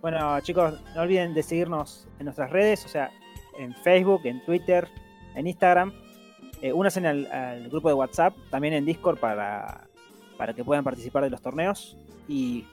Bueno, 0.00 0.40
chicos, 0.40 0.74
no 0.96 1.02
olviden 1.02 1.34
de 1.34 1.44
seguirnos 1.44 2.08
en 2.18 2.24
nuestras 2.24 2.50
redes, 2.50 2.84
o 2.84 2.88
sea, 2.88 3.12
en 3.56 3.72
Facebook, 3.76 4.22
en 4.24 4.44
Twitter, 4.44 4.88
en 5.36 5.46
Instagram. 5.46 5.92
Eh, 6.62 6.72
únanse 6.72 7.06
al, 7.06 7.26
al 7.26 7.68
grupo 7.68 7.88
de 7.88 7.94
WhatsApp, 7.94 8.34
también 8.48 8.72
en 8.72 8.84
Discord 8.84 9.18
para, 9.18 9.88
para 10.38 10.54
que 10.54 10.64
puedan 10.64 10.84
participar 10.84 11.24
de 11.24 11.30
los 11.30 11.42
torneos. 11.42 11.98
Y 12.28 12.64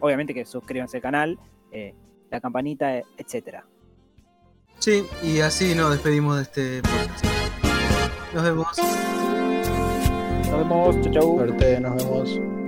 obviamente 0.00 0.32
que 0.34 0.44
suscríbanse 0.46 0.96
al 0.96 1.02
canal, 1.02 1.38
eh, 1.70 1.94
la 2.30 2.40
campanita, 2.40 2.96
etcétera. 3.18 3.66
sí, 4.78 5.04
y 5.22 5.40
así 5.40 5.74
nos 5.74 5.90
despedimos 5.92 6.36
de 6.36 6.42
este 6.42 6.82
podcast. 6.82 7.24
Nos 8.34 8.42
vemos. 8.42 8.66
Nos 10.48 10.58
vemos, 10.58 11.00
chau 11.02 11.12
chau. 11.12 11.36
Suerte, 11.36 11.80
nos 11.80 11.96
vemos. 11.96 12.59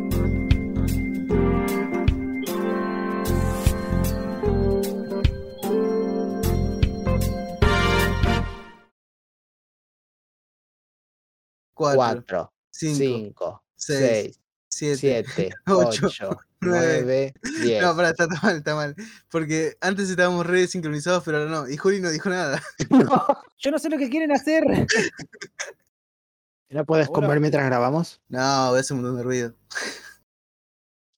4, 11.94 12.52
cinco, 12.70 12.96
5, 12.96 13.64
seis, 13.76 14.40
6, 14.68 14.98
siete. 15.00 15.28
7, 15.34 15.54
ocho, 15.66 16.06
8, 16.06 16.28
nueve. 16.62 17.34
9, 17.42 17.60
10. 17.64 17.82
No, 17.82 17.96
pará, 17.96 18.10
está, 18.10 18.24
está 18.24 18.40
mal, 18.42 18.56
está 18.56 18.74
mal. 18.74 18.96
Porque 19.30 19.76
antes 19.80 20.08
estábamos 20.10 20.46
re 20.46 20.66
sincronizados, 20.66 21.22
pero 21.24 21.38
ahora 21.38 21.50
no. 21.50 21.68
Y 21.68 21.76
Juli 21.76 22.00
no 22.00 22.10
dijo 22.10 22.28
nada. 22.30 22.62
Yo 23.58 23.70
no 23.70 23.78
sé 23.78 23.88
lo 23.90 23.98
que 23.98 24.08
quieren 24.10 24.32
hacer. 24.32 24.64
¿No 26.70 26.86
puedes 26.86 27.08
Ahora- 27.08 27.20
comer 27.20 27.40
mientras 27.40 27.66
grabamos? 27.66 28.20
No, 28.28 28.74
hace 28.74 28.94
un 28.94 29.00
montón 29.02 29.18
de 29.18 29.22
ruido. 29.24 29.54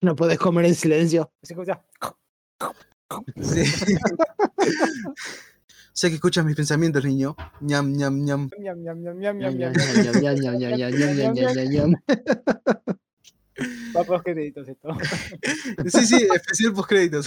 ¿No 0.00 0.16
puedes 0.16 0.38
comer 0.38 0.64
en 0.66 0.74
silencio? 0.74 1.32
Se 1.42 1.52
escucha. 1.54 1.82
Sí. 3.40 3.64
sé 5.94 6.08
que 6.08 6.16
escuchas 6.16 6.44
mis 6.44 6.56
pensamientos, 6.56 7.04
niño. 7.04 7.36
ñam, 7.60 7.92
ñam, 7.92 8.24
ñam. 8.24 8.50
Ñam, 8.58 8.82
ñam, 8.82 9.00
ñam, 9.02 9.18
ñam, 9.20 9.38
Ñam, 9.38 9.56
ñam, 9.56 9.72
ñam, 9.72 9.72
ñam. 9.72 10.02
ñam, 10.04 10.22
ñam, 10.22 10.58
ñam, 10.58 10.58
ñam, 10.58 10.76
ñam, 10.76 11.16
ñam, 11.16 11.34
ñam, 11.34 11.54
ñam, 11.54 11.68
ñam. 11.72 11.94
Va 13.96 14.02
los 14.02 14.22
créditos 14.22 14.68
esto. 14.68 14.88
Sí, 15.86 16.06
sí, 16.06 16.26
especial 16.34 16.72
post 16.72 16.88
créditos. 16.88 17.26